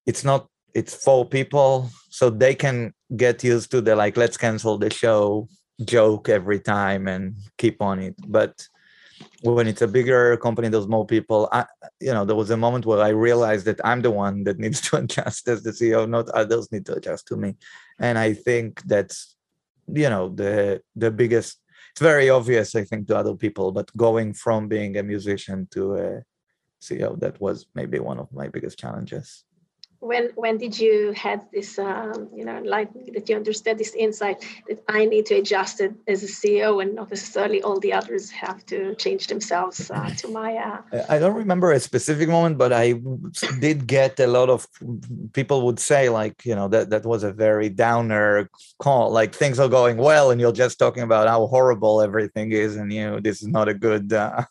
it's 0.06 0.24
not 0.24 0.48
it's 0.74 0.94
four 0.94 1.24
people, 1.26 1.90
so 2.10 2.30
they 2.30 2.54
can 2.54 2.92
get 3.16 3.42
used 3.42 3.70
to 3.70 3.80
the 3.80 3.96
like 3.96 4.16
let's 4.16 4.36
cancel 4.36 4.78
the 4.78 4.92
show 4.92 5.48
joke 5.84 6.28
every 6.28 6.60
time 6.60 7.08
and 7.08 7.36
keep 7.56 7.80
on 7.80 7.98
it. 7.98 8.14
But 8.26 8.66
when 9.42 9.68
it's 9.68 9.82
a 9.82 9.88
bigger 9.88 10.36
company, 10.36 10.68
there's 10.68 10.88
more 10.88 11.06
people. 11.06 11.48
I, 11.52 11.66
you 12.00 12.12
know, 12.12 12.24
there 12.24 12.36
was 12.36 12.50
a 12.50 12.56
moment 12.56 12.86
where 12.86 13.00
I 13.00 13.10
realized 13.10 13.66
that 13.66 13.80
I'm 13.84 14.02
the 14.02 14.10
one 14.10 14.44
that 14.44 14.58
needs 14.64 14.80
to 14.82 14.96
adjust 14.96 15.48
as 15.48 15.62
the 15.62 15.70
CEO, 15.70 16.08
not 16.08 16.28
others 16.30 16.72
need 16.72 16.86
to 16.86 16.94
adjust 16.94 17.28
to 17.28 17.36
me. 17.36 17.56
And 17.98 18.18
I 18.18 18.34
think 18.34 18.82
that's, 18.82 19.36
you 19.86 20.10
know, 20.10 20.28
the 20.30 20.82
the 20.96 21.10
biggest. 21.10 21.60
It's 21.92 22.00
very 22.00 22.30
obvious, 22.30 22.76
I 22.76 22.84
think, 22.84 23.08
to 23.08 23.16
other 23.16 23.34
people, 23.34 23.72
but 23.72 23.96
going 23.96 24.32
from 24.32 24.68
being 24.68 24.98
a 24.98 25.02
musician 25.02 25.66
to 25.72 25.96
a 25.96 26.22
CEO, 26.80 27.18
that 27.18 27.40
was 27.40 27.66
maybe 27.74 27.98
one 27.98 28.18
of 28.18 28.30
my 28.32 28.46
biggest 28.48 28.78
challenges 28.78 29.44
when 30.00 30.30
when 30.36 30.56
did 30.58 30.78
you 30.78 31.12
had 31.12 31.40
this 31.52 31.78
um, 31.78 32.28
you 32.34 32.44
know 32.44 32.60
like 32.64 32.92
that 33.12 33.28
you 33.28 33.34
understood 33.34 33.76
this 33.78 33.94
insight 33.94 34.44
that 34.68 34.82
i 34.88 35.04
need 35.04 35.26
to 35.26 35.34
adjust 35.34 35.80
it 35.80 35.92
as 36.06 36.22
a 36.22 36.26
ceo 36.26 36.80
and 36.80 36.94
not 36.94 37.10
necessarily 37.10 37.60
all 37.62 37.80
the 37.80 37.92
others 37.92 38.30
have 38.30 38.64
to 38.64 38.94
change 38.94 39.26
themselves 39.26 39.90
uh, 39.90 40.08
to 40.10 40.28
my 40.28 40.54
uh... 40.56 41.04
i 41.08 41.18
don't 41.18 41.34
remember 41.34 41.72
a 41.72 41.80
specific 41.80 42.28
moment 42.28 42.56
but 42.56 42.72
i 42.72 42.94
did 43.60 43.86
get 43.86 44.18
a 44.20 44.26
lot 44.26 44.48
of 44.48 44.68
people 45.32 45.66
would 45.66 45.80
say 45.80 46.08
like 46.08 46.44
you 46.44 46.54
know 46.54 46.68
that 46.68 46.90
that 46.90 47.04
was 47.04 47.24
a 47.24 47.32
very 47.32 47.68
downer 47.68 48.48
call 48.78 49.10
like 49.10 49.34
things 49.34 49.58
are 49.58 49.68
going 49.68 49.96
well 49.96 50.30
and 50.30 50.40
you're 50.40 50.52
just 50.52 50.78
talking 50.78 51.02
about 51.02 51.26
how 51.26 51.44
horrible 51.48 52.00
everything 52.00 52.52
is 52.52 52.76
and 52.76 52.92
you 52.92 53.04
know 53.04 53.18
this 53.18 53.42
is 53.42 53.48
not 53.48 53.68
a 53.68 53.74
good 53.74 54.12
uh, 54.12 54.44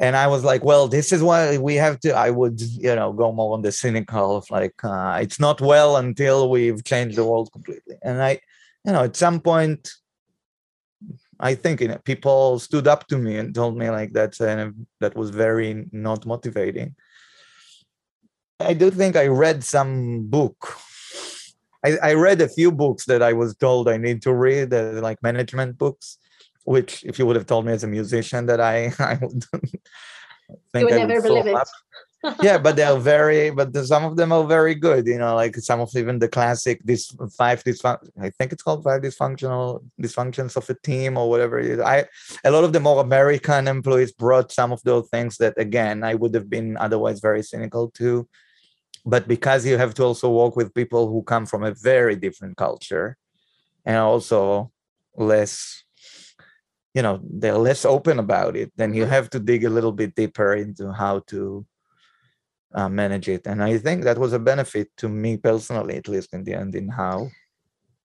and 0.00 0.16
I 0.16 0.28
was 0.28 0.44
like, 0.44 0.62
well, 0.62 0.86
this 0.86 1.12
is 1.12 1.22
why 1.22 1.58
we 1.58 1.74
have 1.74 1.98
to. 2.00 2.12
I 2.12 2.30
would, 2.30 2.60
you 2.60 2.94
know, 2.94 3.12
go 3.12 3.32
more 3.32 3.54
on 3.54 3.62
the 3.62 3.72
cynical 3.72 4.36
of 4.36 4.48
like, 4.50 4.84
uh, 4.84 5.18
it's 5.20 5.40
not 5.40 5.60
well 5.60 5.96
until 5.96 6.50
we've 6.50 6.84
changed 6.84 7.16
the 7.16 7.24
world 7.24 7.50
completely. 7.52 7.96
And 8.02 8.22
I, 8.22 8.40
you 8.84 8.92
know, 8.92 9.02
at 9.02 9.16
some 9.16 9.40
point, 9.40 9.90
I 11.40 11.54
think 11.54 11.80
you 11.80 11.88
know, 11.88 11.98
people 12.04 12.58
stood 12.58 12.86
up 12.86 13.08
to 13.08 13.18
me 13.18 13.38
and 13.38 13.54
told 13.54 13.76
me 13.76 13.90
like 13.90 14.12
that's 14.12 14.40
and 14.40 14.86
that 15.00 15.16
was 15.16 15.30
very 15.30 15.86
not 15.92 16.26
motivating. 16.26 16.94
I 18.60 18.74
do 18.74 18.90
think 18.90 19.16
I 19.16 19.26
read 19.26 19.62
some 19.62 20.26
book. 20.26 20.76
I, 21.84 21.96
I 22.02 22.14
read 22.14 22.40
a 22.40 22.48
few 22.48 22.72
books 22.72 23.04
that 23.06 23.22
I 23.22 23.32
was 23.32 23.54
told 23.54 23.88
I 23.88 23.98
need 23.98 24.20
to 24.22 24.32
read, 24.32 24.74
uh, 24.74 25.00
like 25.00 25.22
management 25.22 25.78
books 25.78 26.18
which 26.68 27.02
if 27.04 27.18
you 27.18 27.24
would 27.26 27.36
have 27.36 27.46
told 27.46 27.64
me 27.64 27.72
as 27.72 27.84
a 27.84 27.88
musician 27.88 28.44
that 28.46 28.60
I, 28.60 28.92
I 28.98 29.18
would 29.20 29.44
think 30.72 30.90
would 30.90 30.92
I 30.92 31.04
never 31.04 31.32
would 31.32 31.44
believe 31.44 31.56
it. 31.56 31.68
yeah, 32.42 32.58
but 32.58 32.76
they're 32.76 32.96
very, 32.96 33.50
but 33.58 33.72
the, 33.72 33.86
some 33.86 34.04
of 34.04 34.16
them 34.16 34.32
are 34.32 34.44
very 34.44 34.74
good. 34.74 35.06
You 35.06 35.18
know, 35.18 35.34
like 35.34 35.56
some 35.56 35.80
of 35.80 35.90
even 35.94 36.18
the 36.18 36.28
classic 36.28 36.80
this 36.84 37.14
five 37.36 37.64
dysfunction. 37.64 38.10
I 38.20 38.30
think 38.30 38.52
it's 38.52 38.62
called 38.62 38.84
five 38.84 39.02
dysfunctional 39.02 39.82
dysfunctions 40.02 40.56
of 40.56 40.68
a 40.68 40.74
team 40.82 41.16
or 41.16 41.30
whatever 41.30 41.58
it 41.58 41.66
is. 41.66 41.80
I 41.80 42.06
a 42.44 42.50
lot 42.50 42.64
of 42.64 42.72
the 42.72 42.80
more 42.80 43.00
American 43.00 43.68
employees 43.68 44.12
brought 44.12 44.52
some 44.52 44.72
of 44.72 44.82
those 44.82 45.08
things 45.08 45.38
that 45.38 45.54
again 45.56 46.02
I 46.02 46.14
would 46.14 46.34
have 46.34 46.50
been 46.50 46.76
otherwise 46.76 47.20
very 47.20 47.42
cynical 47.42 47.90
to. 47.92 48.28
But 49.06 49.26
because 49.26 49.64
you 49.64 49.78
have 49.78 49.94
to 49.94 50.04
also 50.04 50.28
work 50.28 50.54
with 50.56 50.74
people 50.74 51.08
who 51.08 51.22
come 51.22 51.46
from 51.46 51.62
a 51.62 51.72
very 51.72 52.16
different 52.16 52.56
culture, 52.58 53.16
and 53.86 53.96
also 53.96 54.70
less 55.16 55.84
you 56.98 57.02
know 57.06 57.20
they're 57.40 57.64
less 57.68 57.84
open 57.84 58.18
about 58.18 58.56
it 58.56 58.72
then 58.76 58.92
you 58.92 59.04
mm-hmm. 59.04 59.16
have 59.16 59.30
to 59.30 59.38
dig 59.38 59.62
a 59.64 59.74
little 59.76 59.94
bit 60.00 60.12
deeper 60.16 60.50
into 60.64 60.84
how 61.02 61.14
to 61.32 61.40
uh, 62.78 62.88
manage 62.88 63.28
it 63.36 63.46
and 63.46 63.62
i 63.62 63.78
think 63.84 63.98
that 64.02 64.18
was 64.24 64.32
a 64.32 64.44
benefit 64.50 64.88
to 64.96 65.08
me 65.08 65.36
personally 65.36 65.94
at 66.00 66.08
least 66.08 66.30
in 66.34 66.42
the 66.42 66.54
end 66.62 66.74
in 66.74 66.88
how 66.88 67.16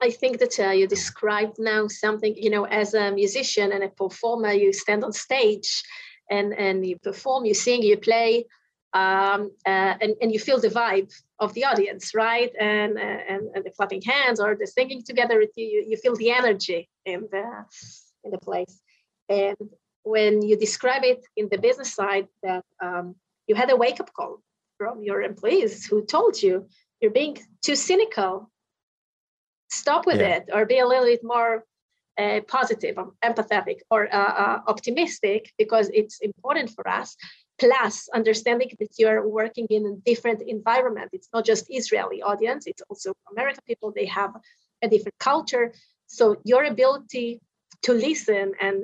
i 0.08 0.10
think 0.12 0.38
that 0.38 0.56
uh, 0.60 0.74
you 0.80 0.86
described 0.88 1.56
now 1.58 1.88
something 1.88 2.34
you 2.46 2.52
know 2.56 2.66
as 2.82 2.94
a 2.94 3.12
musician 3.12 3.72
and 3.72 3.84
a 3.84 3.90
performer 4.04 4.54
you 4.64 4.72
stand 4.72 5.04
on 5.04 5.12
stage 5.28 5.70
and 6.30 6.54
and 6.66 6.86
you 6.90 6.96
perform 7.10 7.46
you 7.50 7.56
sing 7.56 7.82
you 7.82 7.98
play 7.98 8.46
um, 8.94 9.52
uh, 9.66 9.96
and, 10.02 10.14
and 10.22 10.32
you 10.32 10.40
feel 10.40 10.60
the 10.60 10.70
vibe 10.70 11.12
of 11.40 11.52
the 11.56 11.66
audience, 11.66 12.14
right? 12.14 12.52
And, 12.60 12.96
uh, 12.98 13.20
and, 13.32 13.42
and 13.56 13.66
the 13.66 13.72
clapping 13.72 14.04
hands 14.04 14.40
or 14.40 14.56
the 14.56 14.68
singing 14.68 15.02
together, 15.04 15.44
you, 15.56 15.86
you 15.90 15.98
feel 15.98 16.16
the 16.16 16.30
energy 16.30 16.90
in 17.04 17.28
the, 17.32 17.66
in 18.24 18.30
the 18.30 18.38
place. 18.38 18.83
And 19.42 19.58
when 20.04 20.34
you 20.48 20.56
describe 20.68 21.04
it 21.04 21.22
in 21.40 21.46
the 21.50 21.58
business 21.68 21.92
side, 22.00 22.28
that 22.46 22.66
um, 22.86 23.16
you 23.48 23.56
had 23.56 23.70
a 23.72 23.78
wake 23.84 24.00
up 24.04 24.12
call 24.18 24.34
from 24.78 24.96
your 25.10 25.20
employees 25.22 25.86
who 25.86 25.98
told 26.16 26.34
you 26.46 26.68
you're 27.00 27.18
being 27.22 27.38
too 27.66 27.78
cynical, 27.90 28.32
stop 29.82 30.06
with 30.06 30.22
yeah. 30.22 30.36
it, 30.36 30.44
or 30.54 30.66
be 30.66 30.80
a 30.80 30.88
little 30.88 31.10
bit 31.14 31.24
more 31.24 31.66
uh, 32.22 32.40
positive, 32.58 32.96
or 33.02 33.08
empathetic, 33.30 33.80
or 33.90 34.02
uh, 34.14 34.34
uh, 34.44 34.60
optimistic, 34.74 35.52
because 35.58 35.90
it's 35.94 36.18
important 36.30 36.70
for 36.76 36.86
us. 36.88 37.10
Plus, 37.60 38.10
understanding 38.20 38.70
that 38.80 38.94
you're 39.00 39.28
working 39.28 39.68
in 39.70 39.86
a 39.86 39.96
different 40.10 40.42
environment. 40.56 41.10
It's 41.18 41.30
not 41.34 41.46
just 41.52 41.66
Israeli 41.70 42.20
audience; 42.22 42.68
it's 42.72 42.84
also 42.90 43.14
American 43.34 43.64
people. 43.70 43.92
They 43.92 44.10
have 44.22 44.32
a 44.86 44.88
different 44.94 45.18
culture. 45.20 45.66
So 46.08 46.24
your 46.44 46.64
ability 46.74 47.42
to 47.84 47.92
listen 47.94 48.54
and 48.60 48.78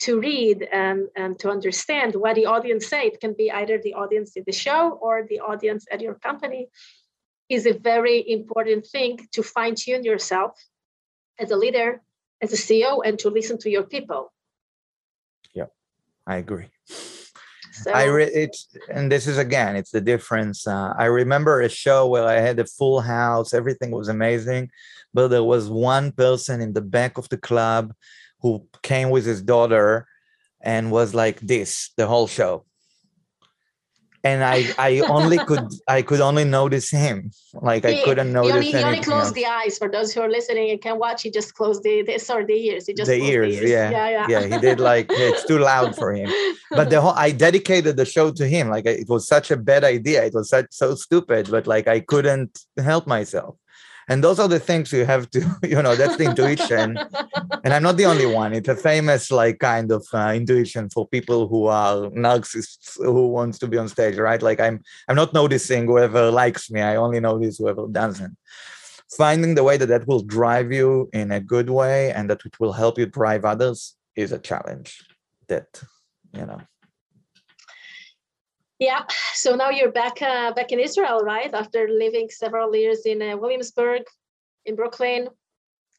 to 0.00 0.20
read 0.20 0.66
and, 0.72 1.08
and 1.16 1.38
to 1.40 1.50
understand 1.50 2.14
what 2.14 2.36
the 2.36 2.46
audience 2.46 2.86
say. 2.86 3.06
It 3.06 3.20
can 3.20 3.34
be 3.34 3.50
either 3.50 3.78
the 3.78 3.94
audience 3.94 4.36
in 4.36 4.44
the 4.46 4.52
show 4.52 4.98
or 5.02 5.26
the 5.28 5.40
audience 5.40 5.86
at 5.90 6.00
your 6.00 6.14
company. 6.14 6.68
Is 7.48 7.64
a 7.64 7.72
very 7.72 8.30
important 8.30 8.86
thing 8.86 9.26
to 9.32 9.42
fine 9.42 9.74
tune 9.74 10.04
yourself 10.04 10.52
as 11.38 11.50
a 11.50 11.56
leader 11.56 12.02
as 12.42 12.52
a 12.52 12.56
ceo 12.56 13.00
and 13.02 13.18
to 13.20 13.30
listen 13.30 13.56
to 13.58 13.70
your 13.70 13.84
people. 13.84 14.30
Yeah 15.54 15.70
i 16.28 16.36
agree. 16.36 16.68
So, 17.72 17.92
I 17.92 18.04
re- 18.04 18.24
it's 18.42 18.68
and 18.90 19.10
this 19.10 19.26
is 19.26 19.38
again 19.38 19.76
it's 19.76 19.90
the 19.90 20.00
difference. 20.00 20.66
Uh, 20.66 20.92
I 20.98 21.06
remember 21.06 21.60
a 21.60 21.68
show 21.68 22.06
where 22.06 22.26
I 22.26 22.40
had 22.40 22.58
a 22.58 22.64
full 22.64 23.00
house, 23.00 23.54
everything 23.54 23.90
was 23.90 24.08
amazing, 24.08 24.70
but 25.14 25.28
there 25.28 25.44
was 25.44 25.70
one 25.70 26.12
person 26.12 26.60
in 26.60 26.72
the 26.72 26.80
back 26.80 27.18
of 27.18 27.28
the 27.28 27.38
club 27.38 27.94
who 28.40 28.66
came 28.82 29.10
with 29.10 29.24
his 29.26 29.42
daughter 29.42 30.06
and 30.60 30.90
was 30.90 31.14
like 31.14 31.40
this 31.40 31.90
the 31.96 32.06
whole 32.06 32.26
show 32.26 32.64
and 34.24 34.44
I 34.44 34.66
I 34.78 35.00
only 35.08 35.38
could 35.38 35.66
I 35.86 36.02
could 36.02 36.20
only 36.20 36.44
notice 36.44 36.90
him. 36.90 37.30
Like 37.54 37.84
I 37.84 38.02
couldn't 38.02 38.32
notice. 38.32 38.50
He 38.50 38.56
only, 38.56 38.78
he 38.78 38.84
only 38.84 39.00
closed 39.00 39.34
the 39.34 39.46
eyes 39.46 39.78
for 39.78 39.88
those 39.90 40.12
who 40.12 40.20
are 40.20 40.30
listening 40.30 40.70
and 40.70 40.80
can 40.80 40.98
watch. 40.98 41.22
He 41.22 41.30
just 41.30 41.54
closed 41.54 41.82
the, 41.82 42.02
the 42.02 42.18
sorry 42.18 42.44
the 42.44 42.54
ears. 42.68 42.86
He 42.86 42.94
just 42.94 43.08
the 43.08 43.16
ears, 43.16 43.56
the 43.56 43.62
ears. 43.62 43.70
Yeah. 43.70 43.90
yeah, 43.90 44.08
yeah, 44.10 44.26
yeah. 44.28 44.54
He 44.54 44.60
did 44.60 44.80
like 44.80 45.06
it's 45.10 45.44
too 45.46 45.58
loud 45.58 45.96
for 45.96 46.12
him. 46.12 46.30
But 46.70 46.90
the 46.90 47.00
whole 47.00 47.16
I 47.16 47.30
dedicated 47.30 47.96
the 47.96 48.04
show 48.04 48.30
to 48.32 48.46
him. 48.46 48.68
Like 48.68 48.86
it 48.86 49.08
was 49.08 49.26
such 49.26 49.50
a 49.50 49.56
bad 49.56 49.84
idea. 49.84 50.24
It 50.24 50.34
was 50.34 50.48
such 50.48 50.66
so 50.70 50.94
stupid, 50.94 51.50
but 51.50 51.66
like 51.66 51.88
I 51.88 52.00
couldn't 52.00 52.58
help 52.76 53.06
myself. 53.06 53.56
And 54.08 54.24
those 54.24 54.38
are 54.38 54.48
the 54.48 54.58
things 54.58 54.92
you 54.92 55.04
have 55.04 55.30
to 55.30 55.40
you 55.62 55.80
know 55.82 55.94
that's 55.94 56.16
the 56.16 56.24
intuition. 56.24 56.98
And 57.64 57.74
i'm 57.74 57.82
not 57.82 57.96
the 57.96 58.06
only 58.06 58.26
one. 58.26 58.52
It's 58.52 58.68
a 58.68 58.76
famous 58.76 59.30
like 59.30 59.58
kind 59.58 59.92
of 59.92 60.06
uh, 60.12 60.32
intuition 60.34 60.88
for 60.90 61.06
people 61.06 61.48
who 61.48 61.66
are 61.66 62.10
narcissists 62.10 62.96
who 62.96 63.28
wants 63.28 63.58
to 63.60 63.66
be 63.66 63.78
on 63.78 63.88
stage 63.88 64.16
right? 64.16 64.42
Like 64.42 64.60
i'm 64.60 64.80
i'm 65.08 65.16
not 65.16 65.32
noticing 65.32 65.86
whoever 65.86 66.30
likes 66.30 66.70
me. 66.70 66.80
I 66.80 66.96
only 66.96 67.20
notice 67.20 67.58
whoever 67.58 67.86
doesn't. 67.88 68.36
Finding 69.16 69.54
the 69.54 69.64
way 69.64 69.76
that 69.78 69.86
that 69.86 70.06
will 70.06 70.22
drive 70.22 70.70
you 70.72 71.08
in 71.12 71.32
a 71.32 71.40
good 71.40 71.70
way 71.70 72.12
and 72.12 72.28
that 72.28 72.42
it 72.44 72.60
will 72.60 72.72
help 72.72 72.98
you 72.98 73.06
drive 73.06 73.44
others 73.44 73.96
is 74.16 74.32
a 74.32 74.38
challenge 74.38 75.02
that 75.48 75.82
you 76.32 76.44
know 76.44 76.60
yeah. 78.78 79.02
So 79.34 79.54
now 79.54 79.70
you're 79.70 79.92
back 79.92 80.20
uh, 80.20 80.52
back 80.52 80.72
in 80.72 80.80
Israel, 80.80 81.20
right? 81.20 81.52
After 81.54 81.88
living 81.88 82.28
several 82.28 82.74
years 82.74 83.00
in 83.06 83.22
uh, 83.22 83.36
Williamsburg, 83.36 84.02
in 84.68 84.76
Brooklyn. 84.76 85.28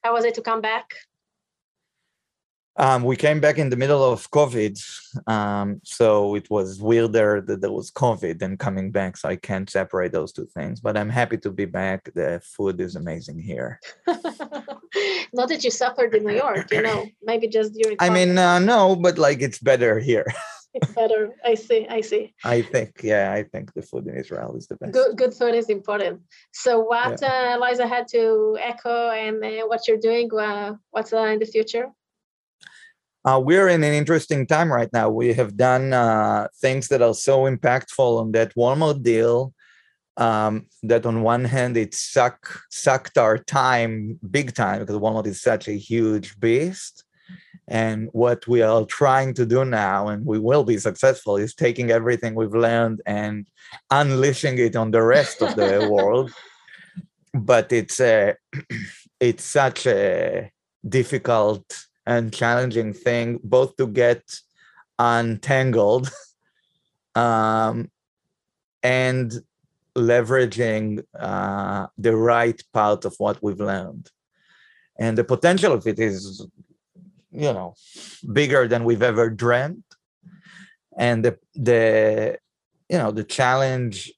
How 0.04 0.14
was 0.14 0.24
it 0.24 0.36
to 0.36 0.42
come 0.42 0.62
back? 0.62 0.86
Um, 2.78 3.04
we 3.04 3.18
came 3.18 3.42
back 3.42 3.58
in 3.58 3.70
the 3.70 3.76
middle 3.76 4.02
of 4.02 4.32
COVID, 4.32 4.80
um, 5.28 5.82
so 5.84 6.36
it 6.36 6.50
was 6.50 6.82
weirder 6.82 7.42
that 7.42 7.60
there 7.60 7.74
was 7.74 7.92
COVID 7.92 8.40
than 8.40 8.56
coming 8.56 8.90
back. 8.90 9.18
So 9.18 9.28
I 9.28 9.36
can't 9.36 9.70
separate 9.70 10.14
those 10.14 10.32
two 10.32 10.46
things. 10.46 10.80
But 10.80 10.96
I'm 10.96 11.10
happy 11.10 11.38
to 11.40 11.52
be 11.52 11.66
back. 11.66 12.10
The 12.14 12.42
food 12.42 12.80
is 12.80 12.96
amazing 12.96 13.40
here. 13.40 13.82
Not 15.34 15.50
that 15.50 15.62
you 15.66 15.72
suffered 15.72 16.16
in 16.16 16.24
New 16.24 16.36
York, 16.36 16.72
you 16.72 16.82
know, 16.88 17.06
maybe 17.22 17.50
just 17.50 17.74
during. 17.74 17.98
I 18.00 18.10
mean, 18.10 18.38
uh, 18.38 18.60
no, 18.60 18.96
but 18.96 19.18
like 19.18 19.42
it's 19.42 19.60
better 19.60 20.00
here. 20.00 20.28
it's 20.82 20.94
better. 20.94 21.36
I 21.46 21.56
see. 21.56 21.88
I 21.88 22.02
see. 22.02 22.34
I 22.44 22.62
think, 22.62 23.02
yeah, 23.04 23.32
I 23.34 23.44
think 23.44 23.74
the 23.74 23.82
food 23.82 24.08
in 24.08 24.16
Israel 24.16 24.56
is 24.56 24.68
the 24.68 24.76
best. 24.76 24.94
Good, 24.94 25.18
good 25.18 25.34
food 25.34 25.56
is 25.56 25.70
important. 25.70 26.22
So, 26.54 26.80
what 26.80 27.20
yeah. 27.22 27.56
uh, 27.56 27.60
lies 27.60 27.80
ahead 27.80 28.08
to 28.12 28.58
Eko 28.60 28.96
and 29.16 29.44
uh, 29.44 29.68
what 29.68 29.88
you're 29.88 29.98
doing? 29.98 30.30
Uh, 30.34 30.76
what's 30.92 31.14
uh, 31.14 31.18
in 31.34 31.40
the 31.40 31.46
future? 31.46 31.88
Uh, 33.26 33.42
we're 33.44 33.68
in 33.68 33.84
an 33.84 33.94
interesting 33.94 34.48
time 34.48 34.72
right 34.72 34.92
now. 34.94 35.10
We 35.10 35.34
have 35.34 35.58
done 35.58 35.94
uh, 35.94 36.48
things 36.62 36.88
that 36.88 37.02
are 37.02 37.14
so 37.14 37.44
impactful 37.44 38.20
on 38.22 38.32
that 38.32 38.56
Walmart 38.56 39.04
deal 39.04 39.54
um, 40.16 40.68
that 40.84 41.06
on 41.06 41.22
one 41.22 41.46
hand 41.46 41.78
it 41.78 41.94
suck, 41.94 42.62
sucked 42.70 43.18
our 43.18 43.38
time 43.38 44.20
big 44.32 44.54
time 44.54 44.80
because 44.80 44.96
Walmart 44.98 45.28
is 45.28 45.42
such 45.42 45.68
a 45.68 45.74
huge 45.74 46.40
beast. 46.40 47.04
And 47.70 48.10
what 48.14 48.48
we 48.48 48.64
are 48.64 48.84
trying 48.86 49.36
to 49.36 49.46
do 49.46 49.64
now, 49.64 50.08
and 50.08 50.26
we 50.26 50.40
will 50.40 50.64
be 50.64 50.80
successful, 50.80 51.38
is 51.38 51.54
taking 51.54 51.92
everything 51.92 52.34
we've 52.34 52.56
learned 52.56 53.02
and 53.06 53.48
unleashing 53.92 54.58
it 54.58 54.76
on 54.76 54.90
the 54.90 55.04
rest 55.04 55.44
of 55.44 55.56
the 55.56 55.88
world. 55.92 56.32
But 57.32 57.72
it's 57.72 58.00
a, 58.00 58.36
it's 59.20 59.44
such 59.44 59.86
a 59.86 60.52
difficult 60.88 61.86
and 62.08 62.34
challenging 62.34 62.92
thing, 62.92 63.40
both 63.44 63.76
to 63.78 63.86
get 63.86 64.24
untangled 64.98 66.12
um, 67.16 67.92
and 68.82 69.32
leveraging 69.96 71.04
uh, 71.20 71.86
the 72.00 72.16
right 72.16 72.60
part 72.74 73.06
of 73.06 73.14
what 73.20 73.44
we've 73.44 73.60
learned. 73.60 74.10
And 74.98 75.16
the 75.16 75.24
potential 75.24 75.74
of 75.74 75.86
it 75.86 76.00
is 76.00 76.44
you 77.32 77.54
know 77.54 77.76
bigger 78.34 78.68
than 78.68 78.84
we've 78.84 79.04
ever 79.04 79.30
dreamt 79.30 79.84
and 80.98 81.24
the 81.24 81.38
the 81.56 82.38
you 82.90 82.98
know 82.98 83.12
the 83.12 83.24
challenge 83.24 84.12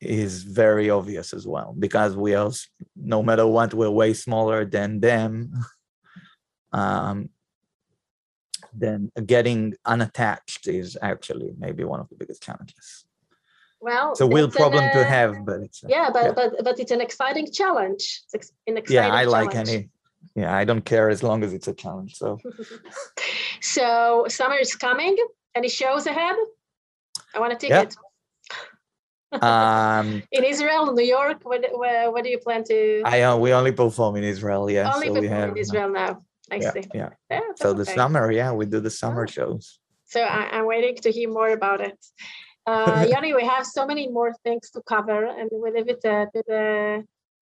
is 0.00 0.42
very 0.42 0.90
obvious 0.90 1.32
as 1.32 1.46
well 1.46 1.74
because 1.78 2.16
we 2.16 2.34
are 2.34 2.50
no 2.96 3.22
matter 3.22 3.46
what 3.46 3.72
we're 3.74 3.90
way 3.90 4.12
smaller 4.12 4.64
than 4.64 5.00
them 5.00 5.52
um 6.72 7.28
then 8.76 9.10
getting 9.24 9.72
unattached 9.84 10.66
is 10.66 10.98
actually 11.00 11.52
maybe 11.58 11.84
one 11.84 12.00
of 12.00 12.08
the 12.08 12.16
biggest 12.16 12.42
challenges 12.42 13.04
well 13.80 14.12
it's 14.12 14.20
a 14.20 14.26
real 14.26 14.50
problem 14.50 14.84
an, 14.84 14.90
uh, 14.90 14.92
to 14.92 15.04
have 15.04 15.44
but 15.44 15.60
it's 15.60 15.82
yeah 15.88 16.10
but 16.12 16.24
yeah. 16.24 16.32
but 16.32 16.64
but 16.64 16.78
it's 16.78 16.90
an 16.90 17.00
exciting 17.00 17.50
challenge 17.50 18.22
it's 18.32 18.52
an 18.66 18.76
exciting 18.76 18.94
yeah 18.94 19.14
i 19.14 19.24
challenge. 19.24 19.54
like 19.54 19.54
any 19.54 19.88
yeah 20.34 20.54
i 20.54 20.64
don't 20.64 20.84
care 20.84 21.08
as 21.08 21.22
long 21.22 21.42
as 21.44 21.52
it's 21.52 21.68
a 21.68 21.74
challenge 21.74 22.16
so. 22.16 22.38
So 23.64 24.26
summer 24.28 24.56
is 24.56 24.74
coming. 24.74 25.16
Any 25.54 25.68
shows 25.68 26.06
ahead? 26.06 26.36
I 27.34 27.40
want 27.40 27.52
a 27.52 27.56
ticket 27.56 27.96
um 29.42 30.22
in 30.30 30.44
israel 30.44 30.92
new 30.92 31.02
york 31.02 31.38
where, 31.42 31.60
where, 31.72 32.08
where 32.12 32.22
do 32.22 32.28
you 32.28 32.38
plan 32.38 32.62
to? 32.62 33.02
I 33.04 33.22
uh, 33.22 33.36
we 33.36 33.52
only 33.52 33.72
perform 33.72 34.14
in 34.14 34.22
israel 34.22 34.70
yeah 34.70 34.92
only 34.94 35.08
so 35.08 35.20
we 35.20 35.26
have, 35.26 35.48
in 35.48 35.56
israel 35.56 35.90
now. 35.90 36.22
I 36.52 36.56
yeah, 36.56 36.72
see. 36.72 36.84
yeah, 36.94 37.08
yeah 37.28 37.40
so 37.56 37.72
the 37.72 37.84
summer 37.84 38.30
yeah 38.30 38.52
we 38.52 38.64
do 38.66 38.78
the 38.78 38.90
summer 38.90 39.24
oh. 39.24 39.32
shows. 39.36 39.80
So 40.04 40.20
I, 40.20 40.58
am 40.58 40.66
waiting 40.66 40.94
to 41.04 41.10
hear 41.10 41.28
more 41.28 41.48
about 41.48 41.80
it. 41.80 41.98
Uh 42.64 43.06
Yoni, 43.12 43.34
we 43.34 43.44
have 43.44 43.66
so 43.66 43.84
many 43.86 44.08
more 44.08 44.32
things 44.44 44.70
to 44.74 44.80
cover 44.82 45.24
and 45.38 45.50
we 45.52 45.68
leave 45.76 45.88
it 45.88 46.04
uh, 46.04 46.26
to 46.32 46.40
the 46.46 46.62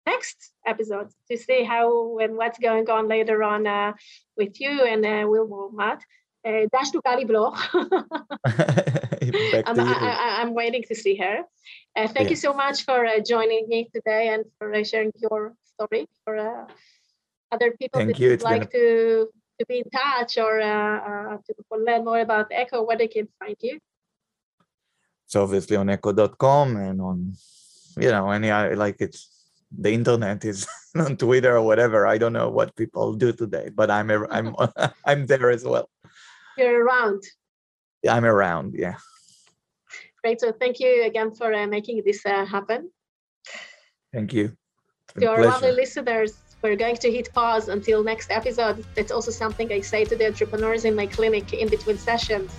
next 0.07 0.53
episode 0.67 1.09
to 1.31 1.37
see 1.37 1.65
how 1.65 2.19
and 2.19 2.37
what's 2.37 2.59
going 2.59 2.89
on 2.91 3.09
later 3.09 3.43
on 3.43 3.67
uh, 3.67 3.93
with 4.37 4.61
you 4.61 4.85
and 4.85 5.05
uh, 5.05 5.27
Will 5.29 5.71
Matt. 5.73 6.03
Uh, 6.45 6.67
dash 6.73 6.91
to 6.91 7.01
Gali 7.03 7.25
Bloch. 7.25 7.57
I'm, 9.69 9.79
I, 9.79 10.43
am 10.43 10.55
waiting 10.55 10.83
to 10.89 10.95
see 10.95 11.15
her. 11.17 11.43
Uh, 11.95 12.09
thank 12.09 12.27
yeah. 12.27 12.31
you 12.31 12.37
so 12.37 12.53
much 12.53 12.85
for 12.85 13.07
uh, 13.07 13.21
joining 13.21 13.69
me 13.69 13.89
today 13.95 14.31
and 14.35 14.45
for 14.59 14.75
uh, 14.75 14.83
sharing 14.83 15.13
your 15.15 15.55
story 15.63 16.09
for 16.25 16.37
uh, 16.37 16.67
other 17.53 17.71
people 17.79 18.01
thank 18.01 18.17
that 18.17 18.19
you. 18.19 18.31
would 18.31 18.43
like 18.43 18.65
a... 18.65 18.67
to 18.67 19.29
to 19.61 19.67
be 19.67 19.79
in 19.79 19.91
touch 19.91 20.37
or 20.37 20.61
uh, 20.61 21.37
to 21.47 21.55
learn 21.71 22.05
more 22.05 22.19
about 22.19 22.51
Eko, 22.51 22.85
where 22.85 22.99
they 22.99 23.07
can 23.07 23.29
find 23.39 23.57
you. 23.61 23.79
So 25.27 25.45
obviously 25.45 25.77
on 25.77 25.87
eko.com 25.87 26.77
and 26.77 27.01
on 27.01 27.35
you 27.99 28.11
know 28.11 28.31
any 28.31 28.51
like 28.75 28.97
it's 29.01 29.32
the 29.79 29.93
internet 29.93 30.45
is 30.45 30.67
on 30.97 31.17
Twitter 31.17 31.57
or 31.57 31.63
whatever. 31.63 32.07
I 32.07 32.19
don't 32.19 32.33
know 32.33 32.51
what 32.51 32.77
people 32.77 33.15
do 33.15 33.33
today, 33.33 33.71
but 33.75 33.91
I'm 33.91 34.11
I'm 34.11 34.55
I'm 35.07 35.27
there 35.27 35.51
as 35.51 35.65
well. 35.65 35.89
You're 36.57 36.85
around. 36.85 37.23
I'm 38.09 38.25
around. 38.25 38.75
Yeah. 38.75 38.97
Great. 40.23 40.41
So 40.41 40.53
thank 40.53 40.81
you 40.81 41.05
again 41.05 41.33
for 41.33 41.53
uh, 41.53 41.67
making 41.67 42.03
this 42.05 42.25
uh, 42.27 42.45
happen. 42.45 42.91
Thank 44.13 44.33
you. 44.33 44.57
To 45.19 45.27
our 45.27 45.45
lovely 45.45 45.73
listeners, 45.73 46.39
we're 46.63 46.77
going 46.77 46.97
to 46.97 47.11
hit 47.11 47.33
pause 47.33 47.69
until 47.69 48.03
next 48.03 48.31
episode. 48.31 48.85
That's 48.95 49.11
also 49.11 49.31
something 49.31 49.73
I 49.73 49.81
say 49.81 50.05
to 50.05 50.17
the 50.17 50.27
entrepreneurs 50.27 50.85
in 50.85 50.95
my 50.95 51.07
clinic 51.07 51.53
in 51.53 51.69
between 51.69 51.99
sessions. 51.99 52.55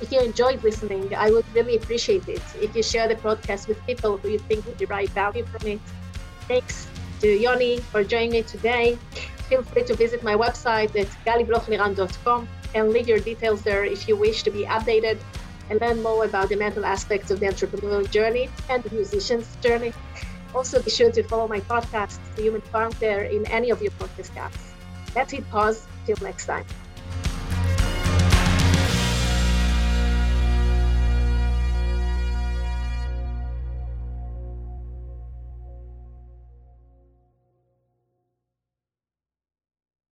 If 0.00 0.10
you 0.10 0.20
enjoyed 0.20 0.62
listening, 0.64 1.14
I 1.14 1.30
would 1.30 1.44
really 1.54 1.76
appreciate 1.76 2.28
it 2.28 2.42
if 2.60 2.74
you 2.74 2.82
share 2.82 3.06
the 3.08 3.14
podcast 3.14 3.68
with 3.68 3.84
people 3.86 4.16
who 4.16 4.30
you 4.30 4.38
think 4.38 4.66
would 4.66 4.78
derive 4.78 5.10
value 5.10 5.44
from 5.44 5.68
it. 5.68 5.80
Thanks 6.48 6.86
to 7.20 7.28
Yoni 7.28 7.78
for 7.78 8.02
joining 8.04 8.32
me 8.32 8.42
today. 8.42 8.98
Feel 9.48 9.62
free 9.62 9.84
to 9.84 9.94
visit 9.94 10.22
my 10.22 10.34
website 10.34 10.94
at 10.98 11.08
galiblochliran.com 11.26 12.48
and 12.74 12.90
leave 12.90 13.08
your 13.08 13.20
details 13.20 13.62
there 13.62 13.84
if 13.84 14.08
you 14.08 14.16
wish 14.16 14.42
to 14.42 14.50
be 14.50 14.64
updated 14.64 15.18
and 15.70 15.80
learn 15.80 16.02
more 16.02 16.24
about 16.24 16.48
the 16.48 16.56
mental 16.56 16.84
aspects 16.84 17.30
of 17.30 17.40
the 17.40 17.46
entrepreneurial 17.46 18.08
journey 18.10 18.48
and 18.68 18.82
the 18.82 18.94
musician's 18.94 19.56
journey. 19.62 19.92
Also, 20.54 20.82
be 20.82 20.90
sure 20.90 21.10
to 21.10 21.22
follow 21.22 21.48
my 21.48 21.60
podcast, 21.60 22.18
The 22.36 22.42
Human 22.42 22.62
there 23.00 23.24
in 23.24 23.46
any 23.46 23.70
of 23.70 23.80
your 23.80 23.92
podcast 23.92 24.34
apps. 24.36 24.72
That's 25.14 25.32
it, 25.32 25.48
pause. 25.50 25.86
Till 26.04 26.16
next 26.20 26.46
time. 26.46 26.64